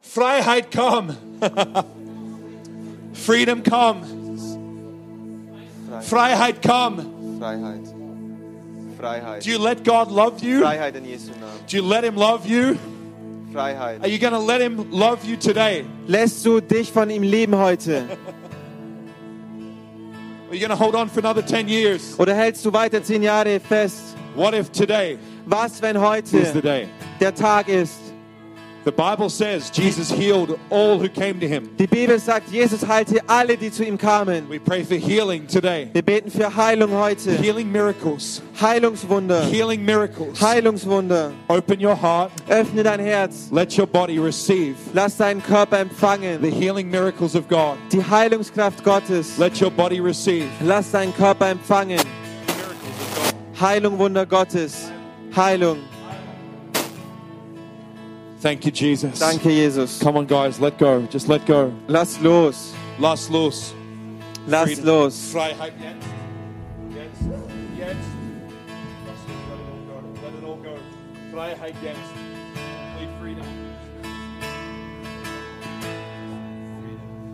[0.00, 1.16] Freiheit komm.
[3.14, 4.25] Freedom come.
[6.02, 7.38] Freiheit komm.
[7.38, 7.80] Freiheit.
[8.98, 9.44] Freiheit.
[9.44, 10.60] Do you let God love you?
[10.60, 11.66] Freiheit in Jesu Namen.
[11.66, 12.78] Do you let Him love you?
[13.52, 14.02] Freiheit.
[14.02, 15.84] Are you going to let Him love you today?
[16.08, 18.06] Lässt du dich von ihm lieben heute?
[20.48, 22.16] Are you going to hold on for another 10 years?
[22.18, 24.16] Oder hältst du weiter zehn Jahre fest?
[24.34, 26.88] What if today Was, wenn is the heute day?
[27.20, 28.05] der Tag ist?
[28.86, 31.74] The Bible says Jesus healed all who came to Him.
[31.76, 34.48] Die Bibel sagt, Jesus heilte alle, die zu ihm kamen.
[34.48, 35.90] We pray for healing today.
[35.92, 37.32] Wir beten für Heilung heute.
[37.32, 38.40] Healing miracles.
[38.60, 39.42] Heilungswunder.
[39.50, 40.40] Healing miracles.
[40.40, 41.32] Heilungswunder.
[41.48, 42.30] Open your heart.
[42.48, 43.48] Öffne dein Herz.
[43.50, 46.40] Let your body receive Lass deinen Körper empfangen.
[46.40, 47.76] the healing miracles of God.
[47.90, 49.36] Die Heilungskraft Gottes.
[49.36, 51.98] Let your body receive Lass deinen Körper empfangen.
[53.60, 54.92] Heilung, Wunder Gottes.
[55.34, 55.78] Heilung.
[58.40, 59.18] Thank you, Jesus.
[59.18, 59.98] Danke, Jesus.
[59.98, 61.02] Come on, guys, let go.
[61.06, 61.72] Just let go.
[61.88, 62.74] Lass los.
[62.98, 63.74] Lass los.
[64.46, 64.84] Lass Freedom.
[64.84, 65.32] los.
[65.32, 66.06] Freiheit jetzt.
[66.94, 67.22] Jetzt.
[67.78, 67.96] Jetzt.
[69.06, 70.02] Let it all go.
[70.22, 70.78] Let it all go.
[71.32, 71.98] Freiheit jetzt.
[72.98, 73.46] Complete freedom.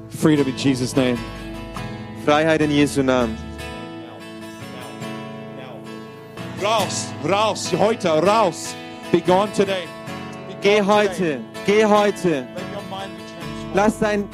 [0.08, 1.18] Freedom in Jesus' name.
[2.24, 3.36] Freiheit in Jesu Namen.
[6.62, 8.72] Raus, raus, heute, raus.
[9.10, 9.88] Be gone today.
[10.62, 11.40] Geh heute.
[11.66, 12.28] Geh heute.
[12.28, 13.74] Let your mind be changed.
[13.74, 14.28] Lass dein,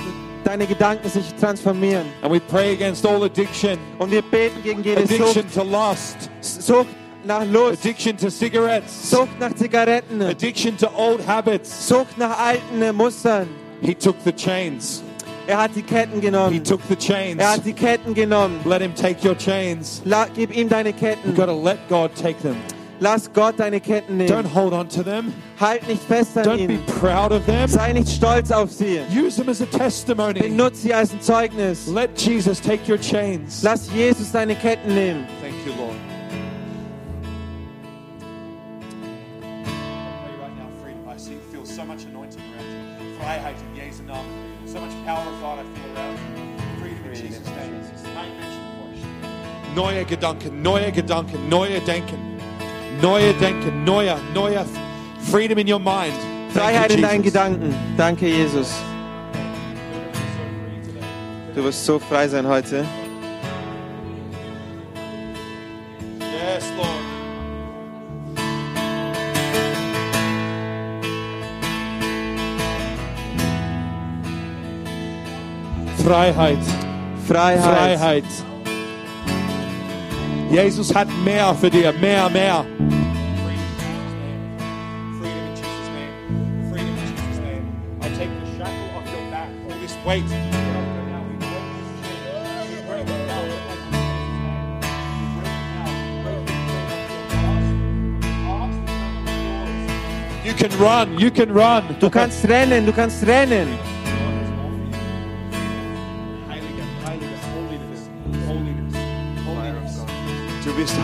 [0.44, 2.06] deine Gedanken sich transformieren.
[2.22, 5.54] And we pray against all addiction, Und wir beten gegen jede addiction Sucht.
[5.54, 6.86] to lust, Sucht
[7.24, 7.80] nach Lust.
[7.84, 10.20] addiction to cigarettes, Sucht nach Zigaretten.
[10.22, 11.88] addiction to old habits.
[11.88, 13.48] Sucht nach alten Mustern.
[13.80, 15.02] He took the chains.
[15.46, 16.52] Er hat die Ketten genommen.
[16.52, 17.40] He took the chains.
[17.40, 18.60] Er hat die Ketten genommen.
[18.66, 20.02] Let him take your chains.
[20.04, 21.30] La, gib ihm deine Ketten.
[21.30, 22.56] You got to let God take them.
[23.00, 24.54] Lass Gott deine Ketten Don't nehmen.
[24.54, 25.32] hold on to them.
[25.60, 26.86] Halt nicht fest an Don't be ihnen.
[27.00, 27.68] proud of them.
[27.68, 29.00] Sei nicht stolz auf sie.
[29.14, 30.40] Use them as a testimony.
[30.40, 31.86] Benutze sie als ein Zeugnis.
[31.86, 33.62] Let Jesus take your chains.
[33.62, 35.26] Lass Jesus deine Ketten nehmen.
[35.40, 35.94] Thank you, Lord.
[49.74, 52.27] Neue Gedanken, neue Gedanken, neue Denken.
[53.00, 54.64] Neue Denken, neuer, neuer
[55.30, 56.14] freedom in your mind.
[56.52, 57.22] Freiheit in deinen.
[57.22, 57.74] Gedanken.
[57.96, 58.74] Danke, Jesus.
[61.54, 62.84] Du wirst so frei sein heute.
[66.20, 66.88] Yes, Lord.
[76.04, 76.58] Freiheit,
[77.26, 77.98] Freiheit.
[77.98, 78.47] Freiheit.
[80.50, 82.64] Jesus hat mehr für dir, mehr, mehr.
[85.20, 86.70] Freedom in Jesus' name.
[86.70, 87.64] Freedom in Jesus' name.
[88.00, 90.24] I take the shackle off your back, all this weight.
[100.44, 101.84] You can run, you can run.
[102.00, 103.68] Du kannst rennen, du kannst rennen.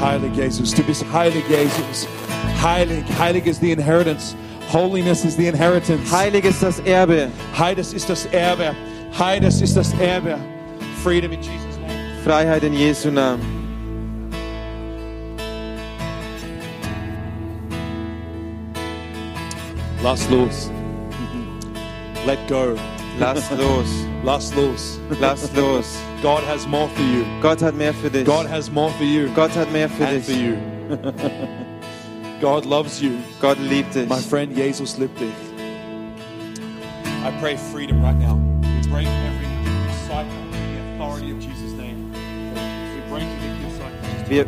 [0.05, 0.74] Heilig, Jesus.
[0.74, 2.06] Du bist heilig, Jesus.
[2.62, 4.36] Heilig, heilig ist die Inheritance.
[4.72, 6.10] Holiness is the inheritance.
[6.10, 7.31] Heilig ist das Erbe.
[7.56, 8.74] Heides ist das Erbe.
[9.18, 10.39] Heides ist das Erbe.
[11.02, 12.22] Freedom in Jesus' name.
[12.24, 13.43] Freiheit in Jesu Namen.
[20.02, 20.70] Lass los.
[22.26, 22.76] Let go.
[23.19, 23.89] Lass los.
[24.24, 24.99] Lass los.
[25.20, 25.97] Lass los.
[26.23, 27.24] God has more for you.
[27.41, 28.24] Gott hat mehr für dich.
[28.24, 29.28] God has more for you.
[29.35, 30.57] Gott hat mehr für and for you.
[32.41, 33.19] God loves you.
[33.41, 34.09] Gott liebt dich.
[34.09, 35.32] My friend, Jesus liebt dich.
[37.24, 38.35] I pray freedom right now.
[38.62, 39.49] We break every
[40.09, 42.12] cycle in the authority of Jesus' name.
[42.12, 43.28] We break
[43.78, 44.28] cycles.
[44.28, 44.47] Wir